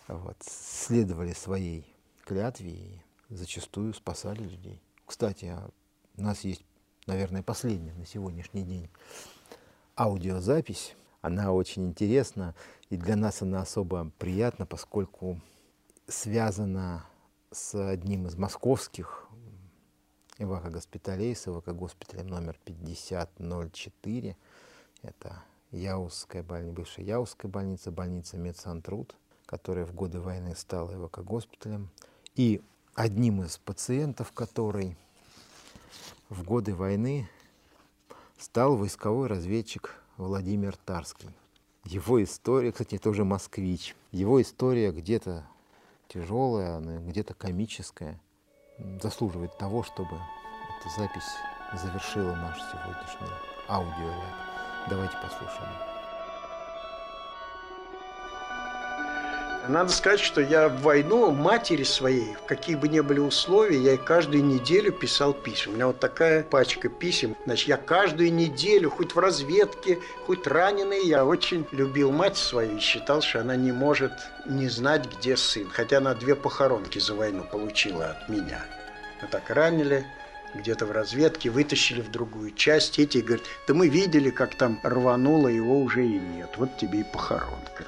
Вот. 0.07 0.37
Следовали 0.41 1.33
своей 1.33 1.85
клятве 2.23 2.71
и 2.71 3.01
зачастую 3.29 3.93
спасали 3.93 4.41
людей. 4.41 4.81
Кстати, 5.05 5.45
а 5.45 5.69
у 6.17 6.21
нас 6.21 6.41
есть, 6.41 6.63
наверное, 7.05 7.43
последняя 7.43 7.93
на 7.93 8.05
сегодняшний 8.05 8.63
день 8.63 8.89
аудиозапись. 9.97 10.95
Она 11.21 11.51
очень 11.51 11.87
интересна, 11.87 12.55
и 12.89 12.95
для 12.95 13.15
нас 13.15 13.41
она 13.41 13.61
особо 13.61 14.11
приятна, 14.17 14.65
поскольку 14.65 15.41
связана 16.07 17.05
с 17.51 17.75
одним 17.75 18.27
из 18.27 18.35
московских 18.35 19.26
эвакогоспиталей, 20.39 21.35
с 21.35 21.47
эвакогоспиталем 21.47 22.27
номер 22.27 22.57
5004. 22.65 24.37
Это 25.03 25.43
Яузская 25.71 26.43
больница, 26.43 26.75
бывшая 26.75 27.05
Яузская 27.05 27.51
больница, 27.51 27.91
больница 27.91 28.37
Медсантруд, 28.37 29.15
которая 29.45 29.85
в 29.85 29.93
годы 29.93 30.19
войны 30.19 30.55
стала 30.55 30.93
эвакогоспиталем. 30.93 31.89
И 32.35 32.61
одним 32.93 33.43
из 33.43 33.57
пациентов, 33.57 34.31
который 34.31 34.97
в 36.29 36.43
годы 36.43 36.75
войны 36.75 37.29
стал 38.37 38.75
войсковой 38.75 39.27
разведчик 39.27 39.95
Владимир 40.17 40.75
Тарский. 40.77 41.29
Его 41.85 42.21
история, 42.23 42.71
кстати, 42.71 42.97
тоже 42.97 43.23
москвич. 43.23 43.95
Его 44.11 44.41
история 44.41 44.91
где-то 44.91 45.47
тяжелая, 46.07 46.79
где-то 46.79 47.33
комическая, 47.33 48.19
заслуживает 49.01 49.57
того, 49.57 49.83
чтобы 49.83 50.15
эта 50.15 50.99
запись 50.99 51.35
завершила 51.73 52.35
наш 52.35 52.57
сегодняшний 52.57 53.35
аудиоряд. 53.67 54.35
Давайте 54.89 55.17
послушаем. 55.17 55.96
Надо 59.69 59.91
сказать, 59.91 60.21
что 60.21 60.39
я 60.39 60.69
в 60.69 60.81
войну 60.81 61.31
матери 61.31 61.83
своей, 61.83 62.37
какие 62.47 62.75
бы 62.75 62.87
ни 62.87 63.01
были 63.01 63.19
условия, 63.19 63.77
я 63.77 63.97
каждую 63.97 64.45
неделю 64.45 64.93
писал 64.93 65.33
письма. 65.33 65.73
У 65.73 65.75
меня 65.75 65.87
вот 65.87 65.99
такая 65.99 66.43
пачка 66.43 66.87
писем. 66.87 67.35
Значит, 67.45 67.67
я 67.67 67.77
каждую 67.77 68.33
неделю, 68.33 68.89
хоть 68.89 69.13
в 69.13 69.19
разведке, 69.19 69.99
хоть 70.25 70.47
раненый, 70.47 71.05
я 71.05 71.25
очень 71.25 71.67
любил 71.71 72.11
мать 72.11 72.37
свою 72.37 72.77
и 72.77 72.79
считал, 72.79 73.21
что 73.21 73.41
она 73.41 73.57
не 73.57 73.73
может 73.73 74.13
не 74.45 74.69
знать, 74.69 75.05
где 75.17 75.35
сын. 75.35 75.69
Хотя 75.69 75.97
она 75.97 76.13
две 76.13 76.35
похоронки 76.35 76.99
за 76.99 77.13
войну 77.13 77.43
получила 77.43 78.11
от 78.11 78.29
меня. 78.29 78.63
Мы 79.21 79.27
так 79.27 79.49
ранили, 79.49 80.05
где-то 80.55 80.85
в 80.85 80.91
разведке, 80.91 81.49
вытащили 81.49 81.99
в 81.99 82.09
другую 82.09 82.51
часть. 82.51 82.99
Эти 82.99 83.17
говорят, 83.17 83.45
да 83.67 83.73
мы 83.73 83.89
видели, 83.89 84.29
как 84.29 84.55
там 84.55 84.79
рвануло, 84.83 85.49
его 85.49 85.81
уже 85.81 86.05
и 86.05 86.19
нет. 86.19 86.51
Вот 86.55 86.77
тебе 86.77 87.01
и 87.01 87.03
похоронка. 87.03 87.83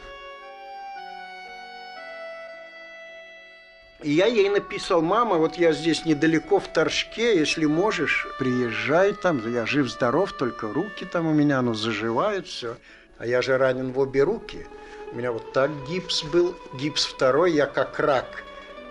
И 4.02 4.12
я 4.12 4.28
ей 4.28 4.48
написал, 4.50 5.02
мама, 5.02 5.36
вот 5.36 5.56
я 5.56 5.74
здесь 5.74 6.06
недалеко 6.06 6.60
в 6.60 6.68
Торжке, 6.70 7.38
если 7.38 7.66
можешь, 7.66 8.28
приезжай 8.40 9.14
там, 9.14 9.42
я 9.52 9.66
жив-здоров, 9.66 10.32
только 10.32 10.72
руки 10.72 11.06
там 11.06 11.28
у 11.28 11.34
меня, 11.34 11.62
ну, 11.62 11.74
заживают, 11.74 12.48
все. 12.48 12.78
А 13.18 13.26
я 13.26 13.42
же 13.42 13.58
ранен 13.58 13.92
в 13.92 14.00
обе 14.00 14.24
руки. 14.24 14.66
У 15.12 15.16
меня 15.18 15.34
вот 15.34 15.52
так 15.52 15.70
гипс 15.90 16.24
был, 16.24 16.56
гипс 16.76 17.06
второй, 17.06 17.52
я 17.52 17.66
как 17.66 18.00
рак 18.00 18.44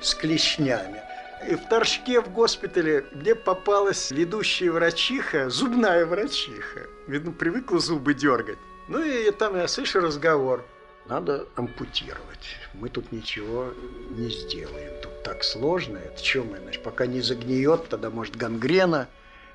с 0.02 0.14
клешнями. 0.14 1.00
И 1.48 1.54
в 1.54 1.66
Торжке 1.68 2.20
в 2.20 2.30
госпитале 2.30 3.06
мне 3.12 3.34
попалась 3.34 4.10
ведущая 4.10 4.70
врачиха, 4.72 5.48
зубная 5.48 6.04
врачиха. 6.04 6.86
Видно, 7.06 7.32
привыкла 7.32 7.78
зубы 7.78 8.12
дергать. 8.12 8.58
Ну 8.88 9.02
и 9.02 9.30
там 9.30 9.56
я 9.56 9.68
слышу 9.68 10.00
разговор. 10.00 10.66
Надо 11.08 11.46
ампутировать. 11.56 12.56
Мы 12.74 12.90
тут 12.90 13.12
ничего 13.12 13.72
не 14.10 14.28
сделаем. 14.28 14.92
Тут 15.02 15.22
так 15.22 15.42
сложно. 15.42 15.96
Это 15.96 16.22
что 16.22 16.42
мы, 16.42 16.58
значит, 16.58 16.82
пока 16.82 17.06
не 17.06 17.22
загниет, 17.22 17.88
тогда, 17.88 18.10
может, 18.10 18.36
гангрена 18.36 19.08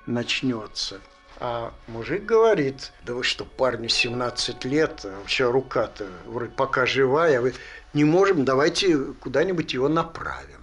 начнется. 0.08 1.00
А 1.40 1.74
мужик 1.88 2.26
говорит, 2.26 2.92
да 3.06 3.14
вы 3.14 3.24
что, 3.24 3.46
парню 3.46 3.90
17 3.90 4.66
лет, 4.66 5.02
а 5.04 5.20
вообще 5.20 5.50
рука-то 5.50 6.08
вроде 6.26 6.52
пока 6.52 6.86
живая, 6.86 7.42
вы 7.42 7.54
не 7.94 8.04
можем, 8.04 8.46
давайте 8.46 8.98
куда-нибудь 9.20 9.74
его 9.74 9.90
направим. 9.90 10.62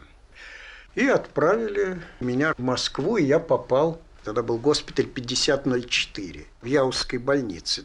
И 0.97 1.07
отправили 1.07 2.03
меня 2.18 2.55
в 2.55 2.59
Москву, 2.59 3.16
и 3.16 3.24
я 3.24 3.38
попал, 3.38 4.01
тогда 4.24 4.43
был 4.43 4.59
госпиталь 4.59 5.07
5004 5.07 6.47
в 6.62 6.64
Яузской 6.64 7.18
больнице. 7.18 7.84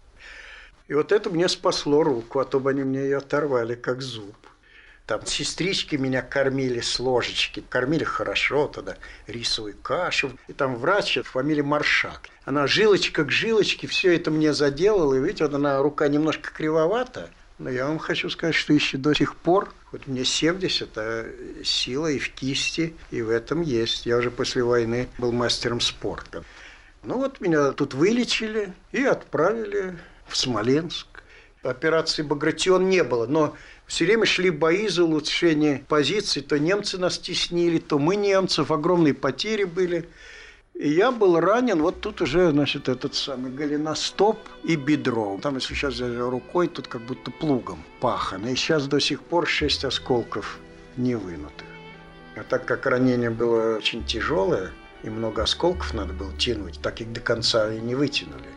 И 0.87 0.93
вот 0.93 1.11
это 1.11 1.29
мне 1.29 1.49
спасло 1.49 2.03
руку, 2.03 2.39
а 2.39 2.45
то 2.45 2.59
бы 2.59 2.69
они 2.69 2.83
мне 2.83 2.99
ее 3.01 3.17
оторвали, 3.17 3.75
как 3.75 4.01
зуб. 4.01 4.35
Там 5.05 5.23
сестрички 5.25 5.95
меня 5.95 6.23
кормили 6.23 6.79
с 6.79 6.99
ложечки. 6.99 7.63
Кормили 7.69 8.03
хорошо 8.03 8.67
тогда, 8.67 8.97
рисовую 9.27 9.75
кашу. 9.81 10.31
И 10.47 10.53
там 10.53 10.77
врач, 10.77 11.19
фамилия 11.23 11.61
Маршак. 11.63 12.29
Она 12.43 12.65
жилочка 12.65 13.23
к 13.23 13.31
жилочке, 13.31 13.85
все 13.87 14.15
это 14.15 14.31
мне 14.31 14.51
заделала. 14.53 15.13
И 15.13 15.19
видите, 15.19 15.45
вот 15.45 15.53
она 15.53 15.79
рука 15.81 16.07
немножко 16.07 16.51
кривовата. 16.51 17.29
Но 17.59 17.69
я 17.69 17.87
вам 17.87 17.99
хочу 17.99 18.29
сказать, 18.29 18.55
что 18.55 18.73
еще 18.73 18.97
до 18.97 19.13
сих 19.13 19.35
пор, 19.35 19.73
вот 19.91 20.07
мне 20.07 20.25
70, 20.25 20.89
а 20.97 21.31
сила 21.63 22.07
и 22.07 22.19
в 22.19 22.31
кисти, 22.31 22.95
и 23.11 23.21
в 23.21 23.29
этом 23.29 23.61
есть. 23.61 24.05
Я 24.05 24.17
уже 24.17 24.31
после 24.31 24.63
войны 24.63 25.07
был 25.19 25.31
мастером 25.31 25.81
спорта. 25.81 26.43
Ну 27.03 27.17
вот 27.17 27.39
меня 27.39 27.71
тут 27.71 27.93
вылечили 27.93 28.73
и 28.91 29.03
отправили 29.03 29.95
в 30.27 30.37
Смоленск. 30.37 31.07
Операции 31.63 32.21
Багратион 32.21 32.89
не 32.89 33.03
было, 33.03 33.25
но 33.25 33.55
все 33.87 34.05
время 34.05 34.25
шли 34.25 34.51
бои 34.51 34.87
за 34.87 35.03
улучшение 35.03 35.83
позиций. 35.87 36.41
То 36.41 36.59
немцы 36.59 36.97
нас 36.99 37.17
теснили, 37.17 37.79
то 37.79 37.97
мы 37.97 38.15
немцев. 38.15 38.71
Огромные 38.71 39.15
потери 39.15 39.63
были. 39.63 40.07
И 40.75 40.89
я 40.89 41.11
был 41.11 41.39
ранен, 41.39 41.81
вот 41.81 42.01
тут 42.01 42.21
уже, 42.21 42.51
значит, 42.51 42.89
этот 42.89 43.15
самый 43.15 43.49
голеностоп 43.51 44.37
и 44.63 44.75
бедро. 44.75 45.39
Там, 45.41 45.55
если 45.55 45.73
сейчас 45.73 45.99
рукой, 46.01 46.67
тут 46.67 46.87
как 46.87 47.01
будто 47.01 47.31
плугом 47.31 47.83
пахано. 48.01 48.47
И 48.47 48.55
сейчас 48.55 48.85
до 48.87 48.99
сих 48.99 49.21
пор 49.21 49.47
шесть 49.47 49.85
осколков 49.85 50.59
не 50.97 51.15
вынутых. 51.15 51.65
А 52.35 52.43
так 52.43 52.65
как 52.65 52.85
ранение 52.85 53.29
было 53.29 53.77
очень 53.77 54.03
тяжелое, 54.05 54.71
и 55.03 55.09
много 55.09 55.43
осколков 55.43 55.93
надо 55.93 56.13
было 56.13 56.33
тянуть, 56.33 56.79
так 56.81 56.99
их 56.99 57.13
до 57.13 57.21
конца 57.21 57.73
и 57.73 57.79
не 57.79 57.95
вытянули 57.95 58.54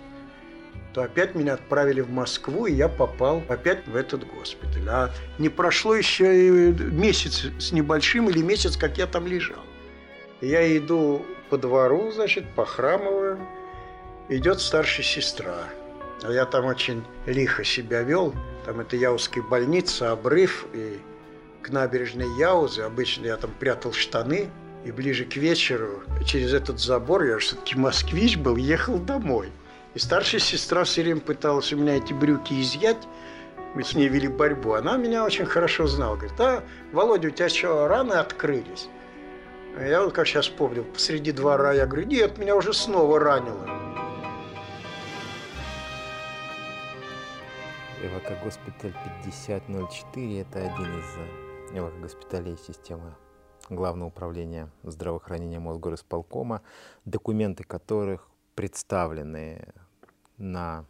то 0.93 1.03
опять 1.03 1.35
меня 1.35 1.55
отправили 1.55 2.01
в 2.01 2.11
Москву, 2.11 2.67
и 2.67 2.73
я 2.73 2.89
попал 2.89 3.43
опять 3.49 3.87
в 3.87 3.95
этот 3.95 4.27
госпиталь. 4.27 4.89
А 4.89 5.11
не 5.39 5.49
прошло 5.49 5.95
еще 5.95 6.47
и 6.47 6.73
месяц 6.73 7.47
с 7.59 7.73
небольшим 7.73 8.29
или 8.31 8.43
месяц, 8.43 8.77
как 8.77 8.99
я 8.99 9.07
там 9.07 9.27
лежал. 9.27 9.63
Я 10.41 10.77
иду 10.77 11.25
по 11.51 11.59
двору, 11.59 12.11
значит, 12.13 12.45
похрамываю. 12.55 13.39
Идет 14.29 14.61
старшая 14.61 15.05
сестра. 15.05 15.65
А 16.23 16.33
я 16.33 16.45
там 16.45 16.67
очень 16.67 17.05
лихо 17.27 17.65
себя 17.65 18.03
вел. 18.03 18.35
Там 18.65 18.81
это 18.81 18.97
Яузская 18.97 19.43
больница, 19.43 20.13
обрыв, 20.13 20.67
и 20.75 20.99
к 21.63 21.71
набережной 21.71 22.27
Яузы. 22.39 22.83
Обычно 22.83 23.27
я 23.27 23.37
там 23.37 23.51
прятал 23.59 23.93
штаны, 23.93 24.51
и 24.85 24.93
ближе 24.93 25.25
к 25.25 25.37
вечеру 25.37 26.03
через 26.25 26.53
этот 26.53 26.79
забор, 26.79 27.25
я 27.25 27.39
все-таки 27.39 27.77
москвич 27.77 28.37
был, 28.37 28.57
ехал 28.57 28.99
домой. 28.99 29.51
И 29.99 30.01
старшая 30.01 30.41
сестра 30.41 30.85
все 30.85 31.03
время 31.03 31.21
пыталась 31.21 31.73
у 31.73 31.77
меня 31.77 31.97
эти 31.97 32.13
брюки 32.13 32.63
изъять. 32.63 33.09
Мы 33.75 33.83
с 33.83 33.95
ней 33.95 34.07
вели 34.07 34.29
борьбу. 34.29 34.75
Она 34.75 34.97
меня 34.97 35.25
очень 35.25 35.45
хорошо 35.45 35.89
знала. 35.89 36.15
Говорит, 36.15 36.41
а, 36.41 36.63
Володя, 36.93 37.27
у 37.27 37.31
тебя 37.33 37.49
что, 37.49 37.89
раны 37.89 38.13
открылись? 38.13 38.89
Я 39.77 40.05
вот 40.05 40.13
как 40.13 40.29
сейчас 40.29 40.47
помню, 40.47 40.85
посреди 40.85 41.33
двора 41.33 41.73
я 41.73 41.87
говорю, 41.87 42.07
нет, 42.07 42.39
меня 42.39 42.55
уже 42.55 42.73
снова 42.75 43.19
ранило. 43.19 43.67
ЭВК-госпиталь 48.01 48.95
5004– 49.25 50.41
это 50.43 50.59
один 50.61 51.01
из 51.01 51.77
ЭВК-госпиталей 51.77 52.57
системы 52.57 53.17
Главного 53.69 54.11
управления 54.11 54.71
здравоохранения 54.85 55.59
Мосгорисполкома, 55.59 56.63
документы 57.05 57.65
которых 57.65 58.29
представлены 58.55 59.73
на 60.39 60.85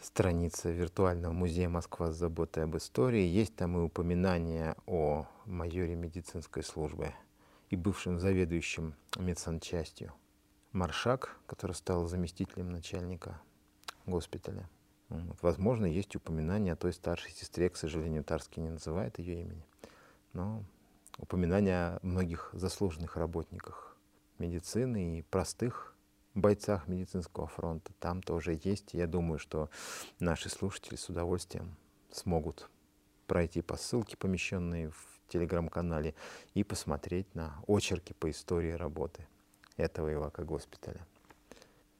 странице 0.00 0.72
виртуального 0.72 1.32
музея 1.32 1.68
Москва 1.68 2.10
с 2.10 2.16
заботой 2.16 2.64
об 2.64 2.76
истории. 2.76 3.24
Есть 3.24 3.56
там 3.56 3.76
и 3.76 3.80
упоминание 3.80 4.76
о 4.86 5.26
майоре 5.46 5.94
медицинской 5.94 6.62
службы 6.62 7.12
и 7.68 7.76
бывшем 7.76 8.18
заведующем 8.18 8.94
медсанчастью 9.16 10.12
Маршак, 10.72 11.36
который 11.46 11.72
стал 11.72 12.06
заместителем 12.06 12.70
начальника 12.70 13.40
госпиталя. 14.06 14.68
Возможно, 15.42 15.86
есть 15.86 16.14
упоминание 16.14 16.74
о 16.74 16.76
той 16.76 16.92
старшей 16.92 17.32
сестре, 17.32 17.68
к 17.68 17.76
сожалению, 17.76 18.22
Тарский 18.22 18.62
не 18.62 18.70
называет 18.70 19.18
ее 19.18 19.42
имени, 19.42 19.66
но 20.32 20.62
упоминание 21.18 21.74
о 21.74 21.98
многих 22.02 22.50
заслуженных 22.52 23.16
работниках 23.16 23.96
медицины 24.38 25.18
и 25.18 25.22
простых 25.22 25.96
бойцах 26.34 26.88
медицинского 26.88 27.46
фронта. 27.46 27.92
Там 27.98 28.22
тоже 28.22 28.58
есть. 28.62 28.94
Я 28.94 29.06
думаю, 29.06 29.38
что 29.38 29.70
наши 30.18 30.48
слушатели 30.48 30.96
с 30.96 31.08
удовольствием 31.08 31.76
смогут 32.10 32.70
пройти 33.26 33.62
по 33.62 33.76
ссылке, 33.76 34.16
помещенной 34.16 34.88
в 34.88 35.20
телеграм-канале, 35.28 36.14
и 36.54 36.64
посмотреть 36.64 37.32
на 37.34 37.62
очерки 37.66 38.12
по 38.12 38.30
истории 38.30 38.72
работы 38.72 39.26
этого 39.76 40.12
Ивака 40.12 40.44
госпиталя, 40.44 41.06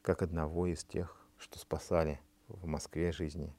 как 0.03 0.23
одного 0.23 0.67
из 0.67 0.85
тех, 0.85 1.17
что 1.39 1.59
спасали 1.59 2.21
в 2.49 2.67
Москве 2.67 3.13
жизни 3.13 3.55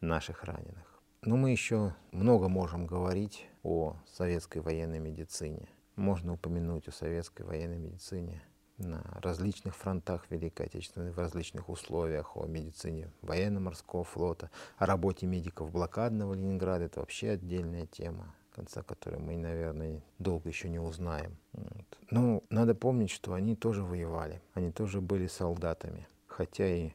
наших 0.00 0.44
раненых. 0.44 1.00
Но 1.22 1.36
мы 1.36 1.50
еще 1.50 1.94
много 2.10 2.48
можем 2.48 2.86
говорить 2.86 3.46
о 3.62 3.96
советской 4.06 4.58
военной 4.58 4.98
медицине. 4.98 5.68
Можно 5.96 6.34
упомянуть 6.34 6.88
о 6.88 6.92
советской 6.92 7.42
военной 7.42 7.78
медицине– 7.78 8.42
на 8.78 9.02
различных 9.22 9.76
фронтах 9.76 10.26
Великой 10.30 10.66
Отечественной, 10.66 11.12
в 11.12 11.18
различных 11.18 11.68
условиях, 11.68 12.36
о 12.36 12.46
медицине 12.46 13.10
военно-морского 13.22 14.04
флота, 14.04 14.50
о 14.76 14.86
работе 14.86 15.26
медиков 15.26 15.70
блокадного 15.70 16.34
Ленинграда. 16.34 16.84
Это 16.84 17.00
вообще 17.00 17.30
отдельная 17.30 17.86
тема, 17.86 18.34
конца 18.54 18.82
которой 18.82 19.20
мы, 19.20 19.36
наверное, 19.36 20.02
долго 20.18 20.48
еще 20.48 20.68
не 20.68 20.78
узнаем. 20.78 21.36
Вот. 21.52 21.98
Но 22.10 22.42
надо 22.50 22.74
помнить, 22.74 23.10
что 23.10 23.34
они 23.34 23.54
тоже 23.54 23.84
воевали, 23.84 24.42
они 24.54 24.72
тоже 24.72 25.00
были 25.00 25.26
солдатами, 25.26 26.08
хотя 26.26 26.66
и 26.66 26.92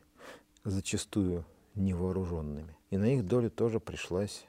зачастую 0.64 1.46
невооруженными. 1.76 2.76
И 2.90 2.98
на 2.98 3.14
их 3.14 3.26
долю 3.26 3.50
тоже 3.50 3.80
пришлась 3.80 4.46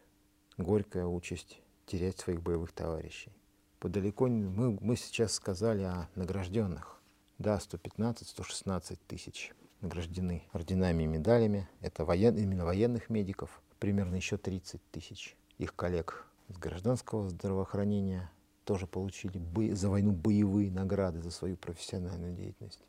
горькая 0.56 1.06
участь 1.06 1.60
терять 1.86 2.18
своих 2.18 2.42
боевых 2.42 2.72
товарищей. 2.72 3.32
Подалеко 3.78 4.26
мы, 4.26 4.78
мы 4.80 4.96
сейчас 4.96 5.32
сказали 5.32 5.82
о 5.82 6.08
награжденных. 6.14 6.99
Да, 7.40 7.56
115-116 7.56 8.98
тысяч 9.08 9.52
награждены 9.80 10.42
орденами 10.52 11.04
и 11.04 11.06
медалями. 11.06 11.66
Это 11.80 12.04
воен, 12.04 12.36
именно 12.36 12.66
военных 12.66 13.08
медиков. 13.08 13.62
Примерно 13.78 14.16
еще 14.16 14.36
30 14.36 14.78
тысяч 14.90 15.38
их 15.56 15.74
коллег 15.74 16.26
из 16.48 16.58
гражданского 16.58 17.30
здравоохранения 17.30 18.30
тоже 18.64 18.86
получили 18.86 19.38
бо- 19.38 19.74
за 19.74 19.88
войну 19.88 20.12
боевые 20.12 20.70
награды 20.70 21.22
за 21.22 21.30
свою 21.30 21.56
профессиональную 21.56 22.34
деятельность. 22.34 22.82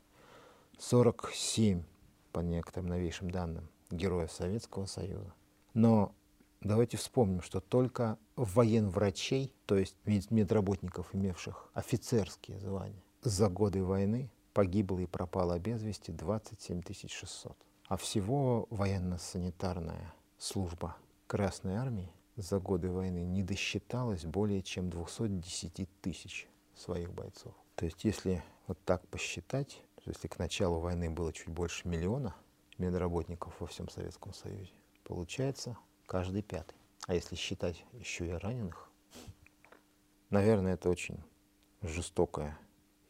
47, 0.78 1.82
по 2.32 2.40
некоторым 2.40 2.90
новейшим 2.90 3.30
данным, 3.30 3.68
героев 3.90 4.30
Советского 4.30 4.84
Союза. 4.84 5.32
Но 5.72 6.14
давайте 6.60 6.98
вспомним, 6.98 7.40
что 7.40 7.60
только 7.60 8.18
военврачей, 8.36 9.54
то 9.64 9.78
есть 9.78 9.96
мед- 10.04 10.30
медработников, 10.30 11.14
имевших 11.14 11.70
офицерские 11.72 12.60
звания, 12.60 13.02
за 13.22 13.48
годы 13.48 13.82
войны 13.82 14.30
погибло 14.52 14.98
и 14.98 15.06
пропало 15.06 15.58
без 15.58 15.82
вести 15.82 16.12
27 16.12 16.82
600. 17.08 17.56
А 17.88 17.96
всего 17.96 18.66
военно-санитарная 18.70 20.14
служба 20.38 20.96
Красной 21.26 21.76
Армии 21.76 22.10
за 22.36 22.58
годы 22.58 22.90
войны 22.90 23.24
не 23.24 23.42
досчиталась 23.42 24.24
более 24.24 24.62
чем 24.62 24.90
210 24.90 25.88
тысяч 26.00 26.48
своих 26.74 27.12
бойцов. 27.12 27.54
То 27.74 27.84
есть 27.84 28.04
если 28.04 28.42
вот 28.66 28.78
так 28.84 29.06
посчитать, 29.08 29.82
то 29.96 30.02
если 30.06 30.28
к 30.28 30.38
началу 30.38 30.78
войны 30.78 31.10
было 31.10 31.32
чуть 31.32 31.48
больше 31.48 31.86
миллиона 31.88 32.34
медработников 32.78 33.54
во 33.60 33.66
всем 33.66 33.88
Советском 33.88 34.32
Союзе, 34.32 34.72
получается 35.04 35.76
каждый 36.06 36.42
пятый. 36.42 36.76
А 37.06 37.14
если 37.14 37.34
считать 37.34 37.84
еще 37.92 38.26
и 38.28 38.32
раненых, 38.32 38.90
наверное, 40.30 40.74
это 40.74 40.88
очень 40.88 41.22
жестокая 41.82 42.58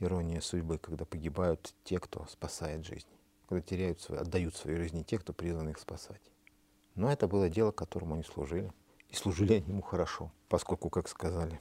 ирония 0.02 0.40
судьбы, 0.40 0.78
когда 0.78 1.04
погибают 1.04 1.74
те, 1.84 1.98
кто 1.98 2.26
спасает 2.26 2.84
жизни, 2.84 3.12
когда 3.48 3.62
теряют 3.62 4.00
свои, 4.00 4.18
отдают 4.18 4.56
свои 4.56 4.76
жизни 4.76 5.02
те, 5.02 5.18
кто 5.18 5.32
призван 5.32 5.68
их 5.68 5.78
спасать. 5.78 6.20
Но 6.94 7.10
это 7.10 7.28
было 7.28 7.48
дело, 7.48 7.70
которому 7.70 8.14
они 8.14 8.24
служили. 8.24 8.72
И 9.08 9.14
служили 9.14 9.54
они 9.54 9.68
ему 9.68 9.82
хорошо, 9.82 10.32
поскольку, 10.48 10.88
как 10.88 11.08
сказали, 11.08 11.60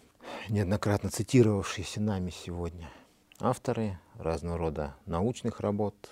неоднократно 0.50 1.10
цитировавшиеся 1.10 2.00
нами 2.00 2.30
сегодня 2.30 2.90
авторы 3.42 4.00
разного 4.16 4.58
рода 4.58 4.96
научных 5.06 5.60
работ, 5.60 6.10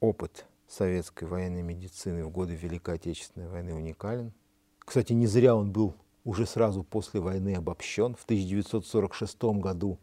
опыт 0.00 0.46
советской 0.68 1.24
военной 1.24 1.62
медицины 1.62 2.24
в 2.24 2.30
годы 2.30 2.54
Великой 2.54 2.94
Отечественной 2.94 3.48
войны 3.48 3.74
уникален. 3.74 4.32
Кстати, 4.78 5.12
не 5.12 5.26
зря 5.26 5.54
он 5.54 5.72
был 5.72 5.94
уже 6.24 6.46
сразу 6.46 6.84
после 6.84 7.20
войны 7.20 7.54
обобщен. 7.54 8.14
В 8.14 8.24
1946 8.24 9.42
году 9.60 9.98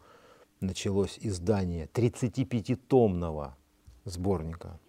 началось 0.60 1.18
издание 1.22 1.88
35-томного 1.88 3.56
сборника 4.06 4.80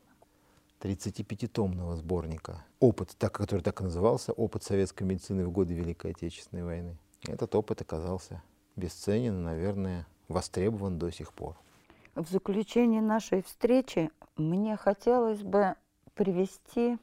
35-томного 0.81 1.97
сборника 1.97 2.65
«Опыт», 2.81 3.15
так, 3.19 3.33
который 3.33 3.61
так 3.61 3.81
и 3.81 3.85
назывался, 3.85 4.33
«Опыт 4.33 4.63
советской 4.63 5.05
медицины 5.05 5.47
в 5.47 5.51
годы 5.51 5.75
Великой 5.75 6.13
Отечественной 6.13 6.65
войны». 6.65 6.97
Этот 7.27 7.55
опыт 7.55 7.81
оказался 7.81 8.43
бесценен 8.77 9.41
и, 9.41 9.43
наверное, 9.43 10.07
востребован 10.29 10.99
до 10.99 11.11
сих 11.11 11.33
пор. 11.33 11.57
В 12.15 12.29
заключение 12.29 13.03
нашей 13.03 13.43
встречи 13.43 14.11
мне 14.37 14.77
хотелось 14.77 15.43
бы 15.43 15.75
привести 16.15 16.99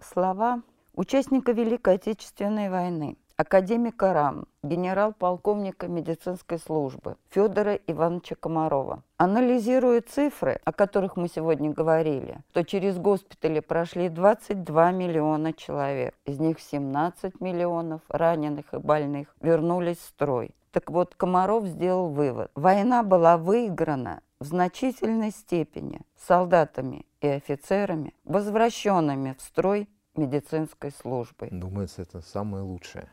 слова 0.00 0.62
участника 0.94 1.52
Великой 1.52 1.94
Отечественной 1.94 2.70
войны, 2.70 3.16
академика 3.42 4.12
РАМ, 4.12 4.44
генерал-полковника 4.62 5.88
медицинской 5.88 6.58
службы 6.60 7.16
Федора 7.30 7.74
Ивановича 7.88 8.36
Комарова. 8.36 9.02
Анализируя 9.16 10.00
цифры, 10.00 10.60
о 10.64 10.72
которых 10.72 11.16
мы 11.16 11.26
сегодня 11.26 11.72
говорили, 11.72 12.38
то 12.52 12.62
через 12.62 12.98
госпитали 12.98 13.58
прошли 13.58 14.08
22 14.08 14.92
миллиона 14.92 15.52
человек. 15.52 16.14
Из 16.24 16.38
них 16.38 16.60
17 16.60 17.40
миллионов 17.40 18.00
раненых 18.08 18.72
и 18.72 18.78
больных 18.78 19.34
вернулись 19.40 19.98
в 19.98 20.04
строй. 20.04 20.52
Так 20.70 20.90
вот, 20.90 21.16
Комаров 21.16 21.66
сделал 21.66 22.10
вывод. 22.10 22.52
Война 22.54 23.02
была 23.02 23.36
выиграна 23.36 24.20
в 24.38 24.44
значительной 24.44 25.32
степени 25.32 26.02
солдатами 26.16 27.06
и 27.20 27.26
офицерами, 27.26 28.14
возвращенными 28.24 29.34
в 29.36 29.42
строй 29.42 29.88
медицинской 30.14 30.92
службой. 30.92 31.48
Думается, 31.50 32.02
это 32.02 32.20
самая 32.20 32.62
лучшая 32.62 33.08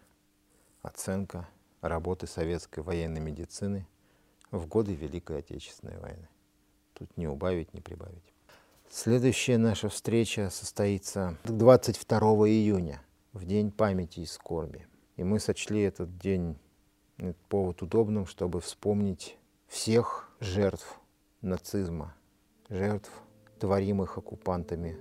оценка 0.81 1.47
работы 1.81 2.27
советской 2.27 2.81
военной 2.81 3.21
медицины 3.21 3.87
в 4.51 4.67
годы 4.67 4.93
Великой 4.93 5.39
Отечественной 5.39 5.99
войны. 5.99 6.27
Тут 6.93 7.15
не 7.17 7.27
убавить, 7.27 7.73
не 7.73 7.81
прибавить. 7.81 8.33
Следующая 8.89 9.57
наша 9.57 9.87
встреча 9.89 10.49
состоится 10.49 11.37
22 11.43 12.19
июня, 12.49 13.01
в 13.33 13.45
День 13.45 13.71
памяти 13.71 14.21
и 14.21 14.25
скорби. 14.25 14.87
И 15.15 15.23
мы 15.23 15.39
сочли 15.39 15.81
этот 15.81 16.17
день, 16.17 16.57
этот 17.17 17.37
повод 17.47 17.81
удобным, 17.81 18.25
чтобы 18.25 18.61
вспомнить 18.61 19.37
всех 19.67 20.31
жертв 20.39 20.99
нацизма, 21.41 22.15
жертв 22.69 23.11
творимых 23.59 24.17
оккупантами 24.17 24.97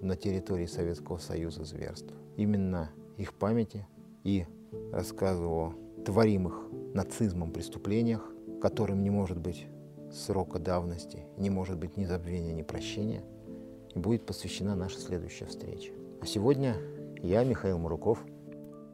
на 0.00 0.16
территории 0.16 0.66
Советского 0.66 1.18
Союза 1.18 1.64
зверств. 1.64 2.14
Именно 2.36 2.90
их 3.18 3.34
памяти 3.34 3.86
и 4.24 4.46
рассказу 4.92 5.48
о 5.48 5.74
творимых 6.04 6.68
нацизмом 6.94 7.52
преступлениях, 7.52 8.30
которым 8.60 9.02
не 9.02 9.10
может 9.10 9.38
быть 9.38 9.66
срока 10.12 10.58
давности, 10.58 11.24
не 11.36 11.50
может 11.50 11.78
быть 11.78 11.96
ни 11.96 12.04
забвения, 12.04 12.52
ни 12.52 12.62
прощения, 12.62 13.22
и 13.94 13.98
будет 13.98 14.26
посвящена 14.26 14.74
наша 14.74 14.98
следующая 14.98 15.46
встреча. 15.46 15.92
А 16.20 16.26
сегодня 16.26 16.76
я, 17.22 17.44
Михаил 17.44 17.78
Муруков. 17.78 18.24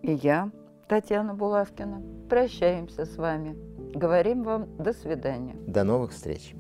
И 0.03 0.13
я, 0.13 0.51
Татьяна 0.89 1.35
Булавкина, 1.35 2.03
прощаемся 2.29 3.07
с 3.07 3.17
вами. 3.17 3.57
Говорим 3.95 4.45
вам 4.45 4.77
до 4.77 4.93
свидания. 4.93 5.57
До 5.67 5.85
новых 5.85 6.13
встреч. 6.13 6.55